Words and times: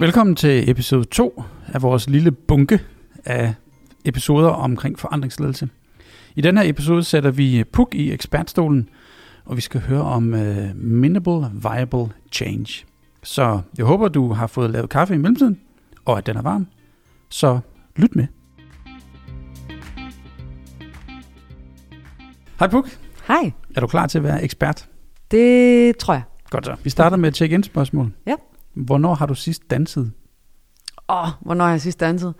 Velkommen 0.00 0.36
til 0.36 0.70
episode 0.70 1.04
2 1.04 1.42
af 1.66 1.82
vores 1.82 2.08
lille 2.08 2.30
bunke 2.32 2.80
af 3.24 3.54
episoder 4.04 4.48
omkring 4.48 4.98
forandringsledelse. 4.98 5.68
I 6.36 6.40
den 6.40 6.56
her 6.56 6.64
episode 6.68 7.04
sætter 7.04 7.30
vi 7.30 7.64
Puk 7.64 7.94
i 7.94 8.12
ekspertstolen, 8.12 8.88
og 9.44 9.56
vi 9.56 9.60
skal 9.60 9.80
høre 9.80 10.02
om 10.02 10.32
uh, 10.32 10.76
Minimal 10.76 11.50
Viable 11.52 12.08
Change. 12.32 12.86
Så 13.22 13.60
jeg 13.78 13.86
håber, 13.86 14.08
du 14.08 14.32
har 14.32 14.46
fået 14.46 14.70
lavet 14.70 14.90
kaffe 14.90 15.14
i 15.14 15.18
mellemtiden, 15.18 15.60
og 16.04 16.18
at 16.18 16.26
den 16.26 16.36
er 16.36 16.42
varm. 16.42 16.66
Så 17.28 17.60
lyt 17.96 18.16
med. 18.16 18.26
Hej 22.58 22.68
Puk. 22.68 22.98
Hej. 23.28 23.52
Er 23.76 23.80
du 23.80 23.86
klar 23.86 24.06
til 24.06 24.18
at 24.18 24.24
være 24.24 24.44
ekspert? 24.44 24.88
Det 25.30 25.96
tror 25.96 26.14
jeg. 26.14 26.22
Godt 26.50 26.66
så. 26.66 26.76
Vi 26.84 26.90
starter 26.90 27.16
med 27.16 27.28
et 27.28 27.36
check-in 27.36 27.62
spørgsmål. 27.62 28.12
Ja. 28.26 28.34
Hvornår 28.74 29.14
har 29.14 29.26
du 29.26 29.34
sidst 29.34 29.62
danset? 29.70 30.12
Åh, 31.08 31.22
oh, 31.22 31.28
hvornår 31.40 31.64
har 31.64 31.72
jeg 31.72 31.80
sidst 31.80 32.00
danset? 32.00 32.34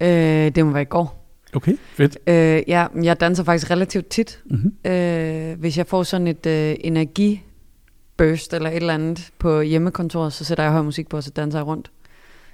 Øh, 0.00 0.08
det 0.54 0.66
må 0.66 0.72
være 0.72 0.82
i 0.82 0.84
går. 0.84 1.24
Okay, 1.54 1.76
fedt. 1.94 2.18
Øh, 2.26 2.62
ja, 2.68 2.86
jeg 3.02 3.20
danser 3.20 3.44
faktisk 3.44 3.70
relativt 3.70 4.06
tit. 4.08 4.42
Mm-hmm. 4.46 4.90
Øh, 4.92 5.58
hvis 5.60 5.78
jeg 5.78 5.86
får 5.86 6.02
sådan 6.02 6.26
et 6.26 6.46
øh, 6.46 6.76
energiburst 6.80 8.54
eller 8.54 8.70
et 8.70 8.76
eller 8.76 8.94
andet 8.94 9.30
på 9.38 9.60
hjemmekontoret, 9.60 10.32
så 10.32 10.44
sætter 10.44 10.64
jeg 10.64 10.72
høj 10.72 10.82
musik 10.82 11.08
på, 11.08 11.16
og 11.16 11.22
så 11.22 11.30
danser 11.30 11.58
jeg 11.58 11.66
rundt. 11.66 11.90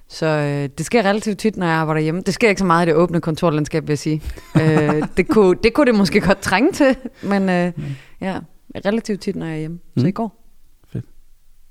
Så 0.08 0.26
øh, 0.26 0.68
det 0.78 0.86
sker 0.86 1.02
relativt 1.02 1.38
tit, 1.38 1.56
når 1.56 1.66
jeg 1.66 1.74
arbejder 1.74 2.00
hjemme. 2.00 2.20
Det 2.26 2.34
sker 2.34 2.48
ikke 2.48 2.58
så 2.58 2.64
meget 2.64 2.86
i 2.86 2.88
det 2.88 2.94
åbne 2.96 3.20
kontorlandskab, 3.20 3.82
vil 3.82 3.90
jeg 3.90 3.98
sige. 3.98 4.22
øh, 4.60 5.02
det, 5.16 5.28
kunne, 5.28 5.58
det 5.62 5.74
kunne 5.74 5.86
det 5.86 5.94
måske 5.94 6.20
godt 6.20 6.40
trænge 6.40 6.72
til, 6.72 6.96
men 7.22 7.42
øh, 7.48 7.72
ja, 8.20 8.40
relativt 8.84 9.20
tit, 9.20 9.36
når 9.36 9.46
jeg 9.46 9.54
er 9.54 9.58
hjemme. 9.58 9.78
Så 9.96 10.02
Mm. 10.02 10.08
i 10.08 10.10
går. 10.10 10.44
Fedt. 10.92 11.04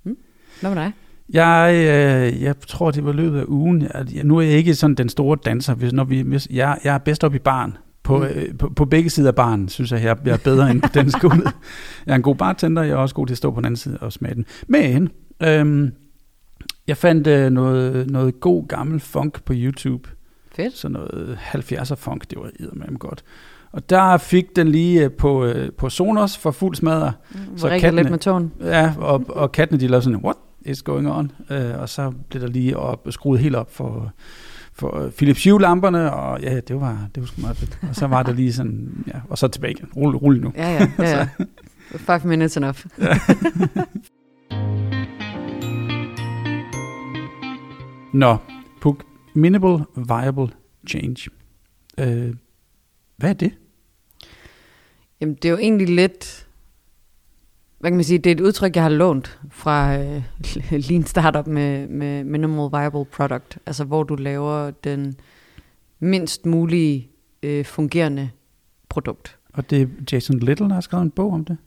Mm. 0.03 0.17
Hvad 0.61 0.69
med 0.75 0.81
dig? 0.83 0.91
Jeg, 1.29 1.73
øh, 1.75 2.41
jeg 2.41 2.55
tror, 2.67 2.91
det 2.91 3.05
var 3.05 3.11
løbet 3.11 3.39
af 3.39 3.45
ugen. 3.47 3.81
Jeg, 3.81 4.23
nu 4.23 4.37
er 4.37 4.41
jeg 4.41 4.53
ikke 4.53 4.75
sådan 4.75 4.95
den 4.95 5.09
store 5.09 5.37
danser. 5.45 5.73
Hvis, 5.75 5.93
når 5.93 6.03
vi, 6.03 6.21
hvis, 6.21 6.47
jeg, 6.51 6.77
jeg 6.83 6.93
er 6.93 6.97
bedst 6.97 7.23
op 7.23 7.35
i 7.35 7.39
barn. 7.39 7.77
På, 8.03 8.17
Mm. 8.17 8.23
mm. 8.23 8.29
øh, 8.29 8.57
på, 8.57 8.69
på 8.75 8.85
begge 8.85 9.09
sider 9.09 9.27
af 9.27 9.35
baren, 9.35 9.69
synes 9.69 9.91
jeg, 9.91 10.03
jeg 10.03 10.17
jeg 10.25 10.33
er 10.33 10.37
bedre 10.37 10.71
end 10.71 10.81
på 10.81 10.89
den 10.93 11.11
skole. 11.19 11.41
Jeg 12.05 12.11
er 12.11 12.15
en 12.15 12.21
god 12.21 12.35
bartender, 12.35 12.81
jeg 12.83 12.91
er 12.91 12.95
også 12.97 13.15
god 13.15 13.27
til 13.27 13.33
at 13.33 13.37
stå 13.37 13.51
på 13.51 13.59
den 13.59 13.65
anden 13.65 13.77
side 13.77 13.97
og 14.01 14.13
smage 14.13 14.35
den. 14.35 14.45
Men 14.67 15.09
øhm, 15.43 15.91
jeg 16.87 16.97
fandt 16.97 17.27
øh, 17.27 17.49
noget, 17.51 18.11
noget 18.11 18.39
god 18.39 18.67
gammel 18.67 18.99
funk 18.99 19.43
på 19.43 19.53
YouTube. 19.55 20.09
Fedt. 20.55 20.77
Sådan 20.77 20.93
noget 20.93 21.37
70'er 21.41 21.95
funk, 21.95 22.29
det 22.29 22.37
var 22.39 22.49
eddermame 22.59 22.97
godt. 22.97 23.23
Og 23.71 23.89
der 23.89 24.17
fik 24.17 24.55
den 24.55 24.67
lige 24.67 25.03
øh, 25.03 25.11
på, 25.11 25.45
øh, 25.45 25.71
på 25.71 25.89
Sonos 25.89 26.37
for 26.37 26.51
fuld 26.51 26.75
smadre. 26.75 27.11
Så 27.33 27.37
Så 27.57 27.69
kattene- 27.69 27.95
lidt 27.95 28.09
med 28.11 28.19
tåen. 28.19 28.51
Ja, 28.61 28.93
og, 28.97 29.23
og 29.29 29.51
kattene 29.51 29.79
de 29.81 29.87
lavede 29.87 30.03
sådan, 30.03 30.19
what 30.23 30.37
is 30.65 30.81
going 30.81 31.09
on? 31.09 31.31
Uh, 31.49 31.79
og 31.79 31.89
så 31.89 32.13
blev 32.29 32.41
der 32.41 32.47
lige 32.47 32.77
op, 32.77 33.07
skruet 33.09 33.39
helt 33.39 33.55
op 33.55 33.73
for, 33.73 34.11
for 34.73 34.99
øh, 34.99 35.11
Philips 35.11 35.43
Hue-lamperne, 35.43 36.13
og 36.13 36.41
ja, 36.41 36.59
det 36.59 36.81
var, 36.81 37.07
det 37.15 37.21
var 37.21 37.27
sgu 37.27 37.41
meget 37.41 37.57
fedt. 37.57 37.79
Og 37.89 37.95
så 37.95 38.07
var 38.07 38.23
der 38.23 38.33
lige 38.33 38.53
sådan, 38.53 39.03
ja, 39.07 39.19
og 39.29 39.37
så 39.37 39.47
tilbage 39.47 39.71
igen. 39.71 39.89
Rulle, 39.95 40.17
rulle 40.17 40.41
nu. 40.41 40.53
Ja, 40.55 40.73
ja. 40.73 40.91
ja, 40.99 41.17
ja. 41.17 41.27
Five 42.07 42.21
minutes 42.25 42.57
enough. 42.57 42.85
Nå, 48.13 48.37
Puk, 48.81 49.05
Minimal 49.33 49.79
Viable 49.95 50.47
Change. 50.87 51.29
Uh, 52.01 52.35
hvad 53.17 53.29
er 53.29 53.33
det? 53.33 53.51
Jamen, 55.21 55.35
det 55.35 55.45
er 55.45 55.49
jo 55.49 55.57
egentlig 55.57 55.89
lidt... 55.89 56.47
Hvad 57.83 57.91
kan 57.91 57.97
man 57.97 58.03
sige? 58.03 58.17
Det 58.19 58.29
er 58.31 58.35
et 58.35 58.41
udtryk, 58.41 58.75
jeg 58.75 58.83
har 58.83 58.89
lånt 58.89 59.39
fra 59.51 59.97
øh, 59.97 60.23
Lean 60.89 61.05
Startup 61.05 61.47
med, 61.47 61.87
med 61.87 62.23
Minimal 62.23 62.69
Viable 62.71 63.05
Product. 63.05 63.57
Altså, 63.65 63.83
hvor 63.83 64.03
du 64.03 64.15
laver 64.15 64.71
den 64.71 65.15
mindst 65.99 66.45
mulige 66.45 67.09
øh, 67.43 67.65
fungerende 67.65 68.29
produkt. 68.89 69.37
Og 69.53 69.69
det 69.69 69.81
er 69.81 69.87
Jason 70.11 70.39
Little, 70.39 70.67
der 70.67 70.73
har 70.73 70.81
skrevet 70.81 71.03
en 71.03 71.11
bog 71.11 71.33
om 71.33 71.45
det. 71.45 71.57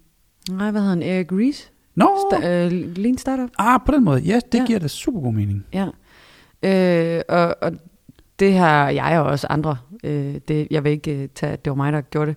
Nej, 0.51 0.71
hvad 0.71 0.81
hedder 0.81 0.95
han? 0.95 1.03
Eric 1.03 1.33
Ries? 1.33 1.71
Nå, 1.95 2.09
Sta- 2.33 2.47
øh, 2.47 2.73
Lean 2.97 3.19
Startup? 3.19 3.51
ah, 3.59 3.81
på 3.87 3.93
den 3.93 4.05
måde. 4.05 4.21
Ja, 4.21 4.41
det 4.53 4.59
Ja. 4.59 4.65
giver 4.67 4.79
da 4.79 4.89
super 4.89 5.21
god 5.21 5.33
mening. 5.33 5.67
Ja. 5.73 5.87
Øh, 6.63 7.23
og, 7.29 7.57
og 7.63 7.73
det 8.39 8.55
har 8.55 8.91
jeg 8.91 9.21
og 9.21 9.27
også 9.27 9.47
andre, 9.51 9.77
øh, 10.05 10.35
det, 10.49 10.69
jeg 10.71 10.85
vil 10.85 10.93
ikke 10.93 11.23
øh, 11.23 11.29
tage, 11.35 11.53
at 11.53 11.65
det 11.65 11.71
var 11.71 11.77
mig, 11.77 11.93
der 11.93 12.01
gjorde 12.01 12.27
det, 12.31 12.37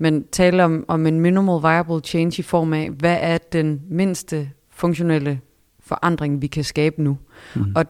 men 0.00 0.24
tale 0.32 0.64
om, 0.64 0.84
om 0.88 1.06
en 1.06 1.20
minimal 1.20 1.62
viable 1.62 2.00
change 2.04 2.40
i 2.40 2.42
form 2.42 2.72
af, 2.72 2.90
hvad 2.90 3.16
er 3.20 3.38
den 3.38 3.82
mindste 3.90 4.50
funktionelle 4.70 5.40
forandring, 5.80 6.42
vi 6.42 6.46
kan 6.46 6.64
skabe 6.64 7.02
nu. 7.02 7.18
Mm. 7.54 7.72
Og 7.76 7.84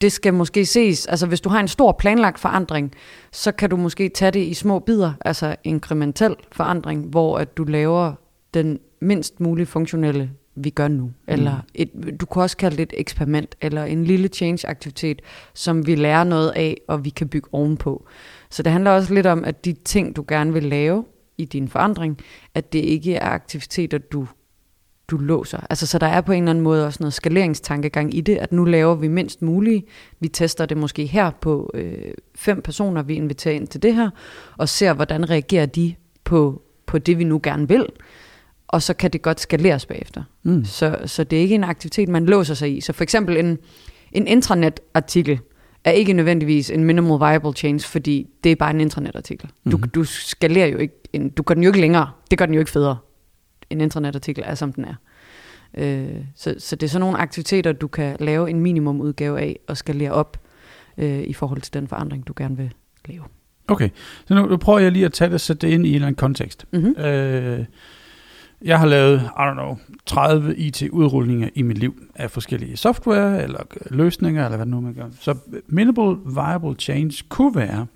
det 0.00 0.12
skal 0.12 0.34
måske 0.34 0.66
ses, 0.66 1.06
altså 1.06 1.26
hvis 1.26 1.40
du 1.40 1.48
har 1.48 1.60
en 1.60 1.68
stor 1.68 1.92
planlagt 1.92 2.38
forandring, 2.38 2.92
så 3.32 3.52
kan 3.52 3.70
du 3.70 3.76
måske 3.76 4.08
tage 4.08 4.30
det 4.30 4.40
i 4.40 4.54
små 4.54 4.78
bidder, 4.78 5.12
altså 5.20 5.56
inkrementel 5.64 6.36
forandring, 6.52 7.06
hvor 7.06 7.38
at 7.38 7.56
du 7.56 7.64
laver 7.64 8.12
den 8.54 8.78
mindst 9.00 9.40
mulige 9.40 9.66
funktionelle, 9.66 10.30
vi 10.54 10.70
gør 10.70 10.88
nu. 10.88 11.10
Eller 11.28 11.56
et, 11.74 11.90
du 12.20 12.26
kan 12.26 12.42
også 12.42 12.56
kalde 12.56 12.76
det 12.76 12.82
et 12.82 13.00
eksperiment, 13.00 13.54
eller 13.60 13.84
en 13.84 14.04
lille 14.04 14.28
change-aktivitet, 14.28 15.22
som 15.54 15.86
vi 15.86 15.94
lærer 15.94 16.24
noget 16.24 16.52
af, 16.56 16.76
og 16.88 17.04
vi 17.04 17.10
kan 17.10 17.28
bygge 17.28 17.48
ovenpå. 17.52 18.06
Så 18.50 18.62
det 18.62 18.72
handler 18.72 18.90
også 18.90 19.14
lidt 19.14 19.26
om, 19.26 19.44
at 19.44 19.64
de 19.64 19.72
ting, 19.72 20.16
du 20.16 20.24
gerne 20.28 20.52
vil 20.52 20.62
lave 20.62 21.04
i 21.42 21.44
din 21.44 21.68
forandring, 21.68 22.18
at 22.54 22.72
det 22.72 22.78
ikke 22.78 23.14
er 23.14 23.28
aktiviteter, 23.28 23.98
du 23.98 24.26
du 25.12 25.16
låser. 25.16 25.66
Altså, 25.70 25.86
så 25.86 25.98
der 25.98 26.06
er 26.06 26.20
på 26.20 26.32
en 26.32 26.42
eller 26.42 26.50
anden 26.50 26.64
måde 26.64 26.86
også 26.86 26.96
noget 27.00 27.12
skaleringstankegang 27.12 28.14
i 28.14 28.20
det, 28.20 28.36
at 28.36 28.52
nu 28.52 28.64
laver 28.64 28.94
vi 28.94 29.08
mindst 29.08 29.42
muligt. 29.42 29.84
Vi 30.20 30.28
tester 30.28 30.66
det 30.66 30.76
måske 30.76 31.06
her 31.06 31.30
på 31.30 31.70
øh, 31.74 32.14
fem 32.34 32.62
personer, 32.62 33.02
vi 33.02 33.14
inviterer 33.14 33.54
ind 33.54 33.66
til 33.66 33.82
det 33.82 33.94
her, 33.94 34.10
og 34.56 34.68
ser, 34.68 34.92
hvordan 34.92 35.30
reagerer 35.30 35.66
de 35.66 35.94
på, 36.24 36.62
på 36.86 36.98
det, 36.98 37.18
vi 37.18 37.24
nu 37.24 37.40
gerne 37.42 37.68
vil. 37.68 37.86
Og 38.68 38.82
så 38.82 38.94
kan 38.94 39.10
det 39.10 39.22
godt 39.22 39.40
skaleres 39.40 39.86
bagefter. 39.86 40.22
Mm. 40.42 40.64
Så, 40.64 40.98
så 41.06 41.24
det 41.24 41.38
er 41.38 41.42
ikke 41.42 41.54
en 41.54 41.64
aktivitet, 41.64 42.08
man 42.08 42.26
låser 42.26 42.54
sig 42.54 42.76
i. 42.76 42.80
Så 42.80 42.92
for 42.92 43.02
eksempel 43.02 43.36
en, 43.36 43.58
en 44.12 44.26
intranet-artikel 44.26 45.40
er 45.84 45.90
ikke 45.90 46.12
nødvendigvis 46.12 46.70
en 46.70 46.84
minimal 46.84 47.18
viable 47.20 47.52
change, 47.52 47.80
fordi 47.80 48.26
det 48.44 48.52
er 48.52 48.56
bare 48.56 48.70
en 48.70 48.80
intranet-artikel. 48.80 49.48
Du, 49.72 49.76
Mhm. 49.76 49.88
du 49.88 50.04
skalerer 50.04 50.66
jo 50.66 50.78
ikke, 50.78 50.94
en, 51.12 51.28
du 51.30 51.42
gør 51.42 51.54
den 51.54 51.62
jo 51.62 51.68
ikke 51.68 51.80
længere. 51.80 52.10
Det 52.30 52.38
gør 52.38 52.46
den 52.46 52.54
jo 52.54 52.60
ikke 52.60 52.70
federe. 52.70 52.96
En 53.70 53.80
intranet-artikel 53.80 54.44
er, 54.46 54.54
som 54.54 54.72
den 54.72 54.84
er. 54.84 54.94
Øh, 55.78 56.16
så, 56.34 56.54
så 56.58 56.76
det 56.76 56.86
er 56.86 56.90
sådan 56.90 57.00
nogle 57.00 57.18
aktiviteter, 57.18 57.72
du 57.72 57.88
kan 57.88 58.16
lave 58.20 58.50
en 58.50 58.60
minimumudgave 58.60 59.40
af 59.40 59.58
og 59.68 59.76
skalere 59.76 60.10
op 60.12 60.40
øh, 60.98 61.20
i 61.20 61.32
forhold 61.32 61.60
til 61.60 61.74
den 61.74 61.88
forandring, 61.88 62.26
du 62.26 62.32
gerne 62.36 62.56
vil 62.56 62.72
lave. 63.08 63.22
Okay, 63.68 63.88
så 64.28 64.34
nu, 64.34 64.46
nu 64.46 64.56
prøver 64.56 64.78
jeg 64.78 64.92
lige 64.92 65.04
at 65.04 65.12
tage 65.12 65.28
det 65.28 65.34
og 65.34 65.40
sætte 65.40 65.66
det 65.66 65.72
ind 65.74 65.86
i 65.86 65.88
en 65.88 65.94
eller 65.94 66.06
anden 66.06 66.16
kontekst. 66.18 66.66
Mm-hmm. 66.72 67.02
Øh, 67.04 67.64
jeg 68.64 68.78
har 68.78 68.86
lavet, 68.86 69.20
I 69.20 69.24
don't 69.50 69.52
know, 69.52 69.76
30 70.06 70.56
IT-udrulninger 70.56 71.48
i 71.54 71.62
mit 71.62 71.78
liv 71.78 72.02
af 72.14 72.30
forskellige 72.30 72.76
software 72.76 73.42
eller 73.42 73.60
løsninger, 73.90 74.44
eller 74.44 74.56
hvad 74.56 74.66
nu 74.66 74.80
man 74.80 74.94
gør. 74.94 75.06
Så 75.20 75.36
minimal 75.66 76.16
viable 76.34 76.74
change 76.78 77.24
kunne 77.28 77.54
være, 77.54 77.86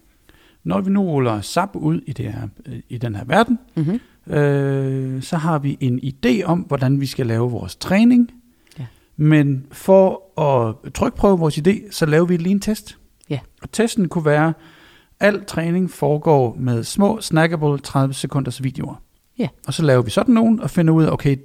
når 0.64 0.80
vi 0.80 0.90
nu 0.90 1.02
ruller 1.02 1.40
SAP 1.40 1.70
ud 1.74 2.00
i, 2.06 2.12
det 2.12 2.32
her, 2.32 2.48
øh, 2.66 2.78
i 2.88 2.98
den 2.98 3.14
her 3.14 3.24
verden, 3.24 3.58
Mm-hmm. 3.76 4.34
øh, 4.34 5.22
så 5.22 5.36
har 5.36 5.58
vi 5.58 5.76
en 5.80 6.00
idé 6.04 6.42
om, 6.44 6.58
hvordan 6.60 7.00
vi 7.00 7.06
skal 7.06 7.26
lave 7.26 7.50
vores 7.50 7.76
træning. 7.76 8.30
Ja. 8.78 8.86
Men 9.16 9.66
for 9.72 10.40
at 10.40 10.92
trykprøve 10.92 11.38
vores 11.38 11.58
idé, 11.58 11.90
så 11.90 12.06
laver 12.06 12.26
vi 12.26 12.36
lige 12.36 12.52
en 12.52 12.60
test. 12.60 12.98
Ja. 13.30 13.38
Og 13.62 13.72
testen 13.72 14.08
kunne 14.08 14.24
være, 14.24 14.52
al 15.20 15.44
træning 15.44 15.90
foregår 15.90 16.56
med 16.58 16.84
små, 16.84 17.20
snackable 17.20 17.78
30 17.78 18.14
sekunders 18.14 18.62
videoer. 18.62 19.02
Ja. 19.38 19.48
Og 19.66 19.74
så 19.74 19.82
laver 19.82 20.02
vi 20.02 20.10
sådan 20.10 20.34
nogen 20.34 20.60
og 20.60 20.70
finder 20.70 20.94
ud 20.94 21.04
af, 21.04 21.10
okay, 21.10 21.36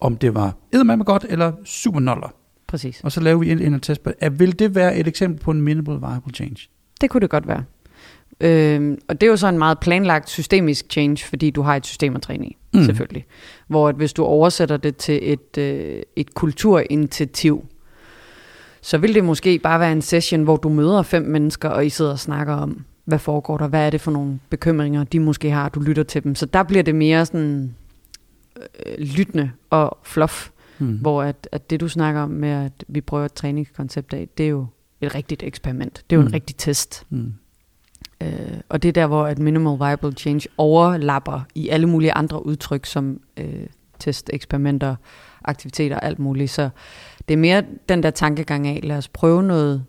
om 0.00 0.16
det 0.16 0.34
var 0.34 0.54
eddermame 0.72 1.04
godt 1.04 1.26
eller 1.28 1.52
super 1.64 2.00
noller. 2.00 2.34
Præcis. 2.66 3.00
Og 3.04 3.12
så 3.12 3.20
laver 3.20 3.38
vi 3.38 3.50
en, 3.50 3.58
en 3.58 3.80
test 3.80 4.02
på, 4.02 4.10
at 4.20 4.38
vil 4.40 4.58
det 4.58 4.74
være 4.74 4.96
et 4.96 5.08
eksempel 5.08 5.40
på 5.40 5.50
en 5.50 5.60
minimal 5.60 6.00
viable 6.00 6.34
change? 6.34 6.68
Det 7.00 7.10
kunne 7.10 7.20
det 7.20 7.30
godt 7.30 7.48
være. 7.48 7.64
Øhm, 8.40 8.98
og 9.08 9.20
det 9.20 9.26
er 9.26 9.30
jo 9.30 9.36
så 9.36 9.48
en 9.48 9.58
meget 9.58 9.78
planlagt 9.78 10.30
systemisk 10.30 10.86
change, 10.90 11.24
fordi 11.24 11.50
du 11.50 11.62
har 11.62 11.76
et 11.76 11.86
system 11.86 12.16
at 12.16 12.22
træne 12.22 12.46
i, 12.46 12.56
mm. 12.74 12.84
selvfølgelig. 12.84 13.24
Hvor 13.68 13.88
at 13.88 13.94
hvis 13.94 14.12
du 14.12 14.24
oversætter 14.24 14.76
det 14.76 14.96
til 14.96 15.32
et, 15.32 15.58
øh, 15.58 16.02
et 16.16 16.34
kulturinitiativ, 16.34 17.66
så 18.82 18.98
vil 18.98 19.14
det 19.14 19.24
måske 19.24 19.58
bare 19.58 19.80
være 19.80 19.92
en 19.92 20.02
session, 20.02 20.42
hvor 20.42 20.56
du 20.56 20.68
møder 20.68 21.02
fem 21.02 21.22
mennesker, 21.22 21.68
og 21.68 21.86
I 21.86 21.88
sidder 21.88 22.10
og 22.10 22.18
snakker 22.18 22.54
om, 22.54 22.84
hvad 23.06 23.18
foregår 23.18 23.58
der, 23.58 23.68
hvad 23.68 23.86
er 23.86 23.90
det 23.90 24.00
for 24.00 24.10
nogle 24.10 24.40
bekymringer, 24.50 25.04
de 25.04 25.20
måske 25.20 25.50
har, 25.50 25.68
du 25.68 25.80
lytter 25.80 26.02
til 26.02 26.24
dem. 26.24 26.34
Så 26.34 26.46
der 26.46 26.62
bliver 26.62 26.82
det 26.82 26.94
mere 26.94 27.26
sådan 27.26 27.74
øh, 28.56 28.98
lyttende 28.98 29.50
og 29.70 29.98
fluff, 30.02 30.50
Mm. 30.78 30.96
hvor 30.96 31.22
at, 31.22 31.48
at 31.52 31.70
det 31.70 31.80
du 31.80 31.88
snakker 31.88 32.20
om 32.20 32.30
med, 32.30 32.48
at 32.48 32.84
vi 32.88 33.00
prøver 33.00 33.24
et 33.24 33.32
træningskoncept 33.32 34.14
af, 34.14 34.28
det 34.38 34.46
er 34.46 34.50
jo 34.50 34.66
et 35.00 35.14
rigtigt 35.14 35.42
eksperiment. 35.42 36.04
Det 36.10 36.16
er 36.16 36.20
jo 36.20 36.22
mm. 36.22 36.26
En 36.26 36.34
rigtig 36.34 36.56
test. 36.56 37.06
Mm. 37.10 37.32
Øh, 38.22 38.60
og 38.68 38.82
det 38.82 38.88
er 38.88 38.92
der, 38.92 39.06
hvor 39.06 39.26
at 39.26 39.38
minimal 39.38 39.78
viable 39.78 40.12
change 40.12 40.48
overlapper 40.58 41.40
i 41.54 41.68
alle 41.68 41.86
mulige 41.86 42.12
andre 42.12 42.46
udtryk, 42.46 42.86
som 42.86 43.20
øh, 43.36 43.66
test, 43.98 44.30
eksperimenter, 44.32 44.96
aktiviteter 45.44 46.00
alt 46.00 46.18
muligt. 46.18 46.50
Så 46.50 46.68
det 47.28 47.34
er 47.34 47.38
mere 47.38 47.64
den 47.88 48.02
der 48.02 48.10
tankegang 48.10 48.66
af, 48.66 48.80
lad 48.82 48.96
os 48.96 49.08
prøve 49.08 49.42
noget, 49.42 49.84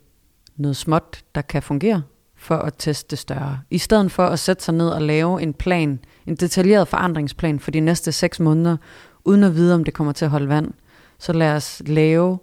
noget 0.55 0.75
småt, 0.75 1.23
der 1.35 1.41
kan 1.41 1.61
fungere 1.63 2.01
for 2.47 2.55
at 2.55 2.73
teste 2.77 3.09
det 3.09 3.19
større. 3.19 3.59
I 3.69 3.77
stedet 3.77 4.11
for 4.11 4.25
at 4.25 4.39
sætte 4.39 4.63
sig 4.63 4.73
ned 4.73 4.89
og 4.89 5.01
lave 5.01 5.41
en 5.41 5.53
plan, 5.53 5.99
en 6.25 6.35
detaljeret 6.35 6.87
forandringsplan 6.87 7.59
for 7.59 7.71
de 7.71 7.79
næste 7.79 8.11
seks 8.11 8.39
måneder, 8.39 8.77
uden 9.25 9.43
at 9.43 9.55
vide, 9.55 9.75
om 9.75 9.83
det 9.83 9.93
kommer 9.93 10.13
til 10.13 10.25
at 10.25 10.31
holde 10.31 10.49
vand, 10.49 10.71
så 11.19 11.33
lad 11.33 11.55
os 11.55 11.81
lave 11.85 12.39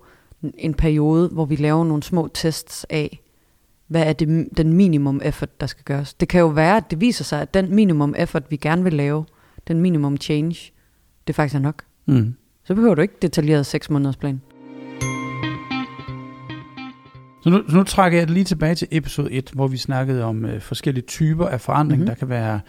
en 0.59 0.75
periode, 0.75 1.29
hvor 1.29 1.45
vi 1.45 1.57
laver 1.57 1.85
nogle 1.85 2.03
små 2.03 2.29
tests 2.35 2.87
af, 2.91 3.21
hvad 3.87 4.03
er 4.03 4.13
det, 4.13 4.49
den 4.57 4.73
minimum 4.73 5.21
effort, 5.25 5.61
der 5.61 5.67
skal 5.67 5.85
gøres. 5.85 6.15
Det 6.15 6.29
kan 6.29 6.41
jo 6.41 6.47
være, 6.47 6.77
at 6.77 6.91
det 6.91 7.01
viser 7.01 7.25
sig, 7.25 7.43
at 7.43 7.55
den 7.55 7.75
minimum 7.75 8.15
effort, 8.19 8.51
vi 8.51 8.57
gerne 8.57 8.83
vil 8.83 8.93
lave, 8.93 9.25
den 9.69 9.81
minimum 9.81 10.17
change, 10.17 10.73
det 11.27 11.35
faktisk 11.35 11.55
er 11.55 11.59
nok. 11.59 11.83
Mm. 12.07 12.35
Så 12.65 12.75
behøver 12.75 12.95
du 12.95 13.03
ikke 13.03 13.15
detaljeret 13.23 13.67
6 13.67 13.91
måneders 13.91 14.17
plan. 14.17 14.41
Så 17.45 17.51
nu, 17.51 17.63
så 17.69 17.77
nu 17.77 17.83
trækker 17.85 18.19
jeg 18.19 18.27
det 18.27 18.35
lige 18.35 18.45
tilbage 18.45 18.75
til 18.75 18.89
episode 18.91 19.33
1, 19.33 19.51
hvor 19.55 19.69
vi 19.69 19.77
snakkede 19.77 20.25
om 20.25 20.45
øh, 20.45 20.61
forskellige 20.61 21.05
typer 21.07 21.47
af 21.47 21.61
forandring. 21.61 22.01
Mhm. 22.01 22.05
Mm-hmm. 22.05 22.15
Der 22.15 22.19
kan 22.19 22.29
være 22.29 22.61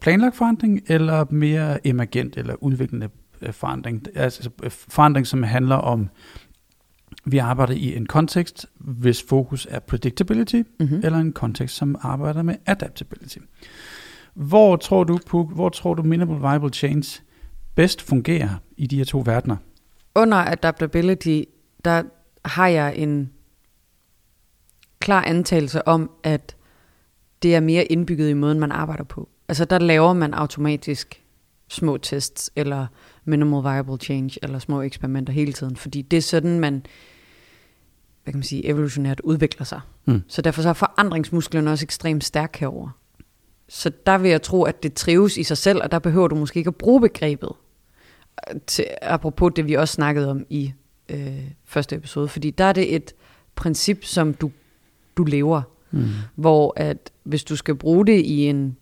planlagt 0.00 0.36
forandring, 0.36 0.80
eller 0.86 1.24
mere 1.30 1.86
emergent 1.86 2.36
eller 2.36 2.54
udviklende 2.62 3.08
øh, 3.42 3.52
forandring. 3.52 4.02
Altså 4.14 4.50
øh, 4.62 4.70
forandring, 4.70 5.26
som 5.26 5.42
handler 5.42 5.76
om, 5.76 6.08
vi 7.24 7.38
arbejder 7.38 7.74
i 7.74 7.96
en 7.96 8.06
kontekst, 8.06 8.66
hvis 8.78 9.24
fokus 9.28 9.66
er 9.70 9.78
predictability, 9.78 10.62
Mm-hmm. 10.80 11.00
eller 11.04 11.18
en 11.18 11.32
kontekst, 11.32 11.76
som 11.76 11.96
arbejder 12.02 12.42
med 12.42 12.54
adaptability. 12.66 13.38
Hvor 14.34 14.76
tror 14.76 15.04
du, 15.04 15.18
Puk, 15.26 15.54
hvor 15.54 15.68
tror 15.68 15.94
du 15.94 16.02
minimal 16.02 16.40
viable 16.40 16.70
change 16.72 17.22
bedst 17.74 18.02
fungerer 18.02 18.48
i 18.76 18.86
de 18.86 18.96
her 18.96 19.04
to 19.04 19.22
verdener? 19.26 19.56
Under 20.14 20.36
adaptability, 20.36 21.42
der 21.84 22.02
har 22.44 22.66
jeg 22.66 22.96
en 22.96 23.30
klar 25.06 25.22
antagelse 25.22 25.88
om, 25.88 26.10
at 26.22 26.56
det 27.42 27.54
er 27.54 27.60
mere 27.60 27.84
indbygget 27.84 28.30
i 28.30 28.32
måden, 28.32 28.60
man 28.60 28.72
arbejder 28.72 29.04
på. 29.04 29.28
Altså 29.48 29.64
der 29.64 29.78
laver 29.78 30.12
man 30.12 30.34
automatisk 30.34 31.22
små 31.68 31.96
tests, 31.96 32.50
eller 32.56 32.86
minimal 33.24 33.62
viable 33.62 33.96
change, 33.96 34.38
eller 34.42 34.58
små 34.58 34.82
eksperimenter 34.82 35.32
hele 35.32 35.52
tiden, 35.52 35.76
fordi 35.76 36.02
det 36.02 36.16
er 36.16 36.20
sådan, 36.22 36.60
man 36.60 36.86
hvad 38.22 38.32
kan 38.32 38.38
man 38.38 38.42
sige, 38.42 38.66
evolutionært 38.66 39.20
udvikler 39.20 39.64
sig. 39.64 39.80
Mm. 40.04 40.22
Så 40.28 40.42
derfor 40.42 40.62
så 40.62 40.68
er 40.68 40.72
forandringsmusklerne 40.72 41.70
også 41.70 41.84
ekstremt 41.84 42.24
stærk 42.24 42.56
herover. 42.56 42.88
Så 43.68 43.90
der 44.06 44.18
vil 44.18 44.30
jeg 44.30 44.42
tro, 44.42 44.62
at 44.62 44.82
det 44.82 44.94
trives 44.94 45.36
i 45.36 45.42
sig 45.42 45.58
selv, 45.58 45.82
og 45.82 45.90
der 45.90 45.98
behøver 45.98 46.28
du 46.28 46.34
måske 46.34 46.58
ikke 46.58 46.68
at 46.68 46.76
bruge 46.76 47.00
begrebet. 47.00 47.52
Til, 48.66 48.86
apropos 49.02 49.52
det, 49.56 49.66
vi 49.66 49.74
også 49.74 49.94
snakkede 49.94 50.30
om 50.30 50.46
i 50.50 50.72
øh, 51.08 51.50
første 51.64 51.96
episode, 51.96 52.28
fordi 52.28 52.50
der 52.50 52.64
er 52.64 52.72
det 52.72 52.94
et 52.94 53.14
princip, 53.54 54.04
som 54.04 54.34
du, 54.34 54.50
du 55.16 55.24
lever, 55.24 55.62
Mm. 55.90 56.04
hvor 56.34 56.72
at 56.76 57.10
hvis 57.24 57.44
du 57.44 57.56
skal 57.56 57.74
bruge 57.74 58.06
det 58.06 58.20
i 58.24 58.46
en, 58.46 58.76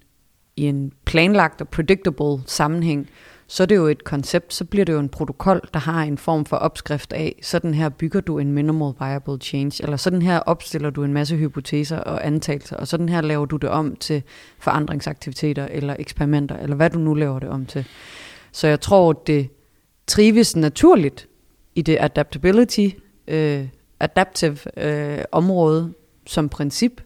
i 0.56 0.62
en 0.62 0.92
planlagt 1.04 1.60
og 1.60 1.68
predictable 1.68 2.42
sammenhæng, 2.46 3.08
så 3.46 3.62
er 3.62 3.66
det 3.66 3.76
jo 3.76 3.86
et 3.86 4.04
koncept, 4.04 4.54
så 4.54 4.64
bliver 4.64 4.84
det 4.84 4.92
jo 4.92 4.98
en 4.98 5.08
protokol, 5.08 5.60
der 5.74 5.80
har 5.80 6.02
en 6.02 6.18
form 6.18 6.44
for 6.44 6.56
opskrift 6.56 7.12
af, 7.12 7.38
sådan 7.42 7.74
her 7.74 7.88
bygger 7.88 8.20
du 8.20 8.38
en 8.38 8.52
minimal 8.52 8.92
viable 9.00 9.38
change, 9.40 9.82
eller 9.82 9.96
sådan 9.96 10.22
her 10.22 10.38
opstiller 10.38 10.90
du 10.90 11.04
en 11.04 11.12
masse 11.12 11.36
hypoteser 11.36 11.98
og 11.98 12.26
antagelser, 12.26 12.76
og 12.76 12.88
sådan 12.88 13.08
her 13.08 13.20
laver 13.20 13.44
du 13.46 13.56
det 13.56 13.70
om 13.70 13.96
til 13.96 14.22
forandringsaktiviteter 14.58 15.66
eller 15.70 15.96
eksperimenter, 15.98 16.56
eller 16.56 16.76
hvad 16.76 16.90
du 16.90 16.98
nu 16.98 17.14
laver 17.14 17.38
det 17.38 17.48
om 17.48 17.66
til. 17.66 17.84
Så 18.52 18.68
jeg 18.68 18.80
tror, 18.80 19.12
det 19.12 19.48
trives 20.06 20.56
naturligt 20.56 21.28
i 21.74 21.82
det 21.82 21.96
adaptability, 22.00 22.88
øh, 23.28 23.68
adaptive 24.00 24.56
øh, 24.76 25.24
område 25.32 25.92
som 26.26 26.48
princip, 26.48 27.00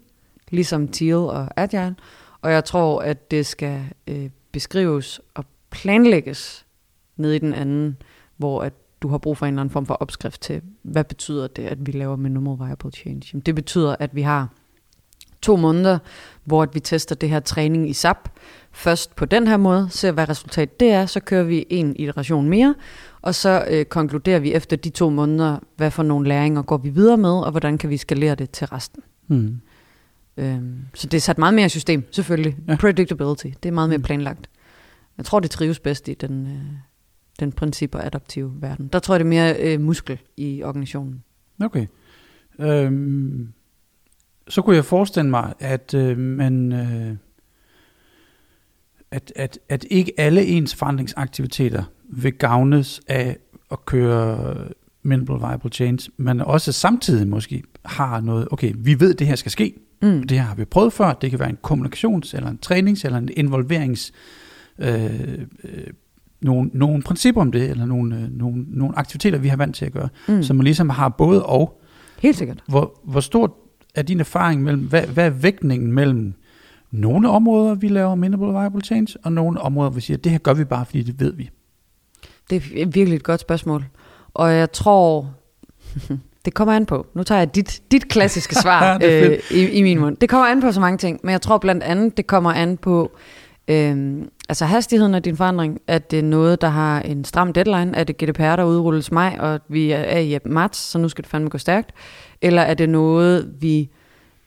ligesom 0.50 0.88
Teal 0.88 1.15
og 1.15 1.49
Agile, 1.56 1.97
og 2.43 2.53
jeg 2.53 2.65
tror, 2.65 3.00
at 3.03 3.31
det 3.31 3.47
skal 3.47 3.85
øh, 4.06 4.31
beskrives 4.53 5.20
og 5.35 5.44
planlægges 5.70 6.67
ned 7.17 7.32
i 7.32 7.38
den 7.38 7.55
anden, 7.55 7.97
hvor 8.37 8.62
at 8.62 8.73
du 9.03 9.09
har 9.09 9.19
brug 9.19 9.37
for 9.37 9.47
en 9.47 9.55
eller 9.55 9.61
anden 9.61 9.73
form 9.73 9.87
for 9.87 9.94
opskrift 9.94 10.41
til, 10.41 10.62
hvad 10.82 11.05
betyder 11.05 11.47
det, 11.47 11.62
at 11.62 11.87
vi 11.87 11.93
laver 11.93 12.17
minimal 12.17 12.56
viable 12.67 12.93
change? 12.93 13.23
Jamen, 13.32 13.43
det 13.47 13.55
betyder, 13.55 13.97
at 13.99 14.15
vi 14.15 14.23
har 14.23 14.49
to 15.43 15.56
måneder, 15.56 15.99
hvor 16.44 16.62
at 16.62 16.75
vi 16.75 16.81
tester 16.81 17.15
det 17.15 17.29
her 17.29 17.41
træning 17.41 17.91
i 17.91 17.93
SAP. 17.93 18.29
Først 18.73 19.17
på 19.17 19.25
den 19.25 19.47
her 19.47 19.56
måde, 19.56 19.88
ser 19.91 20.12
hvad 20.12 20.29
resultatet 20.29 20.81
det 20.81 20.91
er, 20.91 21.06
så 21.06 21.20
kører 21.20 21.44
vi 21.44 21.67
en 21.70 21.97
iteration 21.97 22.49
mere, 22.49 22.75
og 23.20 23.35
så 23.35 23.65
øh, 23.70 23.85
konkluderer 23.85 24.38
vi 24.38 24.55
efter 24.55 24.76
de 24.76 24.91
to 24.91 25.11
måneder, 25.11 25.59
hvad 25.76 25.91
for 25.91 26.03
nogle 26.03 26.29
læringer 26.29 26.62
går 26.62 26.76
vi 26.76 26.88
videre 26.88 27.17
med, 27.17 27.31
og 27.31 27.50
hvordan 27.50 27.79
kan 27.79 27.91
vi 27.91 27.97
skalere 27.97 28.35
det 28.35 28.50
til 28.50 28.67
resten. 28.67 29.03
Mm. 29.29 29.61
Øhm, 30.37 30.79
så 30.94 31.06
det 31.06 31.17
er 31.17 31.20
sat 31.20 31.38
meget 31.38 31.55
mere 31.55 31.69
system, 31.69 32.12
selvfølgelig. 32.12 32.56
Ja. 32.69 32.76
Predictability, 32.76 33.47
det 33.62 33.69
er 33.69 33.73
meget 33.73 33.88
mere 33.88 33.99
Mm. 33.99 34.05
planlagt. 34.05 34.50
Jeg 35.17 35.25
tror, 35.25 35.41
det 35.41 35.50
trives 35.50 35.79
bedst 35.79 36.09
i 36.09 36.15
den, 36.15 36.47
øh, 36.47 36.62
den 37.41 37.53
princip- 37.53 37.94
og 37.94 38.06
adaptive 38.06 38.53
verden. 38.61 38.88
Der 38.88 38.99
tror 38.99 39.15
jeg, 39.15 39.19
det 39.20 39.25
er 39.26 39.29
mere 39.29 39.56
øh, 39.61 39.81
muskel 39.81 40.19
i 40.37 40.62
organisationen. 40.62 41.25
Okay. 41.65 41.87
Øhm, 42.61 43.53
så 44.49 44.62
kunne 44.62 44.76
jeg 44.76 44.85
forestille 44.85 45.31
mig, 45.31 45.55
at 45.61 45.94
øh, 45.94 46.19
man... 46.19 46.73
Øh, 46.73 47.17
at, 49.11 49.32
at, 49.37 49.59
at 49.69 49.85
ikke 49.91 50.12
alle 50.19 50.44
ens 50.44 50.75
forandringsaktiviteter 50.75 51.85
vil 52.08 52.32
gavnes 52.32 53.00
af 53.08 53.37
at 53.70 53.84
køre 53.84 54.55
minimal 55.02 55.40
viable 55.40 55.70
change, 55.70 56.10
men 56.16 56.40
også 56.40 56.72
samtidig 56.72 57.28
måske 57.28 57.62
har 57.84 58.20
noget, 58.20 58.49
okay, 58.50 58.72
vi 58.78 59.00
ved, 59.00 59.14
det 59.14 59.26
her 59.26 59.34
skal 59.37 59.52
ske, 59.52 59.75
Mm. 60.02 60.22
det 60.22 60.31
her 60.38 60.44
har 60.46 60.55
vi 60.55 60.64
prøvet 60.64 60.93
før, 60.93 61.12
det 61.12 61.31
kan 61.31 61.38
være 61.38 61.50
en 61.50 61.58
kommunikations- 61.66 62.37
eller 62.37 62.50
en 62.50 62.58
trænings- 62.66 63.05
eller 63.05 63.19
en 63.19 63.28
involverings 63.37 64.12
øh, 64.78 65.05
øh, 65.64 65.87
nogle, 66.43 66.70
nogle 66.75 67.02
principper 67.02 67.40
om 67.40 67.52
det, 67.52 67.70
eller 67.70 67.84
nogle, 67.87 68.16
øh, 68.16 68.38
nogle, 68.38 68.64
nogle 68.69 68.99
aktiviteter, 68.99 69.38
vi 69.38 69.49
har 69.49 69.56
vant 69.56 69.76
til 69.76 69.84
at 69.84 69.93
gøre, 69.93 70.08
Mm. 70.28 70.43
så 70.43 70.55
man 70.55 70.64
ligesom 70.64 70.90
har 70.90 71.08
både 71.08 71.46
og. 71.46 71.81
Helt 72.20 72.37
sikkert. 72.37 72.62
Hvor, 72.69 73.00
hvor 73.05 73.20
stort 73.20 73.50
er 73.94 74.02
din 74.02 74.20
erfaring 74.20 74.62
mellem, 74.62 74.82
hvad, 74.82 75.02
hvad 75.02 75.26
er 75.26 75.31
vægtningen 75.31 75.93
mellem 75.93 76.34
nogle 76.90 77.28
områder, 77.31 77.75
vi 77.75 77.88
laver 77.88 78.14
minimal 78.14 78.49
viable 78.49 78.81
change, 78.81 79.19
og 79.22 79.32
nogle 79.32 79.60
områder, 79.60 79.91
hvor 79.91 79.94
vi 79.94 80.00
siger, 80.00 80.17
det 80.17 80.32
her 80.32 80.38
gør 80.38 80.55
vi 80.55 80.65
bare, 80.65 80.86
fordi 80.86 81.03
det 81.03 81.20
ved 81.20 81.32
vi. 81.32 81.50
Det 82.50 82.56
er 82.76 82.86
virkelig 82.86 83.17
et 83.17 83.22
godt 83.22 83.40
spørgsmål. 83.40 83.84
Og 84.34 84.55
jeg 84.55 84.72
tror, 84.72 85.31
det 86.44 86.55
kommer 86.55 86.74
an 86.74 86.86
på. 86.86 87.06
Nu 87.14 87.22
tager 87.22 87.38
jeg 87.38 87.55
dit, 87.55 87.82
dit 87.90 88.08
klassiske 88.08 88.55
svar 88.62 89.00
øh, 89.05 89.38
i, 89.50 89.69
i 89.69 89.82
min 89.82 89.98
mund. 89.98 90.17
Det 90.17 90.28
kommer 90.28 90.46
an 90.46 90.60
på 90.60 90.72
så 90.72 90.81
mange 90.81 90.98
ting, 90.98 91.20
men 91.22 91.32
jeg 91.32 91.43
tror 91.43 91.58
blandt 91.58 91.82
andet, 91.82 92.17
det 92.17 92.26
kommer 92.26 92.52
an 92.52 92.76
på 92.76 93.17
øh, 93.69 94.22
altså 94.48 94.64
hastigheden 94.64 95.14
af 95.14 95.22
din 95.22 95.36
forandring. 95.36 95.81
At 95.86 96.10
det 96.10 96.19
er 96.19 96.22
noget, 96.22 96.60
der 96.60 96.69
har 96.69 97.00
en 97.00 97.24
stram 97.24 97.52
deadline. 97.52 97.96
Er 97.96 98.05
det 98.05 98.17
GDPR, 98.17 98.56
der 98.56 98.64
udrulles 98.64 99.12
maj, 99.12 99.36
og 99.38 99.60
vi 99.69 99.90
er 99.90 100.19
i 100.19 100.38
marts, 100.44 100.78
så 100.78 100.98
nu 100.98 101.08
skal 101.08 101.24
det 101.24 101.31
fandme 101.31 101.50
gå 101.50 101.58
stærkt? 101.58 101.90
Eller 102.43 102.62
er 102.62 102.74
det 102.74 102.88
noget, 102.88 103.55
vi 103.60 103.90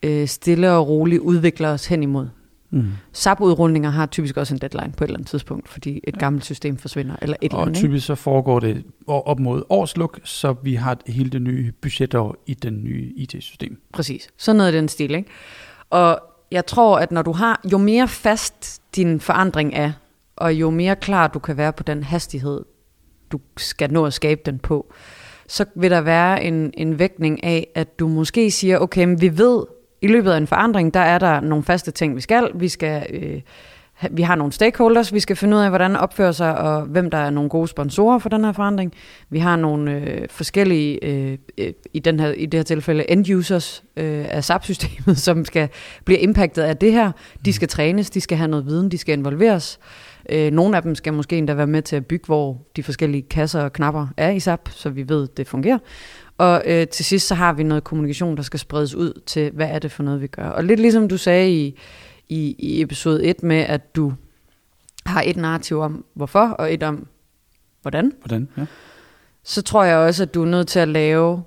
øh, 0.04 0.28
stille 0.28 0.72
og 0.72 0.88
roligt 0.88 1.22
udvikler 1.22 1.70
os 1.70 1.86
hen 1.86 2.04
imod? 2.04 2.28
Mm. 2.72 2.88
SAP-udrulninger 3.14 3.90
har 3.90 4.06
typisk 4.06 4.38
også 4.38 4.54
en 4.54 4.60
deadline 4.62 4.94
på 4.98 5.04
et 5.04 5.08
eller 5.08 5.18
andet 5.18 5.30
tidspunkt, 5.30 5.70
fordi 5.70 6.00
et 6.04 6.20
gammelt 6.20 6.46
system 6.46 6.78
forsvinder, 6.78 7.16
eller 7.22 7.36
et 7.42 7.52
eller 7.52 7.58
Og 7.58 7.62
andet. 7.62 7.78
ikke? 7.78 7.88
typisk 7.88 8.06
så 8.06 8.16
foregår 8.16 8.60
det 8.60 8.84
op 9.08 9.40
mod 9.40 9.64
årsluk, 9.70 10.20
så 10.24 10.56
vi 10.64 10.76
har 10.76 10.98
hele 11.08 11.30
det 11.30 11.42
nye 11.42 11.72
budgetår 11.82 12.36
i 12.48 12.54
den 12.54 12.84
nye 12.84 13.14
IT-system. 13.16 13.82
Præcis. 13.94 14.30
Sådan 14.38 14.58
noget 14.58 14.74
i 14.74 14.78
den 14.78 14.88
stil, 14.88 15.16
ikke? 15.16 15.30
Og 15.90 16.20
jeg 16.52 16.66
tror, 16.66 17.00
at 17.00 17.12
når 17.12 17.22
du 17.22 17.32
har, 17.32 17.62
jo 17.72 17.78
mere 17.78 18.08
fast 18.08 18.82
din 18.96 19.20
forandring 19.20 19.74
er, 19.74 19.92
og 20.36 20.54
jo 20.54 20.70
mere 20.70 20.96
klar 20.96 21.28
du 21.28 21.40
kan 21.40 21.58
være 21.58 21.74
på 21.74 21.84
den 21.84 22.04
hastighed, 22.04 22.62
du 23.32 23.40
skal 23.58 23.94
nå 23.94 24.06
at 24.06 24.14
skabe 24.14 24.42
den 24.46 24.60
på, 24.60 24.94
så 25.48 25.66
vil 25.76 25.92
der 25.92 26.02
være 26.02 26.44
en, 26.44 26.74
en 26.78 27.00
vægtning 27.00 27.44
af, 27.44 27.68
at 27.76 28.00
du 28.00 28.08
måske 28.08 28.52
siger, 28.52 28.78
okay, 28.78 29.06
men 29.06 29.22
vi 29.22 29.38
ved, 29.38 29.64
i 30.02 30.08
løbet 30.08 30.32
af 30.32 30.38
en 30.38 30.48
forandring, 30.48 30.94
der 30.94 31.00
er 31.00 31.20
der 31.20 31.40
nogle 31.40 31.64
faste 31.64 31.92
ting, 31.92 32.16
vi 32.16 32.22
skal. 32.22 32.52
Vi 32.54 32.68
skal... 32.68 33.06
Øh, 33.10 33.42
vi 34.12 34.22
har 34.22 34.36
nogle 34.36 34.54
stakeholders, 34.54 35.14
vi 35.14 35.20
skal 35.20 35.36
finde 35.36 35.58
ud 35.58 35.62
af, 35.62 35.70
hvordan 35.70 35.96
opfører 35.96 36.32
sig, 36.32 36.58
og 36.58 36.82
hvem 36.82 37.10
der 37.10 37.18
er 37.18 37.30
nogle 37.30 37.50
gode 37.50 37.68
sponsorer 37.68 38.20
for 38.20 38.30
den 38.30 38.44
her 38.44 38.52
forandring. 38.52 38.94
Vi 39.30 39.40
har 39.40 39.56
nogle 39.56 39.92
øh, 39.92 40.28
forskellige, 40.30 41.06
øh, 41.06 41.38
øh 41.58 41.74
i, 41.94 42.00
den 42.00 42.20
her, 42.20 42.32
i 42.32 42.46
det 42.46 42.58
her 42.58 42.64
tilfælde, 42.64 43.12
end-users 43.12 43.84
øh, 43.98 44.26
af 44.30 44.44
SAP-systemet, 44.44 45.18
som 45.28 45.46
skal 45.46 45.70
blive 46.06 46.20
impactet 46.20 46.62
af 46.62 46.78
det 46.78 46.92
her. 46.92 47.12
De 47.46 47.54
skal 47.54 47.68
trænes, 47.68 48.10
de 48.10 48.22
skal 48.22 48.38
have 48.38 48.48
noget 48.48 48.66
viden, 48.66 48.92
de 48.92 48.98
skal 48.98 49.18
involveres. 49.18 49.80
Øh, 50.30 50.52
nogle 50.52 50.78
af 50.78 50.82
dem 50.82 50.96
skal 50.96 51.14
måske 51.14 51.38
endda 51.38 51.54
være 51.54 51.68
med 51.68 51.82
til 51.82 51.96
at 51.96 52.06
bygge, 52.06 52.26
hvor 52.26 52.58
de 52.76 52.84
forskellige 52.84 53.22
kasser 53.22 53.62
og 53.62 53.74
knapper 53.74 54.08
er 54.18 54.30
i 54.30 54.40
SAP, 54.40 54.70
så 54.70 54.90
vi 54.90 55.10
ved, 55.10 55.24
at 55.24 55.38
det 55.38 55.48
fungerer. 55.48 55.78
Og 56.42 56.64
øh, 56.66 56.88
til 56.88 57.06
sidst 57.06 57.28
så 57.28 57.36
har 57.36 57.54
vi 57.54 57.64
noget 57.64 57.84
kommunikation, 57.84 58.38
der 58.38 58.44
skal 58.44 58.60
spredes 58.60 58.96
ud 58.96 59.22
til, 59.26 59.52
hvad 59.52 59.68
er 59.70 59.80
det 59.80 59.92
for 59.92 60.04
noget, 60.04 60.22
vi 60.22 60.28
gør. 60.28 60.44
Og 60.44 60.64
lidt 60.64 60.80
ligesom 60.80 61.08
du 61.08 61.18
sagde 61.18 61.52
i, 61.52 61.80
i, 62.30 62.56
i 62.60 62.82
episode 62.82 63.24
1 63.24 63.44
med, 63.44 63.58
at 63.58 63.96
du 63.96 64.14
har 65.06 65.24
et 65.26 65.38
narrativ 65.38 65.80
om 65.80 66.06
hvorfor, 66.14 66.40
og 66.40 66.74
et 66.74 66.84
om 66.84 67.08
hvordan. 67.82 68.12
Hvordan? 68.20 68.48
Ja. 68.58 68.66
så 69.44 69.62
tror 69.62 69.84
jeg 69.84 69.98
også, 69.98 70.24
at 70.24 70.34
du 70.34 70.42
er 70.42 70.46
nødt 70.46 70.68
til 70.68 70.80
at 70.80 70.88
lave 70.88 71.44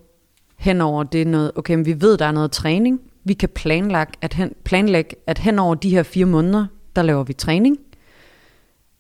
henover 0.56 1.02
det 1.02 1.26
noget, 1.26 1.52
okay, 1.54 1.74
men 1.74 1.86
vi 1.86 2.00
ved, 2.00 2.18
der 2.18 2.24
er 2.24 2.32
noget 2.32 2.52
træning. 2.52 3.00
Vi 3.24 3.34
kan 3.34 3.48
planlægge 3.48 4.12
at, 4.20 4.34
hen, 4.34 4.54
planlægge, 4.64 5.16
at 5.26 5.38
hen 5.38 5.58
over 5.58 5.74
de 5.74 5.90
her 5.90 6.02
fire 6.02 6.26
måneder, 6.26 6.66
der 6.96 7.02
laver 7.02 7.24
vi 7.24 7.32
træning. 7.32 7.78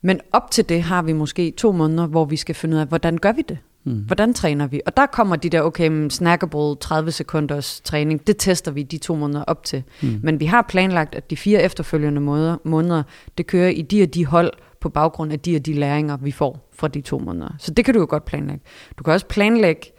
Men 0.02 0.20
op 0.32 0.50
til 0.50 0.68
det 0.68 0.82
har 0.82 1.02
vi 1.02 1.12
måske 1.12 1.50
to 1.50 1.72
måneder, 1.72 2.06
hvor 2.06 2.24
vi 2.24 2.36
skal 2.36 2.54
finde 2.54 2.74
ud 2.74 2.80
af, 2.80 2.86
hvordan 2.86 3.18
gør 3.18 3.32
vi 3.32 3.42
det? 3.48 3.58
Mm. 3.84 3.92
Hvordan 3.92 4.34
træner 4.34 4.66
vi? 4.66 4.80
Og 4.86 4.96
der 4.96 5.06
kommer 5.06 5.36
de 5.36 5.50
der, 5.50 5.62
okay, 5.62 6.08
snackable 6.08 6.76
30 6.80 7.10
sekunders 7.10 7.80
træning, 7.80 8.26
det 8.26 8.36
tester 8.36 8.70
vi 8.70 8.82
de 8.82 8.98
to 8.98 9.14
måneder 9.14 9.42
op 9.42 9.64
til. 9.64 9.82
Mm. 10.02 10.20
Men 10.22 10.40
vi 10.40 10.44
har 10.44 10.62
planlagt, 10.62 11.14
at 11.14 11.30
de 11.30 11.36
fire 11.36 11.62
efterfølgende 11.62 12.20
måneder, 12.20 12.56
måneder, 12.64 13.02
det 13.38 13.46
kører 13.46 13.68
i 13.68 13.82
de 13.82 14.02
og 14.02 14.14
de 14.14 14.26
hold, 14.26 14.52
på 14.84 14.88
baggrund 14.88 15.32
af 15.32 15.40
de 15.40 15.56
og 15.56 15.66
de 15.66 15.72
læringer, 15.72 16.16
vi 16.16 16.30
får 16.30 16.70
fra 16.72 16.88
de 16.88 17.00
to 17.00 17.18
måneder. 17.18 17.54
Så 17.58 17.74
det 17.74 17.84
kan 17.84 17.94
du 17.94 18.00
jo 18.00 18.06
godt 18.08 18.24
planlægge. 18.24 18.64
Du 18.98 19.04
kan 19.04 19.12
også 19.12 19.26
planlægge, 19.26 19.92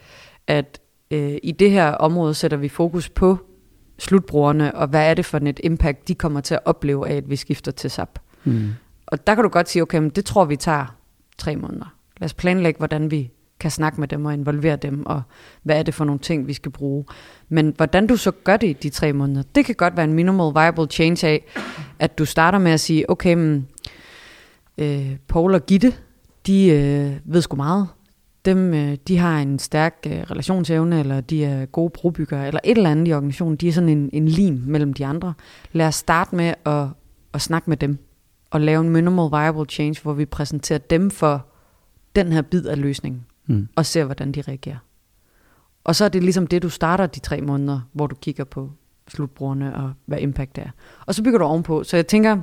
at 0.48 0.80
øh, 1.12 1.38
i 1.44 1.52
det 1.52 1.72
her 1.72 1.92
område 1.92 2.34
sætter 2.34 2.58
vi 2.58 2.70
fokus 2.70 3.10
på 3.10 3.38
slutbrugerne, 4.00 4.76
og 4.76 4.88
hvad 4.88 5.10
er 5.10 5.14
det 5.14 5.26
for 5.26 5.38
et 5.38 5.60
impact, 5.64 6.08
de 6.08 6.16
kommer 6.16 6.42
til 6.42 6.54
at 6.54 6.60
opleve 6.66 7.10
af, 7.10 7.16
at 7.16 7.30
vi 7.30 7.36
skifter 7.36 7.72
til 7.72 7.90
SAP. 7.90 8.20
Mm. 8.44 8.70
Og 9.08 9.28
der 9.28 9.36
kan 9.36 9.44
du 9.44 9.50
godt 9.50 9.70
sige, 9.70 9.84
okay, 9.84 9.98
men 9.98 10.10
det 10.10 10.26
tror 10.26 10.46
vi 10.46 10.56
tager 10.56 10.96
tre 11.38 11.56
måneder. 11.56 11.96
Lad 12.18 12.26
os 12.26 12.34
planlægge, 12.34 12.78
hvordan 12.78 13.12
vi 13.12 13.32
kan 13.60 13.72
snakke 13.72 14.00
med 14.00 14.08
dem 14.08 14.26
og 14.26 14.34
involvere 14.34 14.76
dem, 14.76 15.06
og 15.06 15.22
hvad 15.64 15.80
er 15.80 15.84
det 15.84 15.94
for 15.94 16.06
nogle 16.06 16.20
ting, 16.20 16.48
vi 16.48 16.54
skal 16.54 16.72
bruge. 16.72 17.06
Men 17.50 17.74
hvordan 17.78 18.08
du 18.08 18.18
så 18.18 18.32
gør 18.32 18.58
det 18.58 18.68
i 18.68 18.74
de 18.74 18.90
tre 18.90 19.14
måneder, 19.14 19.44
det 19.56 19.66
kan 19.66 19.76
godt 19.76 19.98
være 19.98 20.04
en 20.04 20.14
minimal 20.14 20.54
viable 20.56 20.88
change 20.92 21.28
af, 21.28 21.46
at 22.00 22.18
du 22.18 22.26
starter 22.26 22.60
med 22.60 22.72
at 22.72 22.80
sige, 22.80 23.10
okay, 23.10 23.34
men, 23.34 23.68
øh, 24.78 25.16
Paul 25.28 25.54
og 25.54 25.66
Gitte, 25.66 25.94
de 26.48 26.68
øh, 26.68 27.34
ved 27.34 27.42
sgu 27.42 27.56
meget. 27.56 27.88
Dem, 28.46 28.74
øh, 28.74 28.98
de 29.08 29.18
har 29.18 29.40
en 29.40 29.60
stærk 29.60 29.96
øh, 30.08 30.12
relationsevne, 30.12 31.00
eller 31.00 31.22
de 31.22 31.46
er 31.46 31.66
gode 31.66 31.90
brobyggere, 31.90 32.48
eller 32.48 32.60
et 32.64 32.78
eller 32.78 32.92
andet 32.92 33.08
i 33.08 33.14
organisationen. 33.14 33.56
De 33.56 33.68
er 33.68 33.72
sådan 33.72 33.90
en, 33.90 34.10
en 34.14 34.28
lim 34.28 34.62
mellem 34.66 34.94
de 34.94 35.06
andre. 35.06 35.34
Lad 35.72 35.88
os 35.88 35.96
starte 35.96 36.36
med 36.36 36.54
at, 36.66 36.88
at 37.34 37.42
snakke 37.42 37.70
med 37.70 37.78
dem, 37.78 37.98
og 38.52 38.62
lave 38.62 38.82
en 38.82 38.90
minimal 38.90 39.30
viable 39.32 39.66
change, 39.70 40.02
hvor 40.04 40.14
vi 40.14 40.26
præsenterer 40.26 40.80
dem 40.80 41.12
for 41.12 41.46
den 42.16 42.32
her 42.32 42.42
bid 42.42 42.66
af 42.66 42.82
løsningen, 42.82 43.26
mm. 43.48 43.68
og 43.76 43.86
ser, 43.86 44.04
hvordan 44.06 44.32
de 44.32 44.42
reagerer. 44.42 44.78
Og 45.84 45.96
så 45.96 46.06
er 46.06 46.10
det 46.10 46.24
ligesom 46.24 46.48
det, 46.48 46.62
du 46.62 46.70
starter 46.70 47.06
de 47.06 47.20
tre 47.20 47.42
måneder, 47.42 47.82
hvor 47.94 48.08
du 48.08 48.16
kigger 48.16 48.44
på 48.44 48.72
slutbrugerne 49.08 49.76
og 49.76 49.94
hvad 50.06 50.20
impact 50.20 50.58
er. 50.58 50.70
Og 51.06 51.16
så 51.16 51.24
bygger 51.24 51.40
du 51.40 51.46
ovenpå. 51.46 51.84
Så 51.84 51.98
jeg 51.98 52.08
tænker, 52.08 52.42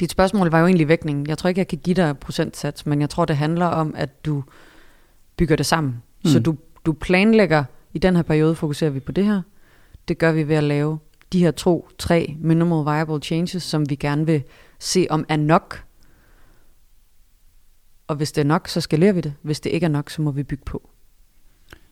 dit 0.00 0.10
spørgsmål 0.10 0.50
var 0.50 0.58
jo 0.58 0.66
egentlig 0.66 0.88
vægtningen. 0.88 1.26
Jeg 1.26 1.38
tror 1.38 1.48
ikke, 1.48 1.58
jeg 1.58 1.68
kan 1.68 1.78
give 1.78 1.94
dig 1.94 2.18
procentsats, 2.18 2.86
men 2.86 3.00
jeg 3.00 3.10
tror, 3.10 3.24
det 3.24 3.36
handler 3.36 3.66
om, 3.66 3.94
at 3.96 4.24
du 4.26 4.44
bygger 5.36 5.56
det 5.56 5.66
sammen. 5.66 6.02
Mm. 6.24 6.30
Så 6.30 6.40
du, 6.40 6.56
du 6.86 6.92
planlægger, 6.92 7.64
i 7.94 7.98
den 7.98 8.16
her 8.16 8.22
periode 8.22 8.54
fokuserer 8.54 8.90
vi 8.90 9.00
på 9.00 9.12
det 9.12 9.24
her. 9.24 9.42
Det 10.08 10.18
gør 10.18 10.32
vi 10.32 10.48
ved 10.48 10.56
at 10.56 10.64
lave 10.64 10.98
de 11.32 11.38
her 11.38 11.50
to, 11.50 11.88
tre 11.98 12.36
minimal 12.40 12.84
viable 12.84 13.20
changes, 13.22 13.62
som 13.62 13.90
vi 13.90 13.94
gerne 13.94 14.26
vil 14.26 14.42
se 14.78 15.06
om 15.10 15.24
er 15.28 15.36
nok. 15.36 15.84
Og 18.12 18.16
hvis 18.16 18.32
det 18.32 18.40
er 18.40 18.46
nok, 18.46 18.68
så 18.68 18.80
skalerer 18.80 19.12
vi 19.12 19.20
det. 19.20 19.34
Hvis 19.42 19.60
det 19.60 19.70
ikke 19.70 19.84
er 19.84 19.90
nok, 19.90 20.10
så 20.10 20.22
må 20.22 20.30
vi 20.30 20.42
bygge 20.42 20.64
på. 20.64 20.90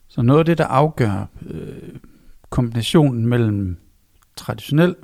Så 0.08 0.22
noget 0.22 0.38
af 0.38 0.44
det, 0.44 0.58
der 0.58 0.66
afgør 0.66 1.26
øh, 1.46 1.98
kombinationen 2.50 3.26
mellem 3.26 3.76
traditionel 4.36 4.96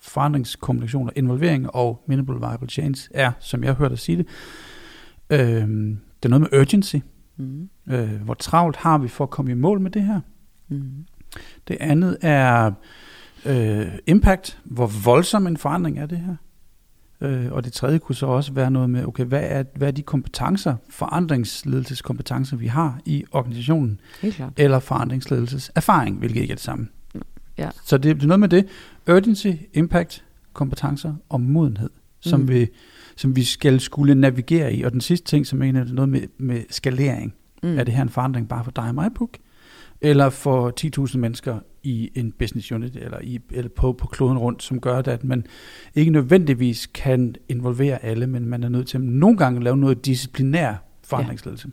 forandringskommunikation 0.00 1.06
og 1.06 1.12
involvering 1.16 1.74
og 1.74 2.04
minimal 2.06 2.36
viable 2.40 2.68
change 2.68 3.08
er, 3.10 3.32
som 3.38 3.64
jeg 3.64 3.74
hørte 3.74 3.90
dig 3.90 3.98
sige 3.98 4.18
det, 4.18 4.26
øh, 5.30 5.38
det 5.38 6.24
er 6.24 6.28
noget 6.28 6.40
med 6.40 6.60
urgency. 6.60 6.96
Mm. 7.36 7.68
Øh, 7.90 8.22
hvor 8.22 8.34
travlt 8.34 8.76
har 8.76 8.98
vi 8.98 9.08
for 9.08 9.24
at 9.24 9.30
komme 9.30 9.50
i 9.50 9.54
mål 9.54 9.80
med 9.80 9.90
det 9.90 10.02
her? 10.02 10.20
Mm. 10.68 11.06
Det 11.68 11.76
andet 11.80 12.18
er 12.20 12.72
øh, 13.46 13.86
impact. 14.06 14.60
Hvor 14.64 14.86
voldsom 15.04 15.46
en 15.46 15.56
forandring 15.56 15.98
er 15.98 16.06
det 16.06 16.18
her? 16.18 16.36
Øh, 17.20 17.52
og 17.52 17.64
det 17.64 17.72
tredje 17.72 17.98
kunne 17.98 18.16
så 18.16 18.26
også 18.26 18.52
være 18.52 18.70
noget 18.70 18.90
med, 18.90 19.04
okay, 19.04 19.24
hvad 19.24 19.42
er, 19.42 19.64
hvad 19.76 19.88
er 19.88 19.92
de 19.92 20.02
kompetencer, 20.02 20.76
forandringsledelseskompetencer, 20.90 22.56
vi 22.56 22.66
har 22.66 23.00
i 23.04 23.24
organisationen? 23.32 24.00
Helt 24.22 24.34
klart. 24.34 24.52
Eller 24.56 24.78
forandringsledelseserfaring, 24.78 26.18
hvilket 26.18 26.40
ikke 26.40 26.52
er 26.52 26.56
det 26.56 26.64
samme. 26.64 26.88
Ja. 27.58 27.70
Så 27.84 27.98
det, 27.98 28.16
det 28.16 28.22
er 28.22 28.26
noget 28.26 28.40
med 28.40 28.48
det. 28.48 28.66
Urgency, 29.10 29.48
impact, 29.74 30.24
kompetencer 30.52 31.14
og 31.28 31.40
modenhed, 31.40 31.90
som, 32.20 32.40
mm. 32.40 32.48
vi, 32.48 32.66
som 33.16 33.36
vi 33.36 33.44
skal 33.44 33.80
skulle 33.80 34.14
navigere 34.14 34.74
i. 34.74 34.82
Og 34.82 34.92
den 34.92 35.00
sidste 35.00 35.26
ting, 35.26 35.46
som 35.46 35.62
er 35.62 35.72
noget 35.72 36.08
med, 36.08 36.22
med 36.38 36.62
skalering. 36.70 37.34
Mm. 37.62 37.78
Er 37.78 37.84
det 37.84 37.94
her 37.94 38.02
en 38.02 38.08
forandring 38.08 38.48
bare 38.48 38.64
for 38.64 38.70
dig 38.70 38.84
og 38.84 38.94
mig, 38.94 39.10
Puk? 39.14 39.36
Eller 40.00 40.30
for 40.30 40.72
10.000 41.06 41.18
mennesker 41.18 41.58
i 41.82 42.10
en 42.14 42.32
business 42.32 42.72
unit, 42.72 42.96
eller, 42.96 43.18
i, 43.22 43.40
eller 43.50 43.68
på, 43.68 43.92
på 43.92 44.06
kloden 44.06 44.38
rundt, 44.38 44.62
som 44.62 44.80
gør 44.80 44.98
at 44.98 45.24
man 45.24 45.46
ikke 45.94 46.10
nødvendigvis 46.10 46.86
kan 46.86 47.34
involvere 47.48 48.04
alle, 48.04 48.26
men 48.26 48.46
man 48.46 48.62
er 48.62 48.68
nødt 48.68 48.88
til 48.88 48.98
at 48.98 49.04
nogle 49.04 49.36
gange 49.36 49.64
lave 49.64 49.76
noget 49.76 50.06
disciplinær 50.06 50.74
forandringsledelse. 51.04 51.68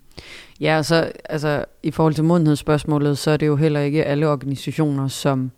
Ja, 0.59 0.65
ja 0.65 0.77
og 0.77 0.85
så 0.85 1.11
altså, 1.29 1.65
i 1.83 1.91
forhold 1.91 2.13
til 2.13 2.23
modenhedsspørgsmålet, 2.23 3.17
så 3.17 3.31
er 3.31 3.37
det 3.37 3.47
jo 3.47 3.55
heller 3.55 3.79
ikke 3.79 4.05
alle 4.05 4.27
organisationer, 4.27 5.07
som 5.07 5.51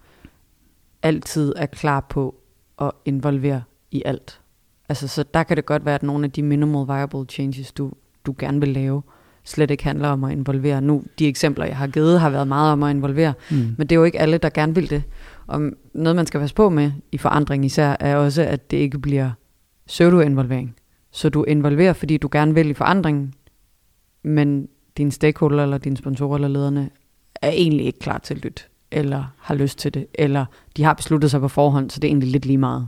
altid 1.04 1.54
er 1.56 1.66
klar 1.66 2.00
på 2.00 2.36
at 2.82 2.92
involvere 3.06 3.64
i 3.92 4.04
alt. 4.06 4.42
Altså, 4.90 5.08
så 5.08 5.24
der 5.34 5.44
kan 5.44 5.58
det 5.58 5.66
godt 5.66 5.86
være, 5.86 5.96
at 5.96 6.04
nogle 6.04 6.26
af 6.26 6.32
de 6.32 6.44
minimal 6.44 6.88
viable 6.88 7.26
changes, 7.30 7.72
du, 7.72 7.92
du 8.26 8.36
gerne 8.40 8.60
vil 8.60 8.70
lave, 8.70 9.02
slet 9.50 9.72
ikke 9.72 9.84
handler 9.84 10.10
om 10.10 10.24
at 10.24 10.32
involvere. 10.32 10.82
Nu, 10.82 11.04
de 11.20 11.28
eksempler, 11.28 11.66
jeg 11.66 11.78
har 11.78 11.88
givet, 11.88 12.20
har 12.20 12.30
været 12.30 12.48
meget 12.48 12.72
om 12.72 12.84
at 12.84 12.96
involvere, 12.96 13.34
mm. 13.52 13.76
men 13.78 13.88
det 13.88 13.92
er 13.92 13.96
jo 13.96 14.04
ikke 14.04 14.20
alle, 14.20 14.38
der 14.38 14.50
gerne 14.50 14.76
vil 14.76 14.90
det. 14.90 15.04
Og 15.48 15.62
noget, 15.94 16.16
man 16.16 16.26
skal 16.26 16.40
passe 16.40 16.56
på 16.56 16.70
med 16.70 16.92
i 17.12 17.18
forandring 17.18 17.66
især, 17.66 17.96
er 18.00 18.16
også, 18.16 18.42
at 18.42 18.72
det 18.72 18.78
ikke 18.78 19.00
bliver 19.00 19.32
pseudo-involvering. 19.88 20.76
Så 21.12 21.30
du 21.30 21.44
involverer, 21.44 21.94
fordi 21.94 22.18
du 22.18 22.30
gerne 22.32 22.54
vil 22.54 22.70
i 22.70 22.74
forandringen, 22.74 23.34
men 24.24 24.68
dine 24.98 25.12
stakeholder 25.12 25.64
eller 25.64 25.78
dine 25.78 25.98
sponsorer 25.98 26.36
eller 26.36 26.48
lederne 26.48 26.90
er 27.42 27.50
egentlig 27.50 27.86
ikke 27.86 28.00
klar 28.00 28.18
til 28.18 28.34
at 28.34 28.44
lytte 28.44 28.64
eller 28.92 29.24
har 29.38 29.56
lyst 29.56 29.80
til 29.80 29.94
det, 29.94 30.06
eller 30.14 30.46
de 30.78 30.84
har 30.84 30.94
besluttet 30.94 31.32
sig 31.32 31.40
på 31.40 31.48
forhånd, 31.48 31.90
så 31.90 32.00
det 32.00 32.08
er 32.08 32.10
egentlig 32.10 32.32
lidt 32.32 32.46
lige 32.46 32.58
meget. 32.58 32.88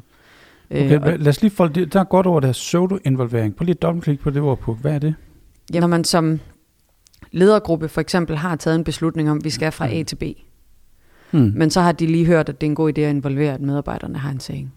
Okay, 0.71 0.95
øh, 0.95 1.19
lad 1.19 1.27
os 1.27 1.41
lige 1.41 1.51
få 1.51 1.67
det. 1.67 1.93
Der 1.93 1.99
er 1.99 2.03
godt 2.03 2.25
over 2.25 2.39
det 2.39 2.47
her 2.47 2.53
pseudo-involvering. 2.53 3.55
Prøv 3.55 3.65
lige 3.65 3.75
at 3.75 3.81
dobbeltklik 3.81 4.19
på 4.19 4.29
det 4.29 4.41
ord 4.41 4.59
på. 4.59 4.73
Hvad 4.73 4.93
er 4.93 4.99
det? 4.99 5.15
Ja, 5.73 5.79
når 5.79 5.87
man 5.87 6.03
som 6.03 6.39
ledergruppe 7.31 7.87
for 7.89 8.01
eksempel 8.01 8.37
har 8.37 8.55
taget 8.55 8.75
en 8.75 8.83
beslutning 8.83 9.31
om, 9.31 9.37
at 9.37 9.43
vi 9.43 9.49
skal 9.49 9.71
fra 9.71 9.93
A 9.93 10.03
til 10.03 10.15
B, 10.15 10.23
hmm. 11.31 11.51
men 11.55 11.69
så 11.69 11.81
har 11.81 11.91
de 11.91 12.07
lige 12.07 12.25
hørt, 12.25 12.49
at 12.49 12.61
det 12.61 12.67
er 12.67 12.71
en 12.71 12.75
god 12.75 12.97
idé 12.97 13.01
at 13.01 13.09
involvere, 13.09 13.53
at 13.53 13.61
medarbejderne 13.61 14.17
har 14.17 14.31
en 14.31 14.39
sag. 14.39 14.69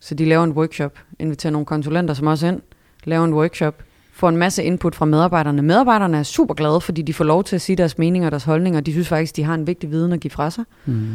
Så 0.00 0.14
de 0.14 0.24
laver 0.24 0.44
en 0.44 0.52
workshop, 0.52 0.98
inviterer 1.18 1.50
nogle 1.52 1.66
konsulenter 1.66 2.14
som 2.14 2.26
også 2.26 2.46
ind, 2.46 2.60
laver 3.04 3.24
en 3.24 3.34
workshop, 3.34 3.82
får 4.12 4.28
en 4.28 4.36
masse 4.36 4.64
input 4.64 4.94
fra 4.94 5.04
medarbejderne. 5.04 5.62
Medarbejderne 5.62 6.18
er 6.18 6.22
super 6.22 6.54
glade, 6.54 6.80
fordi 6.80 7.02
de 7.02 7.14
får 7.14 7.24
lov 7.24 7.44
til 7.44 7.56
at 7.56 7.62
sige 7.62 7.76
deres 7.76 7.98
meninger 7.98 8.28
og 8.28 8.30
deres 8.30 8.44
holdninger, 8.44 8.80
og 8.80 8.86
de 8.86 8.92
synes 8.92 9.08
faktisk, 9.08 9.36
de 9.36 9.42
har 9.42 9.54
en 9.54 9.66
vigtig 9.66 9.90
viden 9.90 10.12
at 10.12 10.20
give 10.20 10.30
fra 10.30 10.50
sig. 10.50 10.64
Mm. 10.86 11.08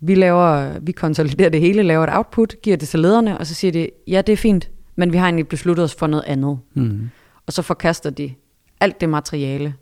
Vi, 0.00 0.14
laver, 0.14 0.78
vi 0.80 0.92
konsoliderer 0.92 1.48
det 1.48 1.60
hele, 1.60 1.82
laver 1.82 2.04
et 2.04 2.10
output, 2.12 2.54
giver 2.62 2.76
det 2.76 2.88
til 2.88 3.00
lederne, 3.00 3.38
og 3.38 3.46
så 3.46 3.54
siger 3.54 3.72
de, 3.72 3.88
ja, 4.08 4.22
det 4.22 4.32
er 4.32 4.36
fint, 4.36 4.70
men 4.96 5.12
vi 5.12 5.16
har 5.16 5.24
egentlig 5.24 5.48
besluttet 5.48 5.84
os 5.84 5.94
for 5.94 6.06
noget 6.06 6.24
andet. 6.26 6.58
Mm. 6.74 7.10
Og 7.46 7.52
så 7.52 7.62
forkaster 7.62 8.10
de 8.10 8.34
alt 8.80 9.00
det 9.00 9.08
materiale, 9.08 9.74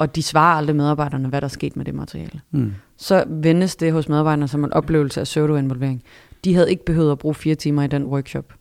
og 0.00 0.16
de 0.16 0.22
svarer 0.22 0.56
aldrig 0.56 0.76
medarbejderne, 0.76 1.28
hvad 1.28 1.40
der 1.40 1.44
er 1.44 1.48
sket 1.48 1.76
med 1.76 1.84
det 1.84 1.94
materiale. 1.94 2.40
Mm. 2.50 2.72
Så 2.96 3.24
vendes 3.28 3.76
det 3.76 3.92
hos 3.92 4.08
medarbejderne 4.08 4.48
som 4.48 4.64
en 4.64 4.72
oplevelse 4.72 5.20
af 5.20 5.24
pseudo-involvering. 5.24 6.02
De 6.44 6.54
havde 6.54 6.70
ikke 6.70 6.84
behøvet 6.84 7.12
at 7.12 7.18
bruge 7.18 7.34
fire 7.34 7.54
timer 7.54 7.82
i 7.82 7.86
den 7.86 8.04
workshop, 8.04 8.52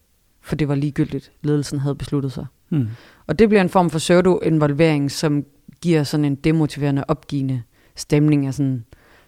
for 0.42 0.56
det 0.56 0.68
var 0.68 0.76
ligegyldigt. 0.76 1.32
Ledelsen 1.42 1.80
havde 1.80 1.96
besluttet 1.96 2.32
sig. 2.32 2.46
Mm. 2.70 2.88
Og 3.28 3.40
det 3.40 3.50
bliver 3.50 3.62
en 3.62 3.70
form 3.70 3.90
for 3.90 4.00
pseudo-involvering, 4.00 5.12
som 5.12 5.44
giver 5.82 6.04
sådan 6.04 6.26
en 6.26 6.36
demotiverende, 6.36 7.04
opgivende 7.08 7.62
stemning 7.96 8.46
af 8.46 8.54
sådan, 8.54 8.86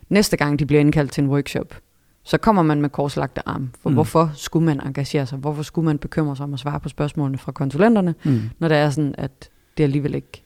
næste 0.10 0.38
gang 0.38 0.60
de 0.60 0.66
bliver 0.66 0.80
indkaldt 0.80 1.12
til 1.12 1.24
en 1.24 1.30
workshop, 1.30 1.76
så 2.24 2.38
kommer 2.38 2.62
man 2.62 2.82
med 2.82 2.90
korslagte 2.90 3.50
arm. 3.50 3.70
For 3.82 3.90
mm. 3.90 3.96
hvorfor 3.96 4.32
skulle 4.36 4.66
man 4.66 4.80
engagere 4.88 5.26
sig? 5.26 5.38
Hvorfor 5.38 5.64
skulle 5.64 5.86
man 5.86 5.98
bekymre 5.98 6.36
sig 6.36 6.44
om 6.44 6.54
at 6.54 6.60
svare 6.60 6.80
på 6.80 6.90
spørgsmålene 6.90 7.38
fra 7.38 7.52
konsulenterne, 7.52 8.16
mm. 8.24 8.42
når 8.60 8.68
det 8.68 8.78
er 8.78 8.90
sådan, 8.90 9.16
at 9.18 9.50
det 9.78 9.84
alligevel 9.84 10.16
ikke 10.16 10.44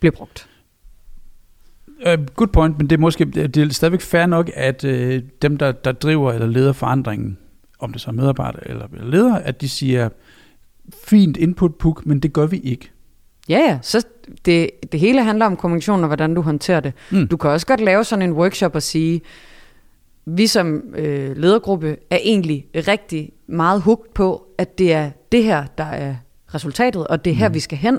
bliver 0.00 0.12
brugt? 0.12 0.48
Uh, 2.06 2.26
good 2.34 2.48
point, 2.48 2.78
men 2.78 2.90
det 2.90 2.96
er 2.96 3.00
måske 3.00 3.24
det 3.24 3.56
er 3.56 3.68
stadigvæk 3.72 4.00
fair 4.00 4.26
nok, 4.26 4.50
at 4.54 4.84
uh, 4.84 5.14
dem, 5.42 5.56
der, 5.56 5.72
der 5.72 5.92
driver 5.92 6.32
eller 6.32 6.46
leder 6.46 6.72
forandringen, 6.72 7.38
om 7.78 7.92
det 7.92 8.00
så 8.00 8.10
er 8.10 8.12
medarbejdere 8.12 8.68
eller 8.68 8.86
ledere, 9.02 9.42
at 9.42 9.60
de 9.60 9.68
siger, 9.68 10.08
fint 11.04 11.36
input, 11.36 11.74
Puk, 11.74 12.06
men 12.06 12.20
det 12.20 12.32
gør 12.32 12.46
vi 12.46 12.58
ikke. 12.58 12.90
Ja, 13.48 13.58
ja. 13.58 13.78
Så 13.82 14.06
det, 14.44 14.70
det 14.92 15.00
hele 15.00 15.22
handler 15.22 15.46
om 15.46 15.56
kommunikation 15.56 16.00
og 16.00 16.06
hvordan 16.06 16.34
du 16.34 16.40
håndterer 16.40 16.80
det. 16.80 16.92
Mm. 17.10 17.28
Du 17.28 17.36
kan 17.36 17.50
også 17.50 17.66
godt 17.66 17.80
lave 17.80 18.04
sådan 18.04 18.22
en 18.22 18.32
workshop 18.32 18.74
og 18.74 18.82
sige, 18.82 19.20
vi 20.24 20.46
som 20.46 20.82
øh, 20.94 21.36
ledergruppe 21.36 21.96
er 22.10 22.18
egentlig 22.22 22.66
rigtig 22.74 23.32
meget 23.46 23.82
hugt 23.82 24.14
på, 24.14 24.46
at 24.58 24.78
det 24.78 24.92
er 24.92 25.10
det 25.32 25.44
her, 25.44 25.66
der 25.78 25.84
er 25.84 26.16
resultatet, 26.54 27.06
og 27.06 27.24
det 27.24 27.30
er 27.30 27.34
her, 27.34 27.48
mm. 27.48 27.54
vi 27.54 27.60
skal 27.60 27.78
hen. 27.78 27.98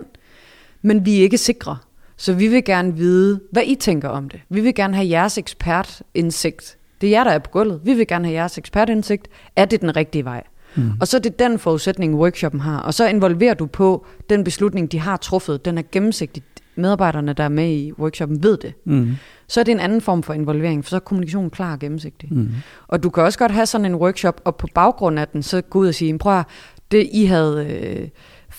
Men 0.82 1.06
vi 1.06 1.18
er 1.20 1.22
ikke 1.22 1.38
sikre. 1.38 1.78
Så 2.22 2.34
vi 2.34 2.48
vil 2.48 2.64
gerne 2.64 2.96
vide, 2.96 3.40
hvad 3.52 3.64
I 3.66 3.76
tænker 3.76 4.10
om 4.10 4.30
det. 4.30 4.40
Vi 4.50 4.62
vil 4.62 4.76
gerne 4.76 4.96
have 4.96 5.10
jeres 5.10 5.38
ekspertindsigt. 5.38 6.78
Det 7.02 7.08
er 7.08 7.12
jer, 7.12 7.24
der 7.24 7.32
er 7.32 7.40
på 7.40 7.50
gulvet. 7.50 7.82
Vi 7.84 7.94
vil 7.94 8.08
gerne 8.08 8.26
have 8.26 8.36
jeres 8.36 8.58
ekspertindsigt. 8.58 9.28
Er 9.56 9.66
det 9.66 9.82
den 9.82 9.96
rigtige 9.96 10.26
vej? 10.26 10.44
Mm. 10.76 10.92
Og 11.00 11.08
så 11.08 11.18
er 11.18 11.22
det 11.22 11.40
den 11.40 11.60
forudsætning, 11.60 12.16
workshoppen 12.16 12.62
har. 12.62 12.80
Og 12.80 12.94
så 12.94 13.08
involverer 13.08 13.54
du 13.54 13.66
på 13.66 14.06
den 14.30 14.44
beslutning, 14.44 14.92
de 14.92 15.00
har 15.00 15.18
truffet. 15.18 15.66
Den 15.66 15.78
er 15.78 15.84
gennemsigtig. 15.92 16.44
Medarbejderne, 16.76 17.34
der 17.34 17.44
er 17.44 17.50
med 17.50 17.70
i 17.72 17.92
workshoppen, 18.00 18.44
ved 18.44 18.58
det. 18.58 18.74
Mm. 18.86 19.16
Så 19.48 19.60
er 19.60 19.64
det 19.64 19.72
en 19.72 19.80
anden 19.80 20.02
form 20.02 20.24
for 20.24 20.34
involvering, 20.34 20.86
for 20.86 20.90
så 20.90 20.96
er 20.96 21.00
kommunikationen 21.00 21.50
klar 21.50 21.74
og 21.74 21.80
gennemsigtig. 21.80 22.34
Mm. 22.34 22.50
Og 22.88 23.04
du 23.04 23.10
kan 23.10 23.24
også 23.24 23.40
godt 23.40 23.52
have 23.52 23.66
sådan 23.66 23.86
en 23.86 23.96
workshop, 23.96 24.42
og 24.46 24.56
på 24.56 24.68
baggrund 24.76 25.20
af 25.20 25.28
den, 25.28 25.44
så 25.44 25.62
gå 25.62 25.80
ud 25.80 25.88
og 25.88 25.96
sige, 25.96 26.18
prøv 26.18 26.40
at, 26.40 26.46
det, 26.92 27.10
I 27.12 27.26
havde 27.26 27.66
øh, 27.66 28.08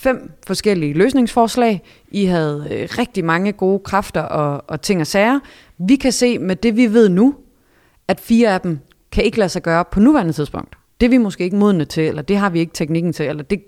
fem 0.03 0.31
forskellige 0.47 0.93
løsningsforslag, 0.93 1.81
I 2.11 2.25
havde 2.25 2.67
øh, 2.71 2.87
rigtig 2.97 3.25
mange 3.25 3.51
gode 3.51 3.79
kræfter 3.79 4.21
og, 4.21 4.63
og 4.67 4.81
ting 4.81 5.01
og 5.01 5.07
sager. 5.07 5.39
Vi 5.77 5.95
kan 5.95 6.11
se 6.11 6.39
med 6.39 6.55
det, 6.55 6.77
vi 6.77 6.93
ved 6.93 7.09
nu, 7.09 7.35
at 8.07 8.19
fire 8.19 8.53
af 8.53 8.61
dem 8.61 8.79
kan 9.11 9.23
ikke 9.23 9.37
lade 9.37 9.49
sig 9.49 9.61
gøre 9.61 9.85
på 9.91 9.99
nuværende 9.99 10.33
tidspunkt. 10.33 10.75
Det 10.99 11.05
er 11.05 11.09
vi 11.09 11.17
måske 11.17 11.43
ikke 11.43 11.55
modne 11.55 11.85
til, 11.85 12.03
eller 12.03 12.21
det 12.21 12.37
har 12.37 12.49
vi 12.49 12.59
ikke 12.59 12.73
teknikken 12.73 13.13
til, 13.13 13.25
eller 13.25 13.43
det 13.43 13.63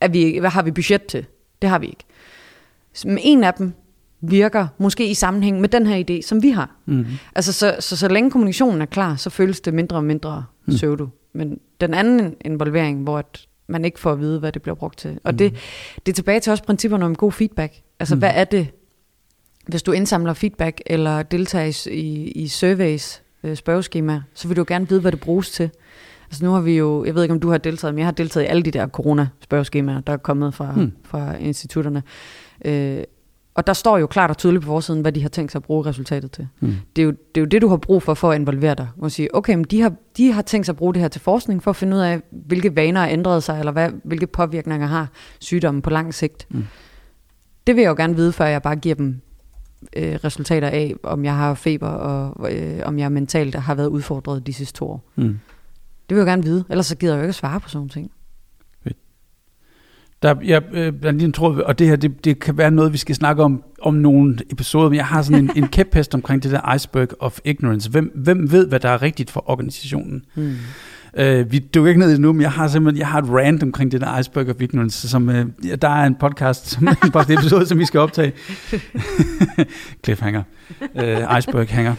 er 0.00 0.08
vi, 0.08 0.38
hvad 0.38 0.50
har 0.50 0.62
vi 0.62 0.70
budget 0.70 1.06
til? 1.06 1.26
Det 1.62 1.70
har 1.70 1.78
vi 1.78 1.86
ikke. 1.86 2.04
Men 3.04 3.18
en 3.22 3.44
af 3.44 3.54
dem 3.54 3.72
virker 4.20 4.66
måske 4.78 5.10
i 5.10 5.14
sammenhæng 5.14 5.60
med 5.60 5.68
den 5.68 5.86
her 5.86 6.04
idé, 6.10 6.26
som 6.26 6.42
vi 6.42 6.50
har. 6.50 6.76
Mm. 6.86 7.06
Altså, 7.34 7.52
så, 7.52 7.76
så, 7.80 7.96
så 7.96 8.08
længe 8.08 8.30
kommunikationen 8.30 8.82
er 8.82 8.86
klar, 8.86 9.16
så 9.16 9.30
føles 9.30 9.60
det 9.60 9.74
mindre 9.74 9.96
og 9.96 10.04
mindre 10.04 10.44
mm. 10.66 10.74
pseudo. 10.74 11.08
Men 11.32 11.60
den 11.80 11.94
anden 11.94 12.34
involvering, 12.40 13.02
hvor 13.02 13.18
at 13.18 13.46
man 13.68 13.84
ikke 13.84 14.00
får 14.00 14.12
at 14.12 14.20
vide, 14.20 14.38
hvad 14.38 14.52
det 14.52 14.62
bliver 14.62 14.74
brugt 14.74 14.98
til. 14.98 15.18
Og 15.24 15.32
mm. 15.32 15.38
det, 15.38 15.54
det 16.06 16.12
er 16.12 16.14
tilbage 16.14 16.40
til 16.40 16.50
også 16.50 16.64
principperne 16.64 17.04
om 17.04 17.14
god 17.14 17.32
feedback. 17.32 17.74
Altså, 18.00 18.14
mm. 18.14 18.18
hvad 18.18 18.30
er 18.34 18.44
det, 18.44 18.68
hvis 19.66 19.82
du 19.82 19.92
indsamler 19.92 20.32
feedback 20.32 20.80
eller 20.86 21.22
deltager 21.22 21.88
i, 21.90 22.30
i 22.30 22.48
surveys, 22.48 23.22
øh, 23.42 23.56
spørgeskemaer, 23.56 24.20
så 24.34 24.48
vil 24.48 24.56
du 24.56 24.64
gerne 24.68 24.88
vide, 24.88 25.00
hvad 25.00 25.12
det 25.12 25.20
bruges 25.20 25.50
til. 25.50 25.70
Altså 26.26 26.44
nu 26.44 26.50
har 26.50 26.60
vi 26.60 26.76
jo, 26.76 27.04
jeg 27.04 27.14
ved 27.14 27.22
ikke 27.22 27.34
om 27.34 27.40
du 27.40 27.50
har 27.50 27.58
deltaget, 27.58 27.94
men 27.94 27.98
jeg 27.98 28.06
har 28.06 28.12
deltaget 28.12 28.44
i 28.44 28.48
alle 28.48 28.62
de 28.62 28.70
der 28.70 28.88
corona-spørgeskemaer, 28.88 30.00
der 30.00 30.12
er 30.12 30.16
kommet 30.16 30.54
fra, 30.54 30.72
mm. 30.72 30.92
fra 31.04 31.36
institutterne. 31.36 32.02
Øh, 32.64 33.02
og 33.56 33.66
der 33.66 33.72
står 33.72 33.98
jo 33.98 34.06
klart 34.06 34.30
og 34.30 34.38
tydeligt 34.38 34.64
på 34.64 34.66
forsiden, 34.66 35.00
hvad 35.00 35.12
de 35.12 35.22
har 35.22 35.28
tænkt 35.28 35.52
sig 35.52 35.58
at 35.58 35.62
bruge 35.62 35.86
resultatet 35.86 36.32
til. 36.32 36.48
Mm. 36.60 36.74
Det, 36.96 37.02
er 37.02 37.06
jo, 37.06 37.10
det 37.10 37.36
er 37.36 37.40
jo 37.40 37.46
det, 37.46 37.62
du 37.62 37.68
har 37.68 37.76
brug 37.76 38.02
for, 38.02 38.14
for 38.14 38.30
at 38.30 38.40
involvere 38.40 38.74
dig. 38.74 38.88
Og 38.98 39.12
sige, 39.12 39.34
okay, 39.34 39.54
men 39.54 39.64
de 39.64 39.80
har, 39.80 39.92
de 40.16 40.32
har 40.32 40.42
tænkt 40.42 40.66
sig 40.66 40.72
at 40.72 40.76
bruge 40.76 40.94
det 40.94 41.02
her 41.02 41.08
til 41.08 41.20
forskning, 41.20 41.62
for 41.62 41.70
at 41.70 41.76
finde 41.76 41.96
ud 41.96 42.00
af, 42.02 42.20
hvilke 42.30 42.76
vaner 42.76 43.00
har 43.00 43.08
ændret 43.08 43.42
sig, 43.42 43.58
eller 43.58 43.72
hvad, 43.72 43.90
hvilke 44.04 44.26
påvirkninger 44.26 44.86
har 44.86 45.08
sygdommen 45.40 45.82
på 45.82 45.90
lang 45.90 46.14
sigt. 46.14 46.46
Mm. 46.50 46.64
Det 47.66 47.76
vil 47.76 47.82
jeg 47.82 47.88
jo 47.88 47.94
gerne 47.94 48.16
vide, 48.16 48.32
før 48.32 48.44
jeg 48.44 48.62
bare 48.62 48.76
giver 48.76 48.94
dem 48.94 49.20
øh, 49.96 50.14
resultater 50.24 50.68
af, 50.68 50.94
om 51.02 51.24
jeg 51.24 51.36
har 51.36 51.54
feber, 51.54 51.88
og 51.88 52.52
øh, 52.52 52.80
om 52.84 52.98
jeg 52.98 53.12
mentalt 53.12 53.54
har 53.54 53.74
været 53.74 53.88
udfordret 53.88 54.46
de 54.46 54.52
sidste 54.52 54.78
to 54.78 54.88
år. 54.88 55.04
Mm. 55.16 55.38
Det 56.08 56.14
vil 56.14 56.16
jeg 56.16 56.26
gerne 56.26 56.42
vide, 56.42 56.64
ellers 56.70 56.86
så 56.86 56.96
gider 56.96 57.12
jeg 57.14 57.18
jo 57.18 57.22
ikke 57.22 57.30
at 57.30 57.34
svare 57.34 57.60
på 57.60 57.68
sådan 57.68 57.78
nogle 57.78 57.90
ting. 57.90 58.10
Der, 60.22 60.34
jeg, 60.44 60.62
øh, 60.72 61.04
lige 61.04 61.24
en 61.24 61.32
tråd, 61.32 61.60
og 61.60 61.78
det 61.78 61.86
her, 61.86 61.96
det, 61.96 62.24
det 62.24 62.38
kan 62.38 62.58
være 62.58 62.70
noget, 62.70 62.92
vi 62.92 62.98
skal 62.98 63.14
snakke 63.14 63.42
om 63.42 63.62
om 63.82 63.94
nogle 63.94 64.38
episoder, 64.50 64.88
men 64.88 64.96
jeg 64.96 65.06
har 65.06 65.22
sådan 65.22 65.44
en, 65.44 65.50
en 65.56 65.68
kæphest 65.68 66.14
omkring 66.14 66.42
det 66.42 66.50
der 66.50 66.74
iceberg 66.74 67.08
of 67.20 67.38
ignorance. 67.44 67.90
Hvem, 67.90 68.12
hvem 68.14 68.52
ved, 68.52 68.68
hvad 68.68 68.80
der 68.80 68.88
er 68.88 69.02
rigtigt 69.02 69.30
for 69.30 69.50
organisationen? 69.50 70.24
Mm. 70.34 70.54
Øh, 71.16 71.52
vi 71.52 71.58
dykker 71.58 71.88
ikke 71.88 72.00
ned 72.00 72.08
i 72.08 72.12
det 72.12 72.20
nu, 72.20 72.32
men 72.32 72.42
jeg 72.42 72.52
har 72.52 72.68
simpelthen 72.68 72.98
jeg 72.98 73.08
har 73.08 73.18
et 73.18 73.28
rant 73.30 73.62
omkring 73.62 73.92
det 73.92 74.00
der 74.00 74.18
iceberg 74.18 74.48
of 74.48 74.60
ignorance, 74.60 75.08
som 75.08 75.28
øh, 75.28 75.46
der 75.82 75.88
er 75.88 76.06
en 76.06 76.14
podcast, 76.14 76.66
som 76.66 76.88
en 77.04 77.10
podcast 77.10 77.30
episode, 77.30 77.66
som 77.66 77.78
vi 77.78 77.84
skal 77.84 78.00
optage. 78.00 78.32
Cliffhanger. 80.04 80.42
Øh, 80.80 81.38
iceberg 81.38 81.68
hanger. 81.68 81.94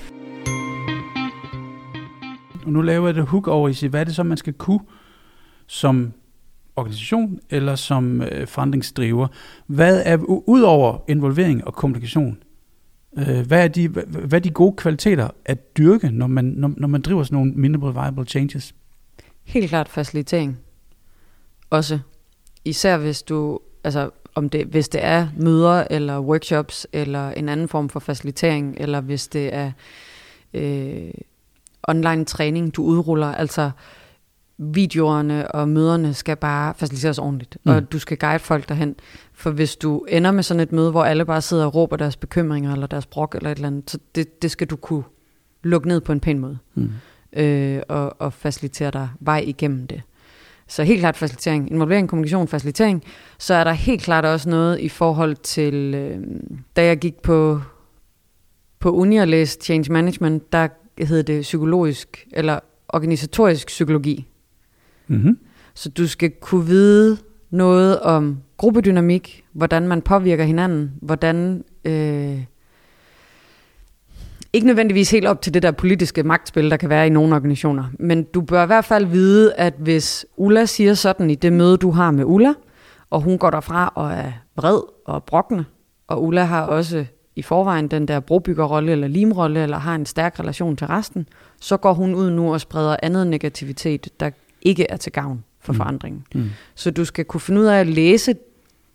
Og 2.65 2.72
nu 2.72 2.82
laver 2.82 3.08
jeg 3.08 3.15
det 3.15 3.24
hook 3.24 3.48
over 3.48 3.70
i 3.70 3.74
sig, 3.74 3.89
hvad 3.89 4.00
er 4.00 4.04
det 4.04 4.15
så, 4.15 4.24
man 4.24 4.38
skal 4.38 4.54
kunne 4.54 4.80
som 5.68 6.13
organisation 6.78 7.40
eller 7.50 7.76
som 7.76 8.22
øh, 8.22 8.48
forandringsdriver. 8.48 9.28
Hvad 9.68 10.02
er, 10.06 10.18
ud 10.28 10.62
over 10.62 10.98
involvering 11.08 11.68
og 11.68 11.74
kommunikation, 11.74 12.38
øh, 13.18 13.48
hvad, 13.48 13.63
er 13.63 13.68
de, 13.68 13.88
hvad, 13.88 14.04
hvad 14.04 14.40
er 14.40 14.44
de 14.44 14.52
gode 14.52 14.76
kvaliteter 14.76 15.30
at 15.46 15.78
dyrke, 15.78 16.10
når 16.10 16.28
man, 16.28 16.46
når, 16.46 16.72
når 16.78 16.88
man 16.88 17.02
driver 17.02 17.24
sådan 17.24 17.36
nogle 17.36 17.52
minimal 17.52 17.94
viable 17.94 18.26
changes? 18.26 18.76
Helt 19.44 19.70
klart 19.70 19.90
facilitering. 19.90 20.60
Også. 21.70 22.00
Især 22.66 22.98
hvis 22.98 23.24
du, 23.24 23.60
altså 23.84 24.10
om 24.36 24.50
det, 24.50 24.66
hvis 24.66 24.90
det 24.90 25.04
er 25.04 25.28
møder 25.38 25.88
eller 25.90 26.20
workshops 26.20 26.88
eller 26.94 27.32
en 27.32 27.50
anden 27.50 27.68
form 27.68 27.90
for 27.90 28.00
facilitering, 28.00 28.76
eller 28.80 29.02
hvis 29.02 29.28
det 29.28 29.54
er 29.54 29.72
øh, 30.54 31.12
online 31.88 32.26
træning, 32.26 32.76
du 32.76 32.84
udruller. 32.84 33.28
Altså 33.28 33.72
videoerne 34.58 35.52
og 35.52 35.70
møderne 35.70 36.13
skal 36.13 36.36
bare 36.36 36.74
faciliteres 36.78 37.20
ordentligt, 37.20 37.58
mm. 37.63 37.72
og 37.72 37.91
du 37.91 38.00
skal 38.00 38.17
guide 38.17 38.39
folk 38.39 38.70
derhen. 38.70 38.96
For 39.34 39.52
hvis 39.52 39.76
du 39.76 40.06
ender 40.10 40.32
med 40.32 40.43
sådan 40.43 40.62
et 40.62 40.72
møde, 40.72 40.91
hvor 40.91 41.04
alle 41.04 41.26
bare 41.26 41.41
sidder 41.41 41.65
og 41.65 41.76
råber 41.76 41.98
deres 41.98 42.15
bekymringer, 42.15 42.74
eller 42.74 42.88
deres 42.88 43.06
brok, 43.06 43.36
eller 43.36 43.52
et 43.52 43.56
eller 43.56 43.67
andet, 43.67 43.89
så 43.89 43.98
det, 44.15 44.41
det 44.41 44.52
skal 44.52 44.67
du 44.67 44.76
kunne 44.76 45.04
lukke 45.63 45.88
ned 45.88 46.02
på 46.02 46.12
en 46.12 46.20
pæn 46.20 46.39
måde, 46.39 46.58
mm. 46.76 46.89
øh, 47.34 47.82
og, 47.89 48.22
og 48.22 48.34
facilitere 48.34 48.91
dig 48.91 49.10
vej 49.20 49.43
igennem 49.48 49.88
det. 49.88 50.02
Så 50.67 50.84
helt 50.84 51.00
klart 51.00 51.17
facilitering, 51.17 51.72
involvering, 51.72 52.10
kommunikation, 52.10 52.48
facilitering. 52.48 53.04
Så 53.39 53.54
er 53.54 53.63
der 53.63 53.72
helt 53.72 54.02
klart 54.02 54.26
også 54.26 54.50
noget 54.50 54.80
i 54.80 54.89
forhold 54.89 55.36
til, 55.36 55.96
øh, 55.96 56.20
da 56.76 56.86
jeg 56.86 56.98
gik 56.98 57.22
på, 57.22 57.62
på 58.80 58.91
uni 58.91 59.17
og 59.17 59.28
læste 59.28 59.65
change 59.65 59.91
management, 59.91 60.52
der 60.52 60.67
hed 60.98 61.24
det 61.24 61.41
psykologisk, 61.41 62.28
eller 62.34 62.60
organisatorisk 62.89 63.67
psykologi. 63.67 64.28
Mm-hmm. 65.08 65.39
Så 65.74 65.89
du 65.89 66.08
skal 66.08 66.32
kunne 66.41 66.65
vide 66.65 67.17
noget 67.50 68.00
om 68.00 68.38
gruppedynamik, 68.58 69.43
hvordan 69.54 69.88
man 69.88 70.02
påvirker 70.02 70.43
hinanden, 70.43 70.91
hvordan... 71.02 71.63
Øh, 71.86 72.39
ikke 74.54 74.67
nødvendigvis 74.67 75.12
helt 75.12 75.28
op 75.28 75.41
til 75.41 75.54
det 75.54 75.63
der 75.63 75.72
politiske 75.72 76.24
magtspil, 76.24 76.72
der 76.72 76.78
kan 76.78 76.89
være 76.89 77.08
i 77.08 77.10
nogle 77.10 77.36
organisationer, 77.36 77.84
men 78.00 78.24
du 78.24 78.41
bør 78.41 78.63
i 78.63 78.65
hvert 78.65 78.86
fald 78.86 79.06
vide, 79.06 79.54
at 79.54 79.74
hvis 79.78 80.26
Ulla 80.38 80.65
siger 80.65 80.93
sådan 80.93 81.30
i 81.30 81.36
det 81.36 81.54
møde, 81.54 81.78
du 81.78 81.91
har 81.91 82.12
med 82.12 82.24
Ulla, 82.26 82.54
og 83.10 83.22
hun 83.22 83.38
går 83.38 83.50
derfra 83.50 83.93
og 83.96 84.12
er 84.12 84.32
vred 84.56 84.80
og 85.06 85.24
brokkende, 85.24 85.65
og 86.08 86.24
Ulla 86.24 86.43
har 86.43 86.62
også 86.62 87.06
i 87.36 87.41
forvejen 87.41 87.88
den 87.88 88.08
der 88.08 88.20
brobyggerrolle 88.20 88.91
eller 88.91 89.08
limrolle, 89.08 89.63
eller 89.63 89.78
har 89.78 89.96
en 89.96 90.06
stærk 90.06 90.39
relation 90.39 90.76
til 90.76 90.88
resten, 90.88 91.28
så 91.62 91.78
går 91.78 91.93
hun 91.93 92.15
ud 92.15 92.30
nu 92.30 92.54
og 92.54 92.62
spreder 92.62 92.96
andet 93.04 93.28
negativitet, 93.28 94.10
der 94.20 94.30
ikke 94.68 94.92
er 94.92 94.98
til 94.98 95.12
gavn 95.12 95.44
for 95.60 95.74
mm. 95.74 95.78
forandringen. 95.78 96.26
Mm. 96.36 96.50
Så 96.76 96.92
du 96.92 97.06
skal 97.06 97.26
kunne 97.26 97.42
finde 97.42 97.62
ud 97.62 97.66
af 97.66 97.80
at 97.80 97.88
læse 97.88 98.36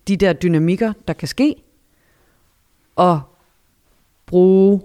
de 0.07 0.17
der 0.17 0.33
dynamikker, 0.33 0.93
der 1.07 1.13
kan 1.13 1.27
ske, 1.27 1.55
og 2.95 3.21
bruge, 4.25 4.81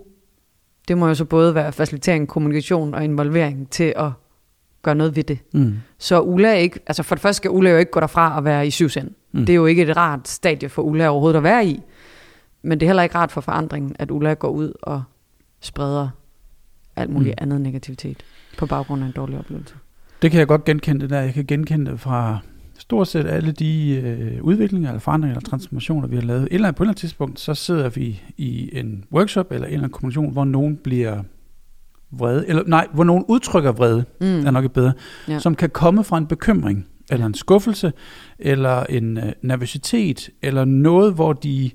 det 0.89 0.99
må 0.99 1.09
jo 1.09 1.15
så 1.15 1.25
både 1.25 1.55
være 1.55 1.73
facilitering, 1.73 2.29
kommunikation 2.29 2.95
og 2.95 3.05
involvering 3.05 3.71
til 3.71 3.93
at 3.97 4.11
gøre 4.83 4.95
noget 4.95 5.17
ved 5.17 5.25
det. 5.25 5.39
Mm. 5.53 5.75
Så 5.99 6.21
Ulla 6.21 6.53
ikke, 6.53 6.81
altså 6.87 7.03
for 7.03 7.15
det 7.15 7.23
første 7.23 7.37
skal 7.37 7.51
Ulla 7.51 7.71
jo 7.71 7.77
ikke 7.77 7.91
gå 7.91 8.01
derfra 8.01 8.37
og 8.37 8.45
være 8.45 8.67
i 8.67 8.71
syvsend. 8.71 9.11
Mm. 9.33 9.47
Det 9.47 9.53
er 9.53 9.57
jo 9.57 9.67
ikke 9.67 9.83
et 9.83 9.97
rart 9.97 10.29
stadie 10.29 10.69
for 10.69 10.83
Ulla 10.83 11.09
overhovedet 11.09 11.37
at 11.37 11.43
være 11.43 11.67
i. 11.67 11.83
Men 12.63 12.81
det 12.81 12.87
er 12.87 12.89
heller 12.89 13.03
ikke 13.03 13.15
rart 13.15 13.33
for 13.33 13.41
forandringen, 13.41 13.97
at 13.99 14.11
Ulla 14.11 14.35
går 14.35 14.49
ud 14.49 14.73
og 14.83 15.03
spreder 15.61 16.09
alt 16.97 17.11
muligt 17.11 17.35
mm. 17.39 17.43
andet 17.43 17.61
negativitet 17.61 18.25
på 18.59 18.67
baggrund 18.67 19.03
af 19.03 19.07
en 19.07 19.13
dårlig 19.13 19.39
oplevelse. 19.39 19.75
Det 20.23 20.31
kan 20.31 20.39
jeg 20.39 20.49
godt 20.49 20.65
genkende 20.65 21.01
det 21.01 21.11
der. 21.11 21.21
Jeg 21.21 21.35
kan 21.35 21.45
genkende 21.47 21.91
det 21.91 22.01
fra 22.01 22.39
stort 22.79 23.09
set 23.09 23.27
alle 23.27 23.53
de 23.53 24.01
øh, 24.05 24.45
udviklinger, 24.45 24.89
eller 24.89 25.01
forandringer, 25.01 25.37
eller 25.37 25.49
transformationer, 25.49 26.09
vi 26.09 26.17
har 26.17 26.23
lavet. 26.23 26.49
Eller 26.51 26.73
på 26.73 26.83
et 26.83 26.85
eller 26.85 26.91
andet 26.91 27.01
tidspunkt, 27.01 27.41
så 27.41 27.55
sidder 27.55 27.89
vi 27.89 28.23
i 28.37 28.79
en 28.79 29.05
workshop, 29.13 29.53
eller 29.53 29.67
en 29.67 29.73
eller 29.73 29.85
anden 29.85 29.93
kommunikation, 29.93 30.33
hvor 30.33 30.45
nogen 30.45 30.77
bliver 30.77 31.23
vrede, 32.11 32.49
eller 32.49 32.63
nej, 32.67 32.87
hvor 32.93 33.05
nogen 33.05 33.25
udtrykker 33.29 33.73
vrede, 33.73 34.05
mm. 34.21 34.47
er 34.47 34.51
nok 34.51 34.65
et 34.65 34.73
bedre, 34.73 34.93
ja. 35.29 35.39
som 35.39 35.55
kan 35.55 35.71
komme 35.71 36.05
fra 36.05 36.19
en 36.19 36.27
bekymring, 36.27 36.87
eller 37.11 37.27
en 37.27 37.35
skuffelse, 37.35 37.93
eller 38.39 38.85
en 38.85 39.19
øh, 39.19 39.33
nervøsitet, 39.43 40.31
eller 40.43 40.65
noget, 40.65 41.15
hvor 41.15 41.33
de, 41.33 41.71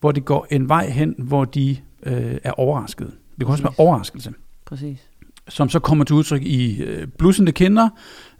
hvor 0.00 0.12
de 0.12 0.20
går 0.20 0.46
en 0.50 0.68
vej 0.68 0.90
hen, 0.90 1.14
hvor 1.18 1.44
de 1.44 1.76
øh, 2.02 2.38
er 2.44 2.60
overrasket. 2.60 3.12
Det 3.38 3.46
kan 3.46 3.52
også 3.52 3.62
være 3.62 3.74
overraskelse. 3.78 4.32
Præcis 4.64 5.07
som 5.48 5.68
så 5.68 5.78
kommer 5.78 6.04
til 6.04 6.16
udtryk 6.16 6.42
i 6.42 6.82
øh, 6.82 7.06
blussende 7.06 7.52
kinder, 7.52 7.88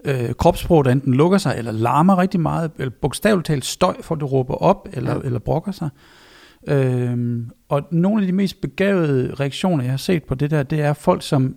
øh, 0.04 0.34
kropssprog, 0.34 0.84
der 0.84 0.90
enten 0.90 1.14
lukker 1.14 1.38
sig 1.38 1.54
eller 1.58 1.72
larmer 1.72 2.18
rigtig 2.18 2.40
meget, 2.40 2.70
eller 2.78 2.92
bogstaveligt 3.02 3.46
talt 3.46 3.64
støj, 3.64 4.02
for 4.02 4.14
det 4.14 4.32
råber 4.32 4.54
op 4.54 4.88
eller, 4.92 5.14
ja. 5.14 5.20
eller 5.20 5.38
brokker 5.38 5.72
sig. 5.72 5.88
Øhm, 6.68 7.50
og 7.68 7.82
nogle 7.90 8.22
af 8.22 8.26
de 8.26 8.32
mest 8.32 8.60
begavede 8.60 9.34
reaktioner, 9.34 9.84
jeg 9.84 9.92
har 9.92 9.96
set 9.98 10.24
på 10.24 10.34
det 10.34 10.50
der, 10.50 10.62
det 10.62 10.80
er 10.80 10.92
folk, 10.92 11.22
som 11.22 11.56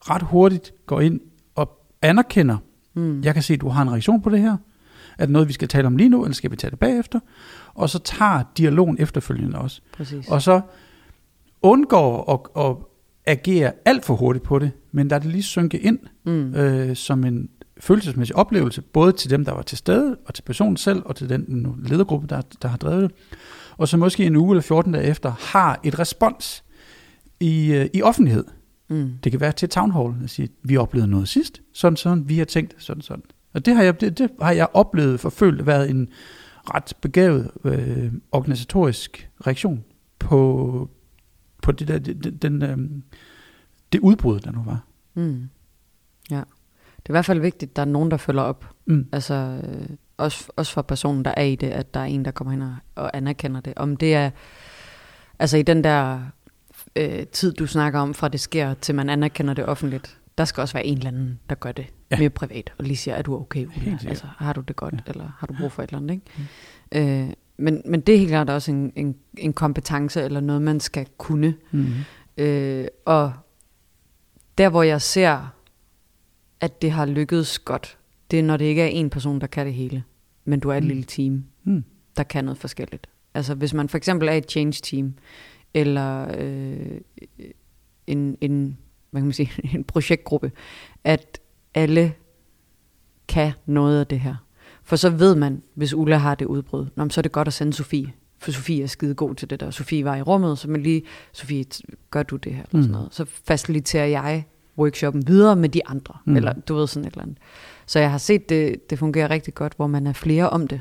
ret 0.00 0.22
hurtigt 0.22 0.72
går 0.86 1.00
ind 1.00 1.20
og 1.54 1.70
anerkender, 2.02 2.56
mm. 2.94 3.22
jeg 3.22 3.34
kan 3.34 3.42
se, 3.42 3.54
at 3.54 3.60
du 3.60 3.68
har 3.68 3.82
en 3.82 3.90
reaktion 3.90 4.22
på 4.22 4.30
det 4.30 4.40
her. 4.40 4.56
Er 5.18 5.26
det 5.26 5.32
noget, 5.32 5.48
vi 5.48 5.52
skal 5.52 5.68
tale 5.68 5.86
om 5.86 5.96
lige 5.96 6.08
nu, 6.08 6.24
eller 6.24 6.34
skal 6.34 6.50
vi 6.50 6.56
tage 6.56 6.70
det 6.70 6.78
bagefter? 6.78 7.20
Og 7.74 7.90
så 7.90 7.98
tager 7.98 8.42
dialogen 8.58 8.96
efterfølgende 9.00 9.58
også. 9.58 9.80
Præcis. 9.92 10.28
Og 10.28 10.42
så 10.42 10.60
undgår 11.62 12.32
at, 12.32 12.64
at 12.64 12.76
agere 13.28 13.72
alt 13.84 14.04
for 14.04 14.14
hurtigt 14.14 14.44
på 14.44 14.58
det, 14.58 14.70
men 14.92 15.10
der 15.10 15.18
det 15.18 15.30
lige 15.30 15.42
synke 15.42 15.78
ind 15.78 15.98
mm. 16.24 16.54
øh, 16.54 16.96
som 16.96 17.24
en 17.24 17.48
følelsesmæssig 17.80 18.36
oplevelse, 18.36 18.82
både 18.82 19.12
til 19.12 19.30
dem, 19.30 19.44
der 19.44 19.52
var 19.52 19.62
til 19.62 19.78
stede, 19.78 20.16
og 20.26 20.34
til 20.34 20.42
personen 20.42 20.76
selv, 20.76 21.02
og 21.04 21.16
til 21.16 21.28
den 21.28 21.74
ledergruppe, 21.88 22.26
der, 22.26 22.42
der 22.62 22.68
har 22.68 22.76
drevet 22.76 23.02
det. 23.02 23.10
Og 23.76 23.88
så 23.88 23.96
måske 23.96 24.26
en 24.26 24.36
uge 24.36 24.52
eller 24.52 24.62
14 24.62 24.92
dage 24.92 25.04
efter 25.04 25.32
har 25.40 25.80
et 25.84 25.98
respons 25.98 26.64
i, 27.40 27.72
øh, 27.72 27.86
i 27.94 28.02
offentlighed. 28.02 28.44
Mm. 28.88 29.10
Det 29.24 29.32
kan 29.32 29.40
være 29.40 29.52
til 29.52 29.68
town 29.68 29.90
hall, 29.90 30.14
at 30.24 30.30
sige, 30.30 30.48
vi 30.62 30.76
oplevede 30.76 31.10
noget 31.10 31.28
sidst, 31.28 31.62
sådan 31.72 31.96
sådan, 31.96 32.28
vi 32.28 32.38
har 32.38 32.44
tænkt 32.44 32.74
sådan 32.78 33.02
sådan. 33.02 33.22
Og 33.54 33.66
det 33.66 33.76
har 33.76 33.82
jeg, 33.82 34.00
det, 34.00 34.18
det 34.18 34.30
har 34.42 34.52
jeg 34.52 34.68
oplevet 34.74 35.20
forfølt 35.20 35.66
været 35.66 35.90
en 35.90 36.08
ret 36.74 36.92
begavet 37.00 37.50
øh, 37.64 38.12
organisatorisk 38.32 39.30
reaktion 39.46 39.84
på, 40.18 40.90
på 41.68 41.72
det, 41.72 41.88
der, 41.88 41.98
det, 41.98 42.42
den, 42.42 42.62
øh, 42.62 42.78
det 43.92 44.00
udbrud, 44.00 44.40
der 44.40 44.50
nu 44.52 44.62
var. 44.62 44.84
Mm. 45.14 45.48
Ja. 46.30 46.36
Det 46.96 47.06
er 47.06 47.10
i 47.10 47.12
hvert 47.12 47.24
fald 47.24 47.40
vigtigt, 47.40 47.70
at 47.70 47.76
der 47.76 47.82
er 47.82 47.86
nogen, 47.86 48.10
der 48.10 48.16
følger 48.16 48.42
op. 48.42 48.70
Mm. 48.86 49.08
Altså, 49.12 49.34
øh, 49.64 49.88
også, 50.16 50.48
også 50.56 50.72
for 50.72 50.82
personen, 50.82 51.24
der 51.24 51.34
er 51.36 51.42
i 51.42 51.56
det, 51.56 51.66
at 51.66 51.94
der 51.94 52.00
er 52.00 52.04
en, 52.04 52.24
der 52.24 52.30
kommer 52.30 52.52
ind 52.52 52.62
og, 52.62 52.76
og 52.94 53.16
anerkender 53.16 53.60
det. 53.60 53.72
Om 53.76 53.96
det 53.96 54.14
er, 54.14 54.30
altså 55.38 55.56
i 55.56 55.62
den 55.62 55.84
der 55.84 56.20
øh, 56.96 57.26
tid, 57.26 57.52
du 57.52 57.66
snakker 57.66 58.00
om, 58.00 58.14
fra 58.14 58.28
det 58.28 58.40
sker, 58.40 58.74
til 58.74 58.94
man 58.94 59.10
anerkender 59.10 59.54
det 59.54 59.66
offentligt, 59.66 60.18
der 60.38 60.44
skal 60.44 60.60
også 60.60 60.74
være 60.74 60.86
en 60.86 60.98
eller 60.98 61.08
anden, 61.10 61.38
der 61.48 61.54
gør 61.54 61.72
det 61.72 61.86
Ja. 62.10 62.18
mere 62.18 62.30
privat, 62.30 62.72
og 62.78 62.84
lige 62.84 62.96
siger, 62.96 63.14
er 63.14 63.22
du 63.22 63.40
okay? 63.40 63.66
Ulla? 63.66 63.98
Altså, 64.08 64.26
har 64.36 64.52
du 64.52 64.60
det 64.60 64.76
godt, 64.76 64.94
Ja. 64.94 64.98
eller 65.06 65.30
har 65.38 65.46
du 65.46 65.54
brug 65.60 65.72
for 65.72 65.82
et 65.82 65.88
eller 65.90 65.98
andet, 65.98 66.20
ikke? 66.92 67.24
Øh, 67.26 67.32
men, 67.58 67.82
men 67.84 68.00
det 68.00 68.14
er 68.14 68.18
helt 68.18 68.30
klart 68.30 68.50
også 68.50 68.70
en, 68.72 68.92
en, 68.96 69.16
en 69.38 69.52
kompetence, 69.52 70.22
eller 70.22 70.40
noget, 70.40 70.62
man 70.62 70.80
skal 70.80 71.06
kunne. 71.18 71.54
Mm. 71.70 71.86
Øh, 72.36 72.86
og 73.04 73.32
der, 74.58 74.68
hvor 74.68 74.82
jeg 74.82 75.02
ser, 75.02 75.54
at 76.60 76.82
det 76.82 76.90
har 76.90 77.06
lykkedes 77.06 77.58
godt, 77.58 77.98
det 78.30 78.38
er, 78.38 78.42
når 78.42 78.56
det 78.56 78.64
ikke 78.64 78.82
er 78.82 78.86
en 78.86 79.10
person, 79.10 79.40
der 79.40 79.46
kan 79.46 79.66
det 79.66 79.74
hele, 79.74 80.04
men 80.44 80.60
du 80.60 80.68
er 80.68 80.74
et 80.76 80.82
Mm. 80.82 80.88
lille 80.88 81.02
team, 81.02 81.44
Mm. 81.64 81.84
der 82.16 82.22
kan 82.22 82.44
noget 82.44 82.58
forskelligt. 82.58 83.06
Altså 83.34 83.54
hvis 83.54 83.74
man 83.74 83.88
for 83.88 83.96
eksempel 83.96 84.28
er 84.28 84.32
et 84.32 84.50
change 84.50 84.80
team, 84.82 85.14
eller 85.74 86.26
øh, 86.38 87.00
en, 88.06 88.36
en, 88.40 88.78
hvad 89.10 89.20
kan 89.20 89.26
man 89.26 89.32
sige, 89.32 89.50
en 89.74 89.84
projektgruppe, 89.84 90.52
at 91.04 91.40
alle 91.74 92.12
kan 93.28 93.52
noget 93.66 94.00
af 94.00 94.06
det 94.06 94.20
her. 94.20 94.34
For 94.88 94.96
så 94.96 95.10
ved 95.10 95.34
man, 95.34 95.62
hvis 95.74 95.94
Ulla 95.94 96.16
har 96.16 96.34
det 96.34 96.44
udbrud, 96.46 96.86
nå, 96.96 97.08
så 97.08 97.20
er 97.20 97.22
det 97.22 97.32
godt 97.32 97.48
at 97.48 97.54
sende 97.54 97.72
Sofie. 97.72 98.12
For 98.38 98.50
Sofie 98.50 98.82
er 98.82 98.86
skide 98.86 99.14
god 99.14 99.34
til 99.34 99.50
det 99.50 99.60
der. 99.60 99.70
Sofie 99.70 100.04
var 100.04 100.16
i 100.16 100.22
rummet, 100.22 100.58
så 100.58 100.70
man 100.70 100.82
lige, 100.82 101.02
Sofie, 101.32 101.64
gør 102.10 102.22
du 102.22 102.36
det 102.36 102.54
her? 102.54 102.62
Eller 102.62 102.76
Mm. 102.76 102.82
sådan 102.82 102.92
noget. 102.92 103.08
Så 103.10 103.24
faciliterer 103.46 104.06
jeg 104.06 104.44
workshoppen 104.78 105.26
videre 105.28 105.56
med 105.56 105.68
de 105.68 105.86
andre. 105.86 106.14
Mm. 106.24 106.36
Eller 106.36 106.52
du 106.52 106.74
ved 106.74 106.86
sådan 106.86 107.06
et 107.06 107.12
eller 107.12 107.22
andet. 107.22 107.38
Så 107.86 107.98
jeg 107.98 108.10
har 108.10 108.18
set, 108.18 108.48
det, 108.48 108.90
det 108.90 108.98
fungerer 108.98 109.30
rigtig 109.30 109.54
godt, 109.54 109.72
hvor 109.76 109.86
man 109.86 110.06
er 110.06 110.12
flere 110.12 110.50
om 110.50 110.66
det. 110.66 110.80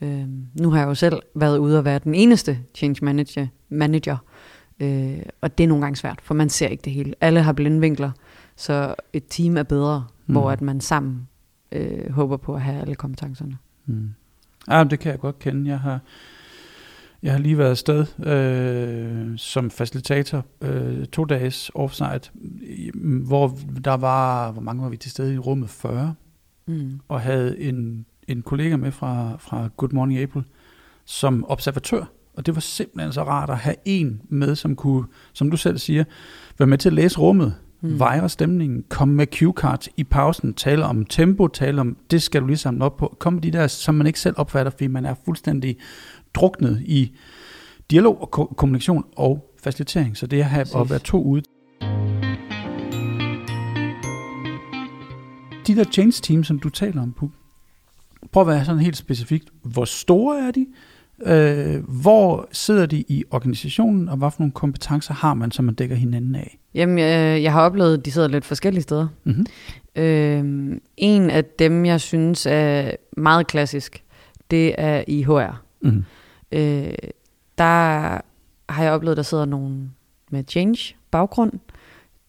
Øhm, 0.00 0.46
nu 0.60 0.70
har 0.70 0.78
jeg 0.78 0.86
jo 0.88 0.94
selv 0.94 1.22
været 1.34 1.58
ude 1.58 1.78
og 1.78 1.84
være 1.84 1.98
den 1.98 2.14
eneste 2.14 2.58
change 2.74 3.04
manager, 3.04 3.46
manager 3.68 4.16
øh, 4.80 5.18
og 5.40 5.58
det 5.58 5.64
er 5.64 5.68
nogle 5.68 5.82
gange 5.84 5.96
svært, 5.96 6.18
for 6.22 6.34
man 6.34 6.50
ser 6.50 6.68
ikke 6.68 6.82
det 6.82 6.92
hele. 6.92 7.14
Alle 7.20 7.42
har 7.42 7.52
blindvinkler, 7.52 8.10
så 8.56 8.94
et 9.12 9.24
team 9.30 9.56
er 9.56 9.62
bedre, 9.62 10.04
mm. 10.26 10.32
hvor 10.32 10.50
at 10.50 10.62
man 10.62 10.80
sammen 10.80 11.28
øh, 11.72 12.12
håber 12.12 12.36
på 12.36 12.54
at 12.54 12.60
have 12.62 12.80
alle 12.80 12.94
kompetencerne. 12.94 13.58
Mm. 13.86 14.10
Ja, 14.70 14.84
det 14.84 14.98
kan 14.98 15.10
jeg 15.12 15.20
godt 15.20 15.38
kende. 15.38 15.70
Jeg 15.70 15.80
har, 15.80 16.00
jeg 17.22 17.32
har 17.32 17.38
lige 17.38 17.58
været 17.58 17.70
afsted 17.70 18.06
øh, 18.26 19.38
som 19.38 19.70
facilitator 19.70 20.44
øh, 20.60 21.06
to 21.06 21.24
dages 21.24 21.70
offsite, 21.74 22.30
hvor 23.26 23.58
der 23.84 23.94
var, 23.94 24.52
hvor 24.52 24.62
mange 24.62 24.82
var 24.82 24.88
vi 24.88 24.96
til 24.96 25.10
stede 25.10 25.34
i 25.34 25.38
rummet? 25.38 25.70
40, 25.70 26.14
Mm. 26.66 27.00
og 27.08 27.20
havde 27.20 27.60
en, 27.60 28.06
en 28.28 28.42
kollega 28.42 28.76
med 28.76 28.92
fra, 28.92 29.36
fra 29.38 29.68
Good 29.76 29.90
Morning 29.92 30.20
April 30.20 30.44
som 31.04 31.44
observatør. 31.48 32.04
Og 32.34 32.46
det 32.46 32.54
var 32.54 32.60
simpelthen 32.60 33.12
så 33.12 33.24
rart 33.24 33.50
at 33.50 33.58
have 33.58 33.76
en 33.84 34.22
med, 34.28 34.54
som 34.54 34.76
kunne, 34.76 35.04
som 35.32 35.50
du 35.50 35.56
selv 35.56 35.78
siger, 35.78 36.04
være 36.58 36.66
med 36.66 36.78
til 36.78 36.88
at 36.88 36.92
læse 36.92 37.18
rummet, 37.18 37.54
mm. 37.82 37.98
vejre 37.98 38.28
stemningen, 38.28 38.84
komme 38.88 39.14
med 39.14 39.26
cue 39.26 39.52
cards 39.56 39.88
i 39.96 40.04
pausen, 40.04 40.54
tale 40.54 40.84
om 40.84 41.04
tempo, 41.04 41.48
tale 41.48 41.80
om, 41.80 41.96
det 42.10 42.22
skal 42.22 42.42
du 42.42 42.46
lige 42.46 42.56
samle 42.56 42.84
op 42.84 42.96
på. 42.96 43.16
Kom 43.18 43.32
med 43.32 43.42
de 43.42 43.50
der, 43.50 43.66
som 43.66 43.94
man 43.94 44.06
ikke 44.06 44.20
selv 44.20 44.34
opfatter, 44.38 44.70
fordi 44.70 44.86
man 44.86 45.06
er 45.06 45.14
fuldstændig 45.24 45.76
druknet 46.34 46.82
i 46.84 47.12
dialog 47.90 48.20
og 48.20 48.30
ko- 48.30 48.54
kommunikation 48.56 49.04
og 49.16 49.54
facilitering. 49.62 50.16
Så 50.16 50.26
det 50.26 50.38
at, 50.38 50.44
have, 50.44 50.66
at 50.80 50.90
være 50.90 50.98
to 50.98 51.22
ude. 51.22 51.42
De 55.66 55.76
der 55.76 55.84
change 55.84 56.12
teams, 56.22 56.46
som 56.46 56.58
du 56.58 56.68
taler 56.68 57.02
om, 57.02 57.12
Puk, 57.12 57.30
prøv 58.32 58.40
at 58.40 58.46
være 58.46 58.64
sådan 58.64 58.80
helt 58.80 58.96
specifikt. 58.96 59.50
Hvor 59.62 59.84
store 59.84 60.46
er 60.46 60.50
de? 60.50 60.66
Øh, 61.26 61.84
hvor 62.00 62.48
sidder 62.52 62.86
de 62.86 63.04
i 63.08 63.24
organisationen, 63.30 64.08
og 64.08 64.16
hvad 64.16 64.30
for 64.30 64.40
nogle 64.40 64.52
kompetencer 64.52 65.14
har 65.14 65.34
man, 65.34 65.50
som 65.50 65.64
man 65.64 65.74
dækker 65.74 65.96
hinanden 65.96 66.34
af? 66.34 66.58
Jamen, 66.74 66.98
øh, 66.98 67.42
jeg 67.42 67.52
har 67.52 67.62
oplevet, 67.62 67.98
at 67.98 68.04
de 68.04 68.10
sidder 68.10 68.28
lidt 68.28 68.44
forskellige 68.44 68.82
steder. 68.82 69.08
Mm-hmm. 69.24 69.46
Øh, 69.96 70.78
en 70.96 71.30
af 71.30 71.44
dem, 71.44 71.86
jeg 71.86 72.00
synes 72.00 72.46
er 72.46 72.90
meget 73.16 73.46
klassisk, 73.46 74.02
det 74.50 74.74
er 74.78 75.04
i 75.06 75.22
HR. 75.22 75.62
Mm. 75.80 76.04
Øh, 76.52 76.94
der 77.58 78.20
har 78.68 78.82
jeg 78.82 78.92
oplevet, 78.92 79.12
at 79.12 79.16
der 79.16 79.22
sidder 79.22 79.44
nogen 79.44 79.94
med 80.30 80.44
change 80.48 80.94
baggrund. 81.10 81.52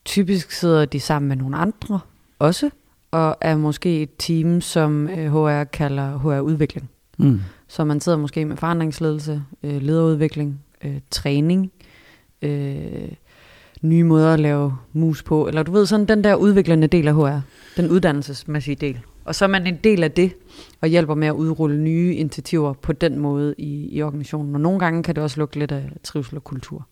Typisk 0.06 0.52
sidder 0.52 0.86
de 0.86 1.00
sammen 1.00 1.30
med 1.30 1.38
nogle 1.38 1.58
andre 1.58 2.00
også, 2.40 2.70
og 3.12 3.38
er 3.42 3.58
måske 3.58 4.02
et 4.02 4.10
team, 4.18 4.62
som 4.62 5.10
øh, 5.10 5.34
HR 5.34 5.64
kalder 5.64 6.18
HR-udvikling. 6.20 6.90
Mm. 7.18 7.42
Så 7.74 7.84
man 7.84 8.00
sidder 8.02 8.18
måske 8.18 8.46
med 8.46 8.58
forandringsledelse, 8.58 9.44
øh, 9.64 9.82
lederudvikling, 9.82 10.62
øh, 10.84 11.00
træning, 11.12 11.72
øh, 12.42 13.12
nye 13.82 14.04
måder 14.04 14.34
at 14.34 14.40
lave 14.40 14.78
mus 14.94 15.24
på, 15.24 15.48
eller 15.48 15.64
du 15.64 15.72
ved, 15.72 15.86
sådan 15.86 16.06
den 16.06 16.24
der 16.24 16.36
udviklende 16.36 16.88
del 16.88 17.08
af 17.08 17.16
HR, 17.16 17.42
den 17.78 17.90
uddannelsesmæssige 17.90 18.76
del. 18.76 19.00
Og 19.26 19.36
så 19.36 19.46
er 19.46 19.50
man 19.50 19.68
en 19.68 19.78
del 19.84 20.04
af 20.04 20.12
det, 20.12 20.34
og 20.82 20.88
hjælper 20.88 21.16
med 21.16 21.28
at 21.28 21.32
udrulle 21.32 21.82
nye 21.82 22.16
initiativer 22.16 22.74
på 22.74 22.94
den 22.94 23.20
måde 23.20 23.56
i, 23.58 23.90
i 23.92 24.02
organisationen. 24.02 24.56
Og 24.56 24.62
nogle 24.62 24.80
gange 24.80 25.04
kan 25.04 25.16
det 25.16 25.24
også 25.24 25.40
lugte 25.40 25.60
lidt 25.60 25.72
af 25.72 25.84
trivsel 26.04 26.36
og 26.38 26.44
kultur. 26.44 26.88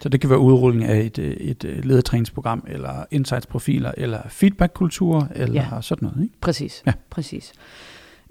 Så 0.00 0.08
det 0.08 0.20
kan 0.20 0.30
være 0.30 0.38
udrulling 0.38 0.84
af 0.84 1.00
et, 1.00 1.18
øh, 1.18 1.30
et 1.30 1.64
øh, 1.64 1.84
ledertræningsprogram, 1.84 2.64
eller 2.68 3.04
insightsprofiler, 3.10 3.92
eller 3.96 4.20
feedbackkultur, 4.28 5.28
eller 5.34 5.54
Ja. 5.72 5.80
sådan 5.80 6.08
noget. 6.08 6.22
Ikke? 6.24 6.34
Præcis, 6.40 6.82
Ja. 6.86 6.92
præcis. 7.10 7.52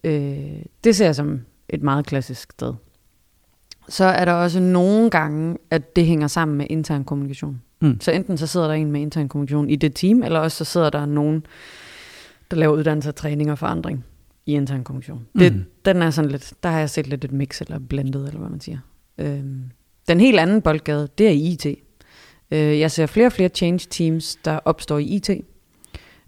Øh, 0.04 0.38
det 0.84 0.96
ser 0.96 1.06
jeg 1.06 1.16
som 1.16 1.40
et 1.70 1.84
meget 1.84 2.06
klassisk 2.06 2.52
sted. 2.52 2.74
Så 3.90 4.06
er 4.06 4.26
der 4.26 4.34
også 4.34 4.60
nogle 4.60 5.10
gange, 5.10 5.58
at 5.72 5.96
det 5.96 6.06
hænger 6.06 6.28
sammen 6.28 6.58
med 6.58 6.66
intern 6.70 7.04
kommunikation. 7.04 7.62
Mm. 7.82 8.02
Så 8.02 8.12
enten 8.12 8.38
så 8.38 8.48
sidder 8.48 8.68
der 8.68 8.74
en 8.74 8.92
med 8.92 9.02
intern 9.02 9.30
kommunikation 9.30 9.70
i 9.70 9.76
det 9.76 9.96
team, 9.96 10.24
eller 10.24 10.40
også 10.40 10.58
så 10.58 10.66
sidder 10.66 10.90
der 10.90 11.06
nogen, 11.06 11.46
der 12.52 12.58
laver 12.58 12.74
uddannelse, 12.74 13.12
træning 13.12 13.52
og 13.52 13.58
forandring 13.60 14.06
i 14.46 14.54
intern 14.54 14.84
kommunikation. 14.84 15.28
Det, 15.40 15.54
Mm. 15.54 15.64
Den 15.86 16.02
er 16.02 16.10
sådan 16.10 16.32
lidt, 16.32 16.54
der 16.64 16.70
har 16.70 16.80
jeg 16.80 16.90
set 16.90 17.08
lidt 17.08 17.26
et 17.26 17.32
mix 17.32 17.62
eller 17.62 17.80
blendet, 17.80 18.28
eller 18.28 18.40
hvad 18.40 18.50
man 18.50 18.60
siger. 18.60 18.78
Øhm, 19.18 19.62
den 20.08 20.20
helt 20.20 20.40
anden 20.40 20.62
boldgade, 20.62 21.08
det 21.18 21.28
er 21.28 21.32
IT. 21.32 21.66
Øh, 22.52 22.80
jeg 22.80 22.92
ser 22.92 23.06
flere 23.06 23.28
og 23.28 23.32
flere 23.32 23.50
change 23.50 23.88
teams, 23.90 24.36
der 24.36 24.60
opstår 24.66 24.98
i 24.98 25.04
IT. 25.04 25.30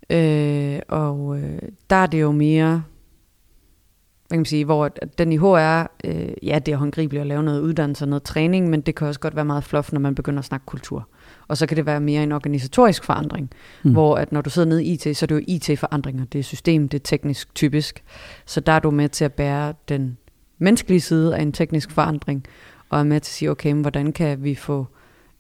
Øh, 0.10 0.80
og 0.88 1.40
øh, 1.40 1.60
der 1.90 1.96
er 1.96 2.06
det 2.06 2.22
jo 2.22 2.32
mere, 2.32 2.84
hvad 4.30 4.36
kan 4.36 4.40
man 4.40 4.46
sige, 4.46 4.66
hvor 4.66 4.88
den 5.18 5.32
i 5.32 5.38
HR, 5.38 5.92
øh, 6.04 6.34
ja, 6.44 6.60
det 6.60 6.72
er 6.72 6.76
håndgribeligt 6.76 7.22
at 7.22 7.28
lave 7.28 7.44
noget 7.44 7.62
uddannelse 7.62 8.06
og 8.06 8.10
noget 8.10 8.24
træning, 8.24 8.70
men 8.70 8.82
det 8.82 8.96
kan 8.96 9.08
også 9.08 9.20
godt 9.20 9.36
være 9.36 9.46
meget 9.46 9.64
fluff, 9.64 9.92
når 9.92 10.00
man 10.00 10.16
begynder 10.16 10.40
at 10.40 10.46
snakke 10.46 10.66
kultur. 10.66 11.08
Og 11.48 11.58
så 11.58 11.66
kan 11.66 11.78
det 11.78 11.86
være 11.86 12.00
mere 12.00 12.24
en 12.24 12.32
organisatorisk 12.32 13.04
forandring, 13.04 13.50
mm. 13.84 13.92
hvor 13.92 14.16
at 14.16 14.32
når 14.32 14.42
du 14.42 14.50
sidder 14.50 14.68
nede 14.68 14.84
i 14.84 14.94
IT, 14.94 15.18
så 15.18 15.26
er 15.26 15.28
det 15.28 15.36
jo 15.36 15.42
IT-forandringer. 15.48 16.26
Det 16.26 16.40
er 16.40 16.44
system, 16.44 16.90
det 16.90 17.00
er 17.00 17.04
teknisk 17.04 17.56
typisk. 17.56 18.04
Så 18.46 18.60
der 18.60 18.72
er 18.72 18.80
du 18.80 18.92
med 18.92 19.10
til 19.10 19.26
at 19.26 19.34
bære 19.34 19.74
den 19.90 20.18
menneskelige 20.58 21.02
side 21.02 21.36
af 21.36 21.42
en 21.42 21.52
teknisk 21.52 21.92
forandring, 21.92 22.46
og 22.90 23.00
er 23.00 23.04
med 23.04 23.20
til 23.20 23.30
at 23.30 23.34
sige, 23.34 23.52
okay, 23.52 23.72
men 23.72 23.82
hvordan 23.82 24.12
kan 24.12 24.44
vi 24.44 24.56
få 24.56 24.88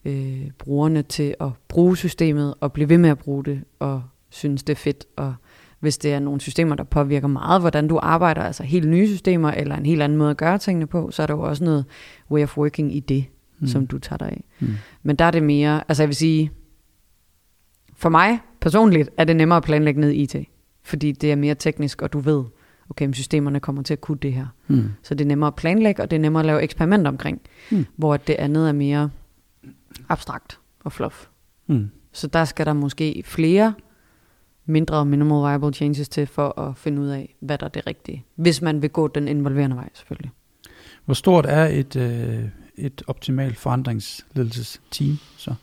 øh, 0.05 0.51
brugerne 0.57 1.01
til 1.01 1.35
at 1.39 1.49
bruge 1.67 1.97
systemet, 1.97 2.53
og 2.59 2.73
blive 2.73 2.89
ved 2.89 2.97
med 2.97 3.09
at 3.09 3.17
bruge 3.19 3.45
det, 3.45 3.61
og 3.79 4.03
synes 4.29 4.63
det 4.63 4.73
er 4.73 4.77
fedt, 4.77 5.05
og 5.15 5.35
hvis 5.79 5.97
det 5.97 6.13
er 6.13 6.19
nogle 6.19 6.41
systemer, 6.41 6.75
der 6.75 6.83
påvirker 6.83 7.27
meget, 7.27 7.61
hvordan 7.61 7.87
du 7.87 7.99
arbejder, 8.01 8.41
altså 8.41 8.63
helt 8.63 8.89
nye 8.89 9.07
systemer, 9.07 9.51
eller 9.51 9.75
en 9.75 9.85
helt 9.85 10.01
anden 10.01 10.17
måde 10.17 10.29
at 10.31 10.37
gøre 10.37 10.57
tingene 10.57 10.87
på, 10.87 11.11
så 11.11 11.21
er 11.23 11.27
der 11.27 11.33
jo 11.33 11.41
også 11.41 11.63
noget 11.63 11.85
way 12.31 12.43
of 12.43 12.57
working 12.57 12.95
i 12.95 12.99
det, 12.99 13.25
Mm. 13.61 13.67
som 13.67 13.87
du 13.87 13.99
tager 13.99 14.17
dig 14.17 14.27
af. 14.27 14.43
Mm. 14.59 14.67
Men 15.03 15.15
der 15.15 15.25
er 15.25 15.31
det 15.31 15.43
mere, 15.43 15.83
altså 15.87 16.03
jeg 16.03 16.07
vil 16.07 16.15
sige, 16.15 16.51
for 17.95 18.09
mig 18.09 18.39
personligt 18.61 19.09
er 19.17 19.23
det 19.23 19.35
nemmere 19.35 19.57
at 19.57 19.63
planlægge 19.63 20.01
ned 20.01 20.09
i 20.11 20.21
IT, 20.21 20.35
fordi 20.83 21.11
det 21.11 21.31
er 21.31 21.35
mere 21.35 21.55
teknisk, 21.55 22.01
og 22.01 22.13
du 22.13 22.19
ved, 22.19 22.43
okay, 22.89 23.05
men 23.05 23.13
systemerne 23.13 23.59
kommer 23.59 23.83
til 23.83 23.93
at 23.93 24.01
kunne 24.01 24.17
det 24.21 24.33
her. 24.33 24.45
Mm. 24.67 24.83
Så 25.03 25.15
det 25.15 25.25
er 25.25 25.27
nemmere 25.27 25.47
at 25.47 25.55
planlægge, 25.55 26.01
og 26.03 26.11
det 26.11 26.17
er 26.17 26.21
nemmere 26.21 26.39
at 26.41 26.45
lave 26.45 26.61
eksperimenter 26.61 27.11
omkring, 27.11 27.41
Mm. 27.71 27.85
hvor 27.95 28.17
det 28.17 28.33
andet 28.33 28.67
er 28.67 28.73
mere 28.73 29.09
abstrakt 30.09 30.59
og 30.83 30.91
fluff. 30.91 31.25
Mm. 31.67 31.89
Så 32.11 32.27
der 32.27 32.45
skal 32.45 32.65
der 32.65 32.73
måske 32.73 33.21
flere 33.25 33.73
mindre 34.69 35.05
minimal 35.05 35.49
viable 35.49 35.73
changes 35.73 36.09
til 36.09 36.27
for 36.27 36.59
at 36.59 36.77
finde 36.77 37.01
ud 37.01 37.07
af, 37.07 37.35
hvad 37.39 37.57
der 37.57 37.65
er 37.65 37.69
det 37.69 37.87
rigtige. 37.87 38.25
Hvis 38.35 38.61
man 38.61 38.81
vil 38.81 38.89
gå 38.89 39.07
den 39.07 39.27
involverende 39.27 39.75
vej, 39.75 39.89
selvfølgelig. 39.93 40.31
Hvor 41.05 41.13
stort 41.13 41.45
er 41.45 41.65
et, 41.65 41.95
øh, 41.95 42.43
et 42.75 43.01
optimalt 43.07 43.57
forandringsledelsesteam 43.57 45.17
så? 45.37 45.53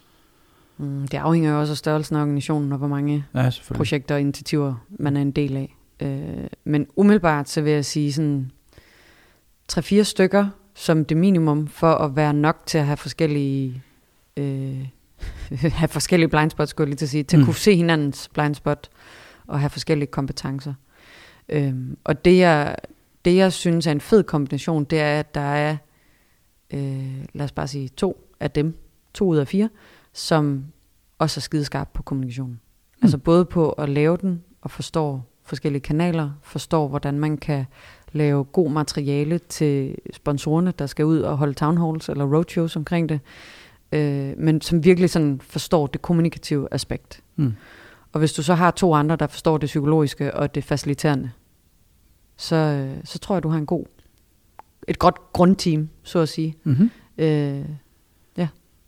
Mm, 0.78 1.08
det 1.08 1.18
afhænger 1.18 1.52
jo 1.52 1.60
også 1.60 1.72
af 1.72 1.76
størrelsen 1.76 2.16
af 2.16 2.20
organisationen, 2.20 2.72
og 2.72 2.78
hvor 2.78 2.88
mange 2.88 3.24
Ja, 3.34 3.50
projekter 3.74 4.14
og 4.14 4.20
initiativer, 4.20 4.74
man 4.88 5.16
er 5.16 5.22
en 5.22 5.30
del 5.30 5.56
af. 5.56 5.76
Øh, 6.00 6.46
men 6.64 6.86
umiddelbart 6.96 7.48
så 7.48 7.60
vil 7.60 7.72
jeg 7.72 7.84
sige 7.84 8.12
sådan 8.12 8.50
3-4 9.72 10.02
stykker 10.02 10.48
som 10.76 11.04
det 11.04 11.16
minimum 11.16 11.66
for 11.66 11.92
at 11.92 12.16
være 12.16 12.34
nok 12.34 12.62
til 12.66 12.78
at 12.78 12.86
have 12.86 12.96
forskellige 12.96 13.82
øh, 14.36 14.88
have 15.81 15.88
forskellige 15.88 16.29
blindspots, 16.29 16.70
skulle 16.70 16.87
jeg 16.87 16.88
lige 16.90 16.96
til 16.98 17.05
at 17.07 17.11
sige, 17.11 17.22
til 17.22 17.37
at 17.37 17.40
Mm. 17.40 17.44
kunne 17.44 17.55
se 17.55 17.76
hinandens 17.76 18.29
blindspot 18.29 18.88
og 19.46 19.61
have 19.61 19.70
forskellige 19.70 20.07
kompetencer. 20.11 20.74
Øhm, 21.48 21.98
og 22.05 22.24
det 22.24 22.38
jeg, 22.38 22.76
det 23.24 23.37
jeg 23.37 23.52
synes 23.52 23.87
er 23.87 23.92
en 23.92 24.00
fed 24.00 24.22
kombination, 24.22 24.85
det 24.85 25.00
er, 25.00 25.18
at 25.18 25.35
der 25.35 25.40
er, 25.40 25.76
øh, 26.72 27.24
lad 27.33 27.44
os 27.44 27.52
bare 27.52 27.68
sige, 27.68 27.88
to 27.88 28.31
af 28.40 28.50
dem, 28.50 28.76
to 29.14 29.24
ud 29.29 29.37
af 29.37 29.48
fire, 29.48 29.68
som 30.12 30.64
også 31.18 31.38
er 31.38 31.42
skideskarpe 31.42 31.90
på 31.94 32.02
kommunikationen. 32.02 32.52
Mm. 32.52 33.00
Altså 33.02 33.18
både 33.18 33.44
på 33.44 33.70
at 33.70 33.88
lave 33.88 34.16
den 34.16 34.42
og 34.62 34.70
forstå 34.70 35.20
forskellige 35.44 35.81
kanaler, 35.83 36.31
forstår 36.42 36.88
hvordan 36.88 37.18
man 37.18 37.37
kan 37.37 37.64
lave 38.12 38.44
god 38.44 38.70
materiale 38.70 39.38
til 39.38 39.94
sponsorerne, 40.12 40.72
der 40.79 40.87
skal 40.87 41.05
ud 41.05 41.18
og 41.20 41.37
holde 41.38 41.55
town 41.55 41.79
halls 41.79 42.09
eller 42.09 42.24
roadshows 42.24 42.76
omkring 42.76 43.09
det, 43.09 43.20
øh, 43.92 44.33
men 44.38 44.61
som 44.61 44.85
virkelig 44.85 45.11
sådan 45.11 45.40
forstår 45.44 45.87
det 45.87 46.03
kommunikative 46.03 46.68
aspekt. 46.70 47.22
Mm. 47.37 47.55
Og 48.12 48.18
hvis 48.18 48.33
du 48.33 48.42
så 48.42 48.55
har 48.55 48.70
to 48.70 48.94
andre, 48.94 49.16
der 49.16 49.27
forstår 49.27 49.59
det 49.59 49.66
psykologiske 49.66 50.35
og 50.35 50.55
det 50.55 50.64
faciliterende, 50.64 51.31
så, 52.37 52.57
øh, 52.57 52.96
så 53.05 53.18
tror 53.18 53.35
jeg, 53.35 53.42
du 53.42 53.49
har 53.49 53.59
en 53.59 53.66
god, 53.66 53.85
et 54.88 54.99
godt 54.99 55.33
grundteam, 55.33 55.88
så 56.03 56.18
at 56.18 56.29
sige. 56.29 56.55
Mm-hmm. 56.64 56.90
Øh, 57.18 57.64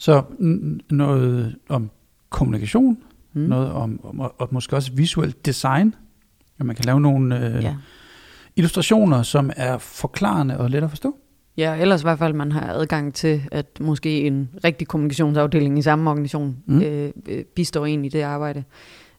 Så 0.01 0.21
n- 0.21 0.79
noget 0.91 1.57
om 1.69 1.91
kommunikation, 2.31 2.99
mm. 3.33 3.41
noget 3.41 3.71
om, 3.73 4.01
om 4.05 4.21
og, 4.21 4.35
og 4.39 4.49
måske 4.51 4.77
også 4.77 4.93
visuelt 4.93 5.47
design. 5.47 5.95
At 6.59 6.67
man 6.67 6.77
kan 6.77 6.85
lave 6.85 7.01
nogle 7.01 7.47
øh, 7.57 7.63
Ja. 7.63 7.77
illustrationer, 8.57 9.23
som 9.23 9.51
er 9.57 9.79
forklarende 9.79 10.59
og 10.59 10.71
let 10.71 10.85
at 10.85 10.91
forstå. 10.91 11.17
Ja, 11.59 11.75
ellers 11.77 12.03
i 12.03 12.05
hvert 12.05 12.19
fald, 12.19 12.33
man 12.35 12.53
har 12.53 12.73
adgang 12.73 13.15
til, 13.15 13.43
at 13.53 13.67
måske 13.81 14.21
en 14.21 14.49
rigtig 14.65 14.89
kommunikationsafdeling 14.89 15.79
i 15.79 15.83
samme 15.83 16.11
organisation 16.11 16.57
Mm. 16.67 16.83
øh, 16.83 17.11
øh, 17.29 17.45
bistår 17.45 17.87
en 17.87 18.05
i 18.05 18.09
det 18.09 18.23
arbejde. 18.23 18.65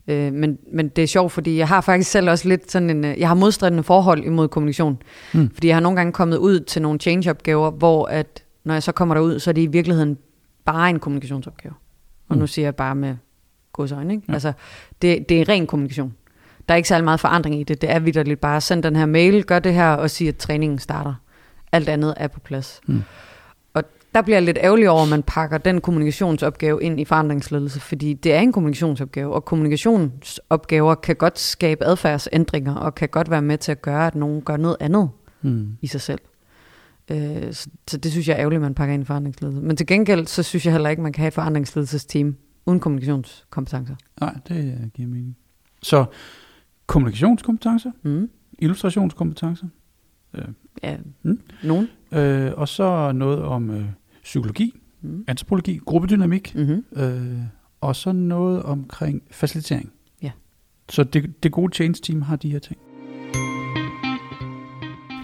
Øh, 0.08 0.34
men, 0.34 0.58
men 0.74 0.88
det 0.90 1.04
er 1.04 1.08
sjovt, 1.08 1.32
fordi 1.32 1.58
jeg 1.58 1.68
har 1.68 1.82
faktisk 1.82 2.12
selv 2.12 2.30
også 2.30 2.48
lidt 2.48 2.72
sådan 2.72 2.90
en, 2.90 3.06
øh, 3.06 3.20
jeg 3.20 3.28
har 3.28 3.36
modstridende 3.36 3.84
forhold 3.84 4.24
imod 4.24 4.48
kommunikation. 4.48 5.02
Mm. 5.34 5.50
Fordi 5.54 5.68
jeg 5.68 5.76
har 5.76 5.82
nogle 5.82 5.96
gange 5.96 6.12
kommet 6.14 6.38
ud 6.38 6.60
til 6.60 6.82
nogle 6.82 7.00
change-opgaver, 7.00 7.72
hvor 7.72 8.06
at, 8.06 8.44
når 8.64 8.74
jeg 8.74 8.84
så 8.84 8.92
kommer 8.92 9.16
derud, 9.16 9.40
så 9.40 9.50
er 9.50 9.54
det 9.54 9.62
i 9.62 9.68
virkeligheden 9.68 10.18
bare 10.66 10.90
en 10.90 11.00
kommunikationsopgave. 11.00 11.74
Og 12.30 12.36
Mm. 12.36 12.40
nu 12.40 12.48
siger 12.48 12.66
jeg 12.66 12.76
bare 12.76 12.96
med 12.96 13.16
godsøjne, 13.74 14.14
ikke? 14.14 14.26
Ja. 14.28 14.34
Altså, 14.34 14.54
det, 15.02 15.30
det 15.30 15.42
er 15.42 15.50
ren 15.50 15.68
kommunikation. 15.68 16.14
Der 16.68 16.74
er 16.74 16.78
ikke 16.78 16.90
særlig 16.90 17.04
meget 17.04 17.20
forandring 17.20 17.60
i 17.60 17.64
det. 17.64 17.82
Det 17.82 17.92
er 17.92 18.00
vidderligt 18.00 18.42
bare, 18.42 18.62
send 18.62 18.84
den 18.84 18.96
her 18.96 19.06
mail, 19.06 19.44
gør 19.44 19.60
det 19.60 19.74
her, 19.74 19.90
og 19.90 20.10
sig, 20.10 20.28
at 20.28 20.36
træningen 20.38 20.80
starter. 20.80 21.14
Alt 21.72 21.90
andet 21.90 22.14
er 22.18 22.28
på 22.28 22.40
plads. 22.40 22.82
Mm. 22.88 23.02
Og 23.74 23.84
der 24.16 24.22
bliver 24.22 24.36
jeg 24.38 24.44
lidt 24.44 24.58
ærgerlig 24.62 24.90
over, 24.90 25.04
at 25.04 25.10
man 25.10 25.24
pakker 25.24 25.58
den 25.58 25.82
kommunikationsopgave 25.82 26.84
ind 26.84 27.00
i 27.00 27.06
forandringsledelse, 27.06 27.80
fordi 27.80 28.14
det 28.14 28.34
er 28.34 28.40
en 28.40 28.52
kommunikationsopgave, 28.52 29.34
og 29.34 29.46
kommunikationsopgaver 29.46 30.96
kan 30.96 31.16
godt 31.16 31.40
skabe 31.40 31.86
adfærdsændringer, 31.86 32.76
og 32.76 32.96
kan 32.96 33.10
godt 33.10 33.30
være 33.30 33.42
med 33.42 33.58
til 33.58 33.72
at 33.72 33.82
gøre, 33.82 34.08
at 34.08 34.16
nogen 34.16 34.42
gør 34.42 34.58
noget 34.58 34.78
andet 34.80 35.10
Mm. 35.42 35.78
i 35.82 35.88
sig 35.88 36.02
selv. 36.02 36.20
Øh, 37.12 37.54
så, 37.54 37.70
så 37.88 37.98
det 37.98 38.12
synes 38.12 38.28
jeg 38.28 38.34
er 38.34 38.40
ærgerligt, 38.40 38.58
at 38.58 38.62
man 38.62 38.74
pakker 38.76 38.94
ind 38.94 39.04
i 39.04 39.06
forandringsledelse. 39.06 39.62
Men 39.62 39.76
til 39.78 39.88
gengæld, 39.88 40.28
så 40.28 40.44
synes 40.44 40.66
jeg 40.66 40.74
heller 40.74 40.90
ikke, 40.90 41.02
man 41.02 41.14
kan 41.14 41.22
have 41.22 41.28
et 41.28 41.34
forandringsledelsesteam 41.34 42.36
uden 42.66 42.80
kommunikationskompetencer. 42.80 43.96
Nej, 44.22 44.36
det 44.48 44.56
øh, 44.82 44.88
giver 44.94 45.08
mening. 45.08 45.38
Så 45.84 46.06
kommunikationskompetencer, 46.88 47.92
Mm. 48.04 48.30
illustrationskompetencer, 48.60 49.68
Ja, 50.84 50.98
Mm. 51.24 51.40
nogen. 51.64 51.88
øh, 52.12 52.52
og 52.58 52.68
så 52.68 53.12
noget 53.12 53.42
om 53.44 53.70
øh, 53.70 53.86
psykologi, 54.24 54.74
Mm. 55.02 55.24
antropologi, 55.28 55.78
gruppedynamik, 55.86 56.56
Mm-hmm. 56.56 56.84
øh, 57.04 57.38
og 57.82 57.96
så 57.96 58.12
noget 58.12 58.64
omkring 58.64 59.22
facilitering. 59.32 59.92
Ja. 60.22 60.32
Så 60.90 61.04
det, 61.04 61.44
det 61.44 61.52
gode 61.52 61.74
change 61.76 61.94
team 62.04 62.22
har 62.22 62.36
de 62.36 62.50
her 62.52 62.60
ting. 62.60 62.78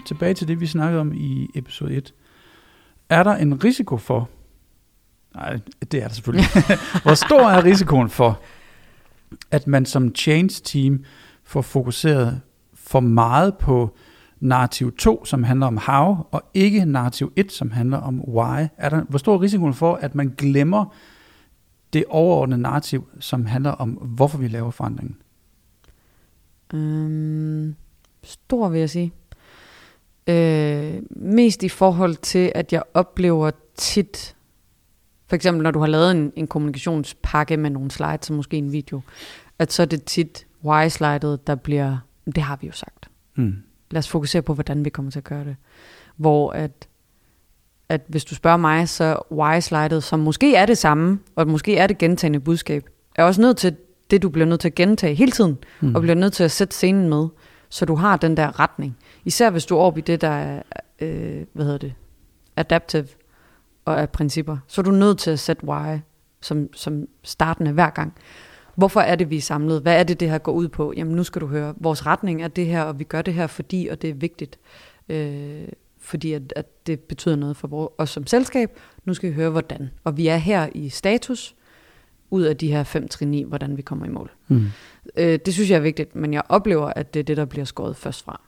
Tilbage 0.06 0.34
til 0.34 0.48
det, 0.48 0.60
vi 0.60 0.66
snakkede 0.66 1.00
om 1.00 1.12
i 1.14 1.48
episode 1.54 1.94
1. 1.96 2.14
Er 3.08 3.22
der 3.22 3.34
en 3.36 3.64
risiko 3.64 3.96
for, 3.96 4.28
nej, 5.34 5.58
det 5.92 6.02
er 6.02 6.06
der 6.08 6.14
selvfølgelig, 6.14 6.46
hvor 7.02 7.14
stor 7.14 7.40
er 7.50 7.64
risikoen 7.64 8.08
for, 8.10 8.40
at 9.50 9.66
man 9.66 9.86
som 9.86 10.14
change 10.14 10.48
team 10.64 11.04
får 11.44 11.62
fokuseret 11.62 12.40
for 12.74 13.00
meget 13.00 13.56
på 13.56 13.96
narrativ 14.40 14.96
2, 14.96 15.24
som 15.24 15.44
handler 15.44 15.66
om 15.66 15.76
how, 15.76 16.16
og 16.30 16.42
ikke 16.54 16.84
narrativ 16.84 17.32
1, 17.36 17.52
som 17.52 17.70
handler 17.70 17.98
om 17.98 18.20
why. 18.28 18.66
Er 18.76 18.88
der, 18.88 19.02
hvor 19.02 19.18
stor 19.18 19.34
er 19.34 19.40
risikoen 19.40 19.74
for, 19.74 19.94
at 19.94 20.14
man 20.14 20.34
glemmer 20.38 20.94
det 21.92 22.04
overordnede 22.08 22.60
narrativ, 22.60 23.08
som 23.20 23.46
handler 23.46 23.70
om, 23.70 23.90
hvorfor 23.90 24.38
vi 24.38 24.48
laver 24.48 24.70
forandringen? 24.70 25.16
Øhm, 26.74 27.74
stor 28.22 28.68
vil 28.68 28.80
jeg 28.80 28.90
sige. 28.90 29.12
Øh, 30.26 31.02
mest 31.10 31.62
i 31.62 31.68
forhold 31.68 32.16
til, 32.16 32.52
at 32.54 32.72
jeg 32.72 32.82
oplever 32.94 33.50
tit, 33.74 34.36
for 35.26 35.36
eksempel 35.36 35.62
når 35.62 35.70
du 35.70 35.78
har 35.78 35.86
lavet 35.86 36.10
en, 36.10 36.32
en 36.36 36.46
kommunikationspakke 36.46 37.56
med 37.56 37.70
nogle 37.70 37.90
slides, 37.90 38.26
som 38.26 38.36
måske 38.36 38.56
en 38.56 38.72
video, 38.72 39.00
at 39.58 39.72
så 39.72 39.82
er 39.82 39.86
det 39.86 40.04
tit 40.04 40.46
why-slidet, 40.64 41.46
der 41.46 41.54
bliver, 41.54 41.98
det 42.26 42.42
har 42.42 42.56
vi 42.56 42.66
jo 42.66 42.72
sagt. 42.72 43.08
Mm. 43.34 43.62
Lad 43.90 43.98
os 43.98 44.08
fokusere 44.08 44.42
på, 44.42 44.54
hvordan 44.54 44.84
vi 44.84 44.90
kommer 44.90 45.10
til 45.10 45.18
at 45.18 45.24
gøre 45.24 45.44
det. 45.44 45.56
Hvor 46.16 46.50
at, 46.50 46.88
at 47.88 48.00
hvis 48.08 48.24
du 48.24 48.34
spørger 48.34 48.56
mig, 48.56 48.88
så 48.88 49.18
why-slidet, 49.32 50.02
som 50.02 50.20
måske 50.20 50.54
er 50.54 50.66
det 50.66 50.78
samme, 50.78 51.18
og 51.36 51.48
måske 51.48 51.76
er 51.76 51.86
det 51.86 51.98
gentagende 51.98 52.40
budskab, 52.40 52.84
er 53.16 53.24
også 53.24 53.40
nødt 53.40 53.56
til 53.56 53.76
det, 54.10 54.22
du 54.22 54.28
bliver 54.28 54.46
nødt 54.46 54.60
til 54.60 54.68
at 54.68 54.74
gentage 54.74 55.14
hele 55.14 55.32
tiden, 55.32 55.58
Mm. 55.80 55.94
og 55.94 56.00
bliver 56.02 56.14
nødt 56.14 56.32
til 56.32 56.44
at 56.44 56.50
sætte 56.50 56.74
scenen 56.74 57.08
med, 57.08 57.28
så 57.68 57.84
du 57.84 57.94
har 57.94 58.16
den 58.16 58.36
der 58.36 58.60
retning. 58.60 58.96
Især 59.24 59.50
hvis 59.50 59.66
du 59.66 59.76
er 59.76 59.80
oppe 59.80 60.00
i 60.00 60.02
det, 60.02 60.20
der 60.20 60.28
er, 60.28 60.62
øh, 61.00 61.44
hvad 61.52 61.64
hedder 61.64 61.78
det, 61.78 61.94
adaptive 62.56 63.06
og 63.84 63.94
er 63.94 64.06
principper, 64.06 64.56
så 64.66 64.80
er 64.80 64.82
du 64.82 64.90
nødt 64.90 65.18
til 65.18 65.30
at 65.30 65.38
sætte 65.38 65.64
why 65.68 65.98
som, 66.42 66.68
som 66.74 67.06
startende 67.22 67.72
hver 67.72 67.90
gang. 67.90 68.14
Hvorfor 68.76 69.00
er 69.00 69.16
det, 69.16 69.30
vi 69.30 69.36
er 69.36 69.40
samlet? 69.40 69.82
Hvad 69.82 70.00
er 70.00 70.02
det, 70.02 70.20
det 70.20 70.30
her 70.30 70.38
går 70.38 70.52
ud 70.52 70.68
på? 70.68 70.92
Jamen 70.96 71.16
nu 71.16 71.24
skal 71.24 71.40
du 71.40 71.46
høre, 71.46 71.74
vores 71.76 72.06
retning 72.06 72.42
er 72.42 72.48
det 72.48 72.66
her, 72.66 72.82
og 72.82 72.98
vi 72.98 73.04
gør 73.04 73.22
det 73.22 73.34
her, 73.34 73.46
fordi, 73.46 73.88
og 73.90 74.02
det 74.02 74.10
er 74.10 74.14
vigtigt. 74.14 74.58
Øh, 75.08 75.68
fordi 75.98 76.32
at, 76.32 76.52
at 76.56 76.86
det 76.86 77.00
betyder 77.00 77.36
noget 77.36 77.56
for 77.56 77.94
os 77.98 78.10
som 78.10 78.26
selskab. 78.26 78.70
Nu 79.04 79.14
skal 79.14 79.30
vi 79.30 79.34
høre, 79.34 79.50
hvordan. 79.50 79.90
Og 80.04 80.16
vi 80.16 80.26
er 80.26 80.36
her 80.36 80.68
i 80.74 80.88
status, 80.88 81.54
ud 82.30 82.42
af 82.42 82.56
de 82.56 82.68
her 82.68 82.82
fem 82.84 83.08
trin 83.08 83.34
i, 83.34 83.42
hvordan 83.42 83.76
vi 83.76 83.82
kommer 83.82 84.06
i 84.06 84.08
mål. 84.08 84.30
Mm. 84.48 84.66
Øh, 85.16 85.38
det 85.46 85.54
synes 85.54 85.70
jeg 85.70 85.76
er 85.76 85.80
vigtigt, 85.80 86.16
men 86.16 86.34
jeg 86.34 86.42
oplever, 86.48 86.92
at 86.96 87.14
det 87.14 87.20
er 87.20 87.24
det, 87.24 87.36
der 87.36 87.44
bliver 87.44 87.64
skåret 87.64 87.96
først 87.96 88.24
fra. 88.24 88.40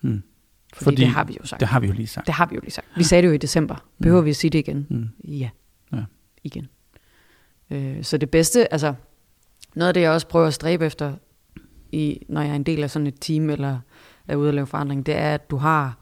Mm. 0.00 0.22
Fordi, 0.74 0.84
Fordi 0.84 0.96
det 0.96 1.06
har 1.06 1.24
vi 1.24 1.36
jo 1.40 1.46
sagt. 1.46 1.60
Det 1.60 1.68
har 1.68 1.80
vi 1.80 1.86
jo 1.86 1.92
lige 1.92 2.06
sagt. 2.06 2.26
Det 2.26 2.34
har 2.34 2.46
vi 2.46 2.54
jo 2.54 2.60
lige 2.60 2.70
sagt. 2.70 2.86
Vi 2.96 3.02
sagde 3.02 3.22
det 3.22 3.28
jo 3.28 3.32
i 3.32 3.36
december. 3.36 3.76
Behøver 4.02 4.22
vi 4.22 4.30
at 4.30 4.36
sige 4.36 4.50
det 4.50 4.58
igen? 4.58 4.86
Mm. 4.90 5.08
Ja. 5.24 5.50
Ja. 5.92 6.04
Igen. 6.44 6.68
Øh, 7.70 8.04
så 8.04 8.18
det 8.18 8.30
bedste, 8.30 8.72
altså 8.72 8.94
noget 9.76 9.88
af 9.88 9.94
det, 9.94 10.00
jeg 10.00 10.10
også 10.10 10.26
prøver 10.26 10.46
at 10.46 10.54
stræbe 10.54 10.86
efter, 10.86 11.12
i, 11.92 12.26
når 12.28 12.40
jeg 12.40 12.50
er 12.50 12.54
en 12.54 12.62
del 12.62 12.82
af 12.82 12.90
sådan 12.90 13.06
et 13.06 13.20
team, 13.20 13.50
eller 13.50 13.78
er 14.28 14.36
ude 14.36 14.48
at 14.48 14.54
lave 14.54 14.66
forandring, 14.66 15.06
det 15.06 15.16
er, 15.16 15.34
at 15.34 15.50
du 15.50 15.56
har 15.56 15.98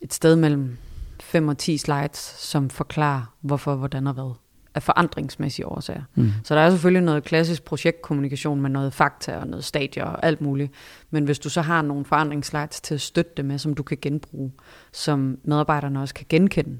et 0.00 0.14
sted 0.14 0.36
mellem 0.36 0.76
5 1.20 1.48
og 1.48 1.58
10 1.58 1.78
slides, 1.78 2.18
som 2.38 2.70
forklarer, 2.70 3.34
hvorfor, 3.40 3.74
hvordan 3.74 4.06
og 4.06 4.14
hvad, 4.14 4.34
af 4.74 4.82
forandringsmæssige 4.82 5.66
årsager. 5.66 6.02
Mm. 6.14 6.30
Så 6.44 6.54
der 6.54 6.60
er 6.60 6.70
selvfølgelig 6.70 7.02
noget 7.02 7.24
klassisk 7.24 7.64
projektkommunikation 7.64 8.60
med 8.60 8.70
noget 8.70 8.92
fakta 8.92 9.36
og 9.36 9.46
noget 9.46 9.64
stadier 9.64 10.04
og 10.04 10.26
alt 10.26 10.40
muligt. 10.40 10.72
Men 11.10 11.24
hvis 11.24 11.38
du 11.38 11.48
så 11.48 11.60
har 11.60 11.82
nogle 11.82 12.04
forandringsslides 12.04 12.80
til 12.80 12.94
at 12.94 13.00
støtte 13.00 13.30
det 13.36 13.44
med, 13.44 13.58
som 13.58 13.74
du 13.74 13.82
kan 13.82 13.98
genbruge, 14.02 14.52
som 14.92 15.38
medarbejderne 15.44 16.00
også 16.00 16.14
kan 16.14 16.26
genkende, 16.28 16.78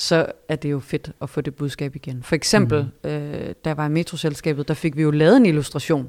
så 0.00 0.26
er 0.48 0.56
det 0.56 0.70
jo 0.70 0.80
fedt 0.80 1.12
at 1.22 1.30
få 1.30 1.40
det 1.40 1.54
budskab 1.54 1.96
igen. 1.96 2.22
For 2.22 2.34
eksempel, 2.34 2.88
mm. 3.04 3.10
øh, 3.10 3.54
da 3.64 3.70
jeg 3.70 3.76
var 3.76 3.86
i 3.86 3.88
metroselskabet, 3.88 4.68
der 4.68 4.74
fik 4.74 4.96
vi 4.96 5.02
jo 5.02 5.10
lavet 5.10 5.36
en 5.36 5.46
illustration 5.46 6.08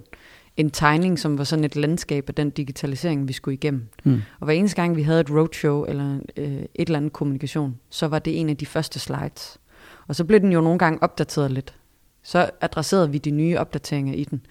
en 0.57 0.71
tegning, 0.71 1.19
som 1.19 1.37
var 1.37 1.43
sådan 1.43 1.65
et 1.65 1.75
landskab 1.75 2.29
af 2.29 2.35
den 2.35 2.49
digitalisering, 2.49 3.27
vi 3.27 3.33
skulle 3.33 3.53
igennem. 3.53 3.87
Mm. 4.03 4.21
Og 4.39 4.45
hver 4.45 4.53
eneste 4.53 4.75
gang, 4.75 4.95
vi 4.95 5.01
havde 5.01 5.19
et 5.19 5.31
roadshow 5.31 5.85
eller 5.85 6.19
øh, 6.37 6.53
et 6.53 6.69
eller 6.75 6.97
andet 6.97 7.13
kommunikation, 7.13 7.79
så 7.89 8.07
var 8.07 8.19
det 8.19 8.39
en 8.39 8.49
af 8.49 8.57
de 8.57 8.65
første 8.65 8.99
slides. 8.99 9.57
Og 10.07 10.15
så 10.15 10.23
blev 10.25 10.39
den 10.39 10.51
jo 10.51 10.61
nogle 10.61 10.79
gange 10.79 11.03
opdateret 11.03 11.51
lidt. 11.51 11.75
Så 12.23 12.49
adresserede 12.61 13.11
vi 13.11 13.17
de 13.17 13.31
nye 13.31 13.57
opdateringer 13.57 14.13
i 14.13 14.23
den. 14.23 14.41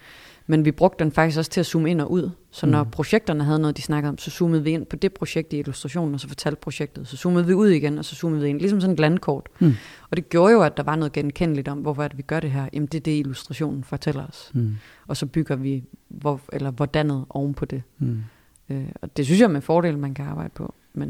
Men 0.50 0.64
vi 0.64 0.72
brugte 0.72 1.04
den 1.04 1.12
faktisk 1.12 1.38
også 1.38 1.50
til 1.50 1.60
at 1.60 1.66
zoome 1.66 1.90
ind 1.90 2.00
og 2.00 2.10
ud. 2.10 2.30
Så 2.50 2.66
når 2.66 2.84
Mm. 2.84 2.90
projekterne 2.90 3.44
havde 3.44 3.58
noget, 3.58 3.76
de 3.76 3.82
snakkede 3.82 4.08
om, 4.08 4.18
så 4.18 4.30
zoomede 4.30 4.64
vi 4.64 4.70
ind 4.70 4.86
på 4.86 4.96
det 4.96 5.12
projekt 5.12 5.52
i 5.52 5.58
illustrationen, 5.58 6.14
og 6.14 6.20
så 6.20 6.28
fortalte 6.28 6.60
projektet. 6.60 7.08
Så 7.08 7.16
zoomede 7.16 7.46
vi 7.46 7.54
ud 7.54 7.68
igen, 7.68 7.98
og 7.98 8.04
så 8.04 8.14
zoomede 8.14 8.42
vi 8.42 8.48
ind. 8.48 8.60
Ligesom 8.60 8.80
sådan 8.80 8.92
et 8.94 9.00
landkort. 9.00 9.46
Mm. 9.58 9.72
Og 10.10 10.16
det 10.16 10.28
gjorde 10.28 10.52
jo, 10.52 10.62
at 10.62 10.76
der 10.76 10.82
var 10.82 10.96
noget 10.96 11.12
genkendeligt 11.12 11.68
om, 11.68 11.78
hvorfor 11.78 12.02
er 12.02 12.08
det, 12.08 12.16
vi 12.18 12.22
gør 12.22 12.40
det 12.40 12.50
her. 12.50 12.68
Jamen 12.72 12.86
det 12.86 12.98
er 12.98 13.02
det, 13.02 13.18
illustrationen 13.18 13.84
fortæller 13.84 14.26
os. 14.26 14.50
Mm. 14.54 14.76
Og 15.06 15.16
så 15.16 15.26
bygger 15.26 15.56
vi 15.56 15.84
hvor, 16.08 16.40
eller 16.52 16.70
hvordanet 16.70 17.24
oven 17.30 17.54
på 17.54 17.64
det. 17.64 17.82
Mm. 17.98 18.22
Øh, 18.68 18.84
og 18.94 19.16
det 19.16 19.24
synes 19.26 19.40
jeg 19.40 19.50
med 19.50 19.60
fordel, 19.60 19.98
man 19.98 20.14
kan 20.14 20.24
arbejde 20.26 20.50
på. 20.54 20.74
Men 20.94 21.08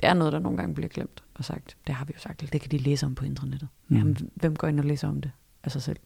det 0.00 0.08
er 0.08 0.14
noget, 0.14 0.32
der 0.32 0.38
nogle 0.38 0.58
gange 0.58 0.74
bliver 0.74 0.88
glemt 0.88 1.22
og 1.34 1.44
sagt. 1.44 1.76
Det 1.86 1.94
har 1.94 2.04
vi 2.04 2.12
jo 2.16 2.20
sagt, 2.20 2.52
det 2.52 2.60
kan 2.60 2.70
de 2.70 2.78
læse 2.78 3.06
om 3.06 3.14
på 3.14 3.24
internettet. 3.24 3.68
Mm. 3.88 3.96
Jamen, 3.96 4.16
hvem 4.34 4.56
går 4.56 4.68
ind 4.68 4.78
og 4.80 4.86
læser 4.86 5.08
om 5.08 5.20
det 5.20 5.30
af 5.64 5.72
sig 5.72 5.82
selv? 5.82 5.96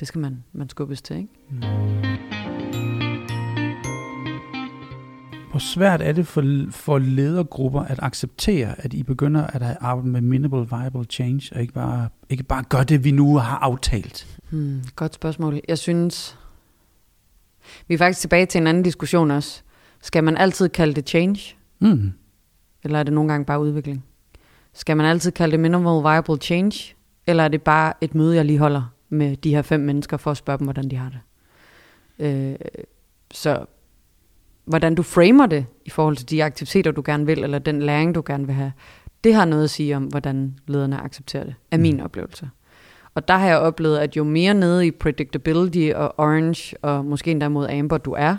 Det 0.00 0.08
skal 0.08 0.20
man, 0.20 0.44
man 0.52 0.68
skubbes 0.68 1.02
til, 1.02 1.16
ikke? 1.16 1.28
Mm. 1.50 1.56
Hvor 5.50 5.58
svært 5.60 6.02
er 6.02 6.12
det 6.12 6.26
for, 6.26 6.44
for 6.70 6.98
ledergrupper 6.98 7.80
at 7.82 7.98
acceptere, 8.02 8.74
at 8.84 8.94
I 8.94 9.02
begynder 9.02 9.46
at 9.46 9.62
have 9.62 9.76
arbejdet 9.80 10.12
med 10.12 10.20
minimal 10.20 10.66
viable 10.70 11.04
change, 11.04 11.54
og 11.54 11.60
ikke 11.60 11.72
bare, 11.72 12.08
ikke 12.28 12.42
bare 12.42 12.62
gøre 12.68 12.84
det, 12.84 13.04
vi 13.04 13.10
nu 13.10 13.36
har 13.38 13.56
aftalt? 13.58 14.38
Hmm, 14.50 14.80
godt 14.96 15.14
spørgsmål. 15.14 15.60
Jeg 15.68 15.78
synes, 15.78 16.38
vi 17.88 17.94
er 17.94 17.98
faktisk 17.98 18.20
tilbage 18.20 18.46
til 18.46 18.60
en 18.60 18.66
anden 18.66 18.82
diskussion 18.82 19.30
også. 19.30 19.62
Skal 20.02 20.24
man 20.24 20.36
altid 20.36 20.68
kalde 20.68 20.94
det 20.94 21.08
change, 21.08 21.56
Mm. 21.78 22.12
eller 22.84 22.98
er 22.98 23.02
det 23.02 23.12
nogle 23.12 23.30
gange 23.32 23.44
bare 23.44 23.60
udvikling? 23.60 24.04
Skal 24.74 24.96
man 24.96 25.06
altid 25.06 25.32
kalde 25.32 25.52
det 25.52 25.60
minimal 25.60 26.02
viable 26.02 26.36
change, 26.36 26.94
eller 27.26 27.42
er 27.44 27.48
det 27.48 27.62
bare 27.62 27.92
et 28.00 28.14
møde, 28.14 28.36
jeg 28.36 28.44
lige 28.44 28.58
holder 28.58 28.92
med 29.08 29.36
de 29.36 29.54
her 29.54 29.62
fem 29.62 29.80
mennesker 29.80 30.16
for 30.16 30.30
at 30.30 30.36
spørge 30.36 30.58
dem, 30.58 30.64
hvordan 30.66 30.88
de 30.90 30.96
har 30.96 31.08
det? 31.10 31.20
Øh, 32.18 32.56
så 33.30 33.64
hvordan 34.64 34.94
du 34.94 35.02
framer 35.02 35.46
det 35.46 35.66
i 35.84 35.90
forhold 35.90 36.16
til 36.16 36.30
de 36.30 36.44
aktiviteter, 36.44 36.90
du 36.90 37.02
gerne 37.04 37.26
vil, 37.26 37.44
eller 37.44 37.58
den 37.58 37.82
læring, 37.82 38.14
du 38.14 38.22
gerne 38.26 38.46
vil 38.46 38.54
have, 38.54 38.72
det 39.24 39.34
har 39.34 39.44
noget 39.44 39.64
at 39.64 39.70
sige 39.70 39.96
om, 39.96 40.04
hvordan 40.04 40.58
lederne 40.66 41.00
accepterer 41.00 41.44
det, 41.44 41.54
af 41.70 41.78
min 41.78 42.00
oplevelse. 42.00 42.50
Og 43.14 43.28
der 43.28 43.36
har 43.36 43.46
jeg 43.46 43.58
oplevet, 43.58 43.98
at 43.98 44.16
jo 44.16 44.24
mere 44.24 44.54
nede 44.54 44.86
i 44.86 44.90
predictability 44.90 45.92
og 45.94 46.14
orange, 46.18 46.76
og 46.82 47.04
måske 47.04 47.30
endda 47.30 47.48
mod 47.48 47.68
amber 47.68 47.98
du 47.98 48.12
er, 48.12 48.36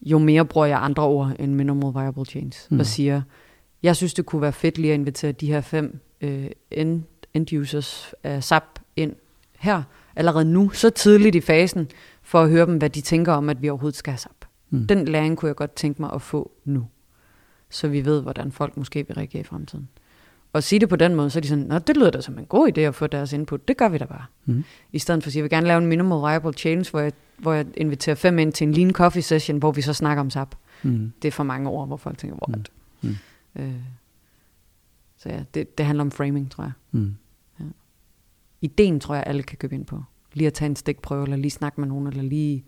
jo 0.00 0.18
mere 0.18 0.44
bruger 0.44 0.66
jeg 0.66 0.78
andre 0.82 1.02
ord 1.02 1.32
end 1.38 1.54
minimal 1.54 1.92
viable 1.94 2.24
change, 2.24 2.52
Mm. 2.70 2.74
mm. 2.74 2.80
og 2.80 2.86
siger, 2.86 3.22
jeg 3.82 3.96
synes, 3.96 4.14
det 4.14 4.26
kunne 4.26 4.42
være 4.42 4.52
fedt 4.52 4.78
lige 4.78 4.92
at 4.92 4.98
invitere 4.98 5.32
de 5.32 5.46
her 5.46 5.60
fem 5.60 6.00
øh, 6.20 6.46
end, 6.70 7.02
end 7.34 7.52
users 7.52 8.14
af 8.24 8.44
SAP 8.44 8.64
ind 8.96 9.12
her, 9.62 9.82
allerede 10.16 10.44
nu, 10.44 10.70
så 10.70 10.90
tidligt 10.90 11.34
i 11.34 11.40
fasen, 11.40 11.88
for 12.22 12.42
at 12.42 12.50
høre 12.50 12.66
dem, 12.66 12.76
hvad 12.76 12.90
de 12.90 13.00
tænker 13.00 13.32
om, 13.32 13.48
at 13.48 13.62
vi 13.62 13.68
overhovedet 13.68 13.96
skal 13.96 14.10
have 14.10 14.18
SAP. 14.18 14.44
Mm. 14.70 14.86
Den 14.86 15.08
læring 15.08 15.38
kunne 15.38 15.46
jeg 15.46 15.56
godt 15.56 15.74
tænke 15.74 16.02
mig 16.02 16.12
at 16.12 16.22
få 16.22 16.50
nu, 16.64 16.86
så 17.70 17.88
vi 17.88 18.04
ved, 18.04 18.22
hvordan 18.22 18.52
folk 18.52 18.76
måske 18.76 19.06
vil 19.06 19.14
reagere 19.14 19.40
i 19.40 19.44
fremtiden. 19.44 19.88
Og 20.52 20.62
sige 20.62 20.78
det 20.78 20.88
på 20.88 20.96
den 20.96 21.14
måde, 21.14 21.30
så 21.30 21.38
er 21.38 21.40
de 21.40 21.48
sådan, 21.48 21.64
Nå, 21.64 21.78
det 21.78 21.96
lyder 21.96 22.10
da 22.10 22.20
som 22.20 22.38
en 22.38 22.44
god 22.44 22.78
idé 22.78 22.80
at 22.80 22.94
få 22.94 23.06
deres 23.06 23.32
input. 23.32 23.68
Det 23.68 23.76
gør 23.76 23.88
vi 23.88 23.98
da 23.98 24.04
bare. 24.04 24.24
Mm. 24.44 24.64
I 24.92 24.98
stedet 24.98 25.22
for 25.22 25.28
at 25.28 25.32
sige, 25.32 25.40
jeg 25.40 25.44
vil 25.44 25.50
gerne 25.50 25.66
lave 25.66 25.78
en 25.78 25.86
minimal 25.86 26.18
viable 26.18 26.52
change, 26.52 26.90
hvor 26.90 27.00
jeg, 27.00 27.12
hvor 27.38 27.52
jeg 27.52 27.66
inviterer 27.76 28.16
fem 28.16 28.38
ind 28.38 28.52
til 28.52 28.66
en 28.66 28.72
lean 28.72 28.90
coffee 28.90 29.22
session, 29.22 29.58
hvor 29.58 29.72
vi 29.72 29.82
så 29.82 29.92
snakker 29.92 30.20
om 30.20 30.30
SAP. 30.30 30.54
Mm. 30.82 31.12
Det 31.22 31.28
er 31.28 31.32
for 31.32 31.44
mange 31.44 31.70
ord, 31.70 31.86
hvor 31.86 31.96
folk 31.96 32.18
tænker, 32.18 32.36
what? 32.48 32.70
Mm. 33.02 33.16
Øh, 33.56 33.72
så 35.18 35.28
ja, 35.28 35.42
det, 35.54 35.78
det 35.78 35.86
handler 35.86 36.04
om 36.04 36.10
framing, 36.10 36.50
tror 36.50 36.64
jeg. 36.64 36.72
Mm. 36.92 37.14
Ideen 38.62 39.00
tror 39.00 39.14
jeg, 39.14 39.24
alle 39.26 39.42
kan 39.42 39.58
købe 39.58 39.74
ind 39.74 39.86
på. 39.86 40.02
Lige 40.32 40.46
at 40.46 40.54
tage 40.54 40.66
en 40.66 40.76
stikprøve, 40.76 41.22
eller 41.22 41.36
lige 41.36 41.50
snakke 41.50 41.80
med 41.80 41.88
nogen, 41.88 42.06
eller 42.06 42.22
lige 42.22 42.64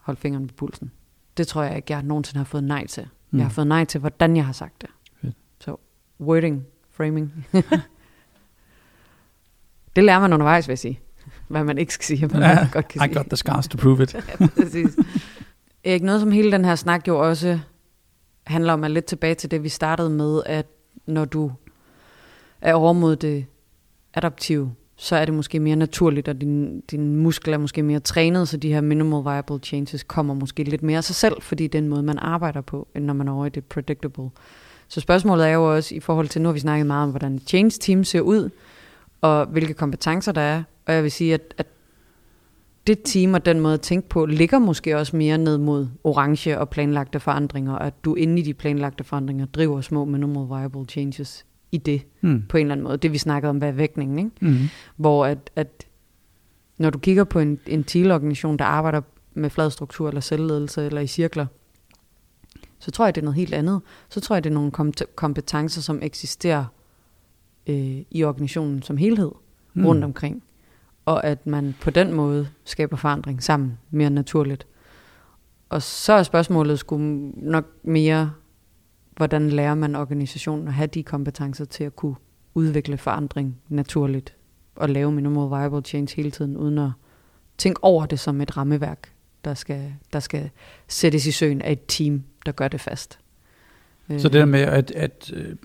holde 0.00 0.20
fingeren 0.20 0.46
på 0.48 0.54
pulsen. 0.54 0.90
Det 1.36 1.46
tror 1.46 1.62
jeg 1.62 1.76
ikke, 1.76 1.92
jeg 1.92 2.02
nogensinde 2.02 2.38
har 2.38 2.44
fået 2.44 2.64
nej 2.64 2.86
til. 2.86 3.08
Mm. 3.30 3.38
Jeg 3.38 3.46
har 3.46 3.50
fået 3.50 3.66
nej 3.66 3.84
til, 3.84 4.00
hvordan 4.00 4.36
jeg 4.36 4.46
har 4.46 4.52
sagt 4.52 4.80
det. 4.80 4.90
Fedt. 5.20 5.36
Så 5.60 5.76
wording, 6.20 6.66
framing. 6.90 7.46
det 9.96 10.04
lærer 10.04 10.20
man 10.20 10.32
undervejs, 10.32 10.68
vil 10.68 10.72
jeg 10.72 10.78
sige. 10.78 11.00
Hvad 11.48 11.64
man 11.64 11.78
ikke 11.78 11.94
skal 11.94 12.04
sige, 12.04 12.26
man 12.26 12.42
Ja, 12.42 12.68
godt 12.72 12.88
kan 12.88 13.00
I 13.00 13.04
sige. 13.04 13.14
got 13.14 13.26
the 13.26 13.36
scars 13.36 13.68
to 13.68 13.78
prove 13.78 14.02
it. 14.02 14.16
Præcis. 14.56 14.96
Erik, 15.84 16.02
noget 16.02 16.20
som 16.20 16.30
hele 16.30 16.52
den 16.52 16.64
her 16.64 16.74
snak 16.74 17.08
jo 17.08 17.28
også 17.28 17.58
handler 18.46 18.72
om, 18.72 18.84
at 18.84 18.90
lidt 18.90 19.04
tilbage 19.04 19.34
til 19.34 19.50
det, 19.50 19.62
vi 19.62 19.68
startede 19.68 20.10
med, 20.10 20.42
at 20.46 20.66
når 21.06 21.24
du 21.24 21.52
er 22.60 22.74
over 22.74 22.92
mod 22.92 23.16
det 23.16 23.46
adaptive, 24.14 24.74
så 25.02 25.16
er 25.16 25.24
det 25.24 25.34
måske 25.34 25.60
mere 25.60 25.76
naturligt, 25.76 26.28
og 26.28 26.40
din, 26.40 26.80
din 26.80 27.16
muskel 27.16 27.52
er 27.52 27.58
måske 27.58 27.82
mere 27.82 28.00
trænet, 28.00 28.48
så 28.48 28.56
de 28.56 28.72
her 28.72 28.80
minimal 28.80 29.22
viable 29.24 29.58
changes 29.62 30.02
kommer 30.02 30.34
måske 30.34 30.64
lidt 30.64 30.82
mere 30.82 30.96
af 30.96 31.04
sig 31.04 31.14
selv, 31.14 31.42
fordi 31.42 31.66
det 31.66 31.78
er 31.78 31.82
måde, 31.82 32.02
man 32.02 32.18
arbejder 32.18 32.60
på, 32.60 32.88
end 32.94 33.04
når 33.04 33.14
man 33.14 33.28
er 33.28 33.32
over 33.32 33.46
i 33.46 33.48
det 33.48 33.64
predictable. 33.64 34.30
Så 34.88 35.00
spørgsmålet 35.00 35.48
er 35.48 35.50
jo 35.50 35.74
også 35.74 35.94
i 35.94 36.00
forhold 36.00 36.28
til, 36.28 36.42
nu 36.42 36.48
har 36.48 36.52
vi 36.52 36.60
snakket 36.60 36.86
meget 36.86 37.04
om, 37.04 37.10
hvordan 37.10 37.38
change 37.46 37.70
team 37.80 38.04
ser 38.04 38.20
ud, 38.20 38.50
og 39.20 39.46
hvilke 39.46 39.74
kompetencer 39.74 40.32
der 40.32 40.40
er, 40.40 40.62
og 40.86 40.94
jeg 40.94 41.02
vil 41.02 41.10
sige, 41.10 41.34
at, 41.34 41.54
at 41.58 41.66
det 42.86 42.98
team 43.04 43.34
og 43.34 43.46
den 43.46 43.60
måde 43.60 43.74
at 43.74 43.80
tænke 43.80 44.08
på, 44.08 44.26
ligger 44.26 44.58
måske 44.58 44.98
også 44.98 45.16
mere 45.16 45.38
ned 45.38 45.58
mod 45.58 45.88
orange 46.04 46.58
og 46.58 46.70
planlagte 46.70 47.20
forandringer, 47.20 47.72
og 47.72 47.86
at 47.86 48.04
du 48.04 48.14
inde 48.14 48.38
i 48.38 48.42
de 48.42 48.54
planlagte 48.54 49.04
forandringer 49.04 49.46
driver 49.46 49.80
små 49.80 50.04
minimal 50.04 50.46
viable 50.48 50.84
changes 50.88 51.46
i 51.72 51.78
det, 51.78 52.02
Mm. 52.20 52.42
på 52.48 52.56
en 52.56 52.60
eller 52.66 52.72
anden 52.74 52.84
måde. 52.84 52.96
Det 52.96 53.12
vi 53.12 53.18
snakkede 53.18 53.50
om, 53.50 53.58
hvad 53.58 53.68
er 53.68 53.72
vægtningen, 53.72 54.18
ikke? 54.18 54.30
Mm. 54.40 54.56
Hvor 54.96 55.26
at, 55.26 55.50
at 55.56 55.86
når 56.78 56.90
du 56.90 56.98
kigger 56.98 57.24
på 57.24 57.38
en, 57.38 57.60
en 57.66 57.84
TIL-organisation, 57.84 58.56
der 58.56 58.64
arbejder 58.64 59.00
med 59.34 59.50
flad 59.50 59.70
struktur 59.70 60.08
eller 60.08 60.20
selvledelse 60.20 60.86
eller 60.86 61.00
i 61.00 61.06
cirkler, 61.06 61.46
så 62.78 62.90
tror 62.90 63.04
jeg, 63.04 63.14
det 63.14 63.20
er 63.20 63.24
noget 63.24 63.36
helt 63.36 63.54
andet. 63.54 63.80
Så 64.08 64.20
tror 64.20 64.36
jeg, 64.36 64.44
det 64.44 64.50
er 64.50 64.54
nogle 64.54 64.70
kom- 64.70 64.92
kompetencer, 65.14 65.80
som 65.82 65.98
eksisterer 66.02 66.64
øh, 67.66 67.98
i 68.10 68.24
organisationen 68.24 68.82
som 68.82 68.96
helhed 68.96 69.30
Mm. 69.74 69.86
rundt 69.86 70.04
omkring. 70.04 70.42
Og 71.04 71.24
at 71.24 71.46
man 71.46 71.74
på 71.80 71.90
den 71.90 72.12
måde 72.14 72.48
skaber 72.64 72.96
forandring 72.96 73.42
sammen 73.42 73.78
mere 73.90 74.10
naturligt. 74.10 74.66
Og 75.68 75.82
så 75.82 76.12
er 76.12 76.22
spørgsmålet 76.22 76.78
sgu 76.78 76.98
nok 77.36 77.64
mere, 77.82 78.32
hvordan 79.16 79.50
lærer 79.50 79.74
man 79.74 79.96
organisationen 79.96 80.68
at 80.68 80.74
have 80.74 80.86
de 80.86 81.02
kompetencer 81.02 81.64
til 81.64 81.84
at 81.84 81.96
kunne 81.96 82.14
udvikle 82.54 82.96
forandring 82.96 83.56
naturligt 83.68 84.34
og 84.76 84.88
lave 84.88 85.12
minimal 85.12 85.48
viable 85.60 85.82
change 85.84 86.16
hele 86.16 86.30
tiden, 86.30 86.56
uden 86.56 86.78
at 86.78 86.90
tænke 87.58 87.84
over 87.84 88.06
det 88.06 88.20
som 88.20 88.40
et 88.40 88.56
rammeværk, 88.56 89.12
der 89.44 89.54
skal, 89.54 89.94
der 90.12 90.20
skal 90.20 90.50
sættes 90.88 91.26
i 91.26 91.30
søen 91.30 91.62
af 91.62 91.72
et 91.72 91.80
team, 91.88 92.22
der 92.46 92.52
gør 92.52 92.68
det 92.68 92.80
fast. 92.80 93.18
Så 94.08 94.28
det 94.28 94.32
der 94.32 94.44
med 94.44 94.60
at, 94.60 94.90
at 94.90 95.30
øh, 95.34 95.56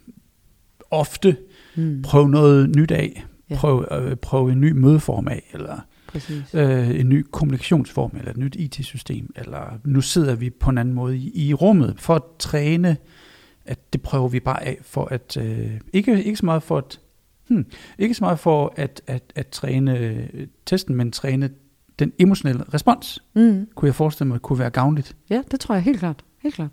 ofte 0.91 1.37
mm, 1.75 2.01
prøve 2.01 2.29
noget 2.29 2.75
nyt 2.75 2.91
af, 2.91 3.25
Ja. 3.49 3.55
prøve, 3.55 4.09
øh, 4.09 4.15
prøve 4.15 4.51
en 4.51 4.61
ny 4.61 4.71
mødeform 4.71 5.27
af, 5.27 5.49
eller 5.53 5.79
præcis. 6.07 6.53
øh, 6.53 6.99
en 6.99 7.09
ny 7.09 7.25
kommunikationsform, 7.31 8.11
eller 8.17 8.31
et 8.31 8.37
nyt 8.37 8.55
IT-system, 8.55 9.33
eller 9.35 9.79
nu 9.83 10.01
sidder 10.01 10.35
vi 10.35 10.49
på 10.49 10.69
en 10.69 10.77
anden 10.77 10.93
måde 10.93 11.17
i, 11.17 11.47
i 11.47 11.53
rummet, 11.53 11.95
for 11.97 12.15
at 12.15 12.21
træne, 12.39 12.97
at 13.65 13.93
det 13.93 14.01
prøver 14.01 14.27
vi 14.27 14.39
bare 14.39 14.63
af, 14.63 14.77
for 14.81 15.05
at, 15.05 15.37
øh, 15.37 15.71
ikke, 15.93 16.23
ikke 16.23 16.37
så 16.37 16.45
meget 16.45 16.63
for 16.63 16.77
at, 16.77 16.99
hmm, 17.47 17.65
ikke 17.97 18.15
så 18.15 18.23
meget 18.23 18.39
for 18.39 18.73
at, 18.75 19.01
at, 19.07 19.23
at 19.35 19.47
træne 19.47 19.97
øh, 19.99 20.47
testen, 20.65 20.95
men 20.95 21.11
træne 21.11 21.49
den 21.99 22.13
emotionelle 22.19 22.63
respons, 22.73 23.23
Mm, 23.33 23.67
kunne 23.75 23.87
jeg 23.87 23.95
forestille 23.95 24.27
mig, 24.27 24.39
kunne 24.41 24.59
være 24.59 24.69
gavnligt. 24.69 25.15
ja, 25.29 25.41
det 25.51 25.59
tror 25.59 25.75
jeg 25.75 25.83
helt 25.83 25.99
klart. 25.99 26.23
Helt 26.41 26.55
klart. 26.55 26.71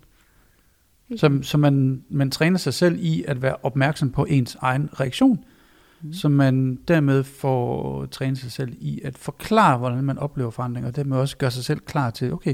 Helt 1.09 1.19
Så, 1.21 1.39
så 1.41 1.57
man, 1.57 2.03
man 2.09 2.31
træner 2.31 2.57
sig 2.57 2.73
selv 2.73 2.97
i 2.99 3.23
at 3.27 3.41
være 3.41 3.55
opmærksom 3.63 4.11
på 4.11 4.25
ens 4.25 4.57
egen 4.61 4.89
reaktion, 4.99 5.43
Mm. 6.03 6.13
så 6.13 6.29
man 6.29 6.75
dermed 6.87 7.23
får 7.23 8.05
trænet 8.05 8.37
sig 8.37 8.51
selv 8.51 8.73
i 8.79 9.01
at 9.03 9.17
forklare, 9.17 9.77
hvordan 9.77 10.03
man 10.03 10.17
oplever 10.17 10.51
forandringer, 10.51 10.89
og 10.89 10.95
dermed 10.95 11.17
også 11.17 11.37
gøre 11.37 11.51
sig 11.51 11.63
selv 11.63 11.79
klar 11.79 12.09
til, 12.09 12.33
okay, 12.33 12.53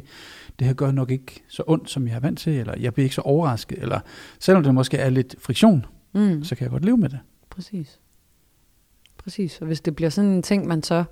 det 0.59 0.67
her 0.67 0.73
gør 0.73 0.91
nok 0.91 1.11
ikke 1.11 1.43
så 1.47 1.63
ondt, 1.67 1.89
som 1.89 2.07
jeg 2.07 2.15
er 2.15 2.19
vant 2.19 2.39
til, 2.39 2.53
eller 2.59 2.73
jeg 2.79 2.93
bliver 2.93 3.03
ikke 3.03 3.15
så 3.15 3.21
overrasket, 3.21 3.81
eller 3.81 3.99
selvom 4.39 4.63
det 4.63 4.73
måske 4.73 4.97
er 4.97 5.09
lidt 5.09 5.35
friktion, 5.39 5.85
Mm. 6.13 6.43
så 6.43 6.55
kan 6.55 6.63
jeg 6.63 6.71
godt 6.71 6.85
leve 6.85 6.97
med 6.97 7.09
det. 7.09 7.19
Præcis. 7.49 7.99
Præcis. 9.17 9.61
Og 9.61 9.67
hvis 9.67 9.81
det 9.81 9.95
bliver 9.95 10.09
sådan 10.09 10.29
en 10.29 10.43
ting, 10.43 10.67
man 10.67 10.83
så... 10.83 11.03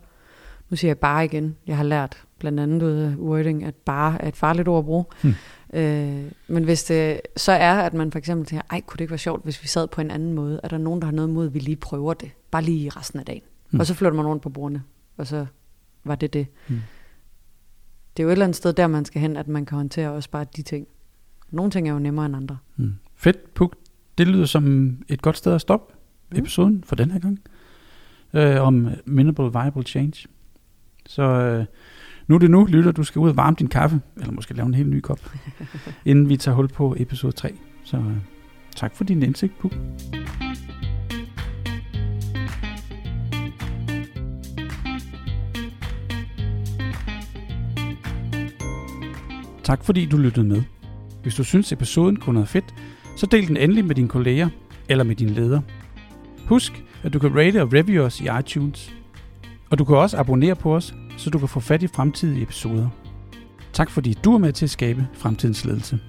Nu 0.69 0.77
siger 0.77 0.89
jeg 0.89 0.97
bare 0.97 1.25
igen. 1.25 1.55
Jeg 1.67 1.77
har 1.77 1.83
lært 1.83 2.23
blandt 2.39 2.59
andet 2.59 2.83
ud 2.83 2.91
af 2.91 3.15
wording, 3.15 3.63
at 3.63 3.75
bare 3.75 4.21
er 4.21 4.27
et 4.27 4.35
farligt 4.35 4.67
ord 4.67 4.79
at 4.79 4.85
bruge. 4.85 5.05
Hmm. 5.21 5.33
Øh, 5.73 6.31
men 6.47 6.63
hvis 6.63 6.83
det 6.83 7.21
så 7.37 7.51
er, 7.51 7.73
at 7.73 7.93
man 7.93 8.11
for 8.11 8.19
eksempel 8.19 8.45
tænker, 8.47 8.63
ej, 8.69 8.81
kunne 8.81 8.97
det 8.97 9.01
ikke 9.01 9.11
være 9.11 9.17
sjovt, 9.17 9.43
hvis 9.43 9.63
vi 9.63 9.67
sad 9.67 9.87
på 9.87 10.01
en 10.01 10.11
anden 10.11 10.33
måde? 10.33 10.59
Er 10.63 10.67
der 10.67 10.77
nogen, 10.77 11.01
der 11.01 11.05
har 11.05 11.11
noget 11.13 11.29
mod, 11.29 11.45
at 11.47 11.53
vi 11.53 11.59
lige 11.59 11.75
prøver 11.75 12.13
det? 12.13 12.31
Bare 12.51 12.63
lige 12.63 12.89
resten 12.89 13.19
af 13.19 13.25
dagen. 13.25 13.41
Hmm. 13.69 13.79
Og 13.79 13.85
så 13.85 13.93
flytter 13.93 14.13
man 14.17 14.27
rundt 14.27 14.43
på 14.43 14.49
bordene. 14.49 14.83
Og 15.17 15.27
så 15.27 15.45
var 16.03 16.15
det 16.15 16.33
det. 16.33 16.47
Hmm. 16.67 16.81
det 18.17 18.23
er 18.23 18.25
jo 18.25 18.29
et 18.29 18.31
eller 18.31 18.45
andet 18.45 18.55
sted, 18.55 18.73
der 18.73 18.87
man 18.87 19.05
skal 19.05 19.21
hen, 19.21 19.37
at 19.37 19.47
man 19.47 19.65
kan 19.65 19.75
håndtere 19.77 20.11
også 20.11 20.29
bare 20.29 20.45
de 20.55 20.61
ting. 20.61 20.87
Nogle 21.49 21.71
ting 21.71 21.89
er 21.89 21.93
jo 21.93 21.99
nemmere 21.99 22.25
end 22.25 22.35
andre. 22.35 22.57
Mm. 22.75 22.93
Fedt, 23.15 23.53
Puk. 23.53 23.75
Det 24.17 24.27
lyder 24.27 24.45
som 24.45 24.97
et 25.07 25.21
godt 25.21 25.37
sted 25.37 25.53
at 25.53 25.61
stoppe 25.61 25.93
Mm. 26.31 26.37
episoden 26.37 26.83
for 26.83 26.95
den 26.95 27.11
her 27.11 27.19
gang. 27.19 27.39
Øh, 28.33 28.61
om 28.61 28.89
Minimal 29.05 29.53
Viable 29.53 29.83
Change. 29.83 30.27
Så 31.05 31.23
øh, 31.23 31.65
nu 32.27 32.35
er 32.35 32.39
det 32.39 32.51
nu, 32.51 32.65
lytter, 32.65 32.91
du 32.91 33.03
skal 33.03 33.19
ud 33.19 33.29
og 33.29 33.37
varme 33.37 33.55
din 33.59 33.67
kaffe, 33.67 34.01
eller 34.17 34.33
måske 34.33 34.53
lave 34.53 34.67
en 34.67 34.73
helt 34.73 34.89
ny 34.89 34.99
kop, 34.99 35.19
inden 36.05 36.29
vi 36.29 36.37
tager 36.37 36.55
hul 36.55 36.67
på 36.67 36.95
episode 36.97 37.31
3. 37.31 37.53
Så 37.83 37.97
øh, 37.97 38.17
tak 38.75 38.95
for 38.95 39.03
din 39.03 39.23
indsigt, 39.23 39.59
Puk. 39.59 39.73
Tak 49.63 49.83
fordi 49.83 50.05
du 50.05 50.17
lyttede 50.17 50.47
med. 50.47 50.63
Hvis 51.21 51.35
du 51.35 51.43
synes 51.43 51.71
episoden 51.71 52.15
kunne 52.15 52.33
noget 52.33 52.49
fedt, 52.49 52.75
så 53.17 53.25
del 53.25 53.47
den 53.47 53.57
endelig 53.57 53.85
med 53.85 53.95
dine 53.95 54.07
kolleger 54.07 54.49
eller 54.89 55.03
med 55.03 55.15
din 55.15 55.29
leder. 55.29 55.61
Husk, 56.45 56.83
at 57.03 57.13
du 57.13 57.19
kan 57.19 57.35
rate 57.35 57.61
og 57.61 57.73
review 57.73 58.03
os 58.03 58.21
i 58.21 58.27
iTunes. 58.39 58.93
Og 59.69 59.79
du 59.79 59.85
kan 59.85 59.95
også 59.95 60.17
abonnere 60.17 60.55
på 60.55 60.75
os, 60.75 60.93
så 61.17 61.29
du 61.29 61.39
kan 61.39 61.47
få 61.47 61.59
fat 61.59 61.83
i 61.83 61.87
fremtidige 61.87 62.41
episoder. 62.41 62.89
Tak 63.73 63.89
fordi 63.89 64.13
du 64.13 64.33
er 64.33 64.37
med 64.37 64.53
til 64.53 64.65
at 64.65 64.69
skabe 64.69 65.07
fremtidens 65.13 65.65
ledelse. 65.65 65.99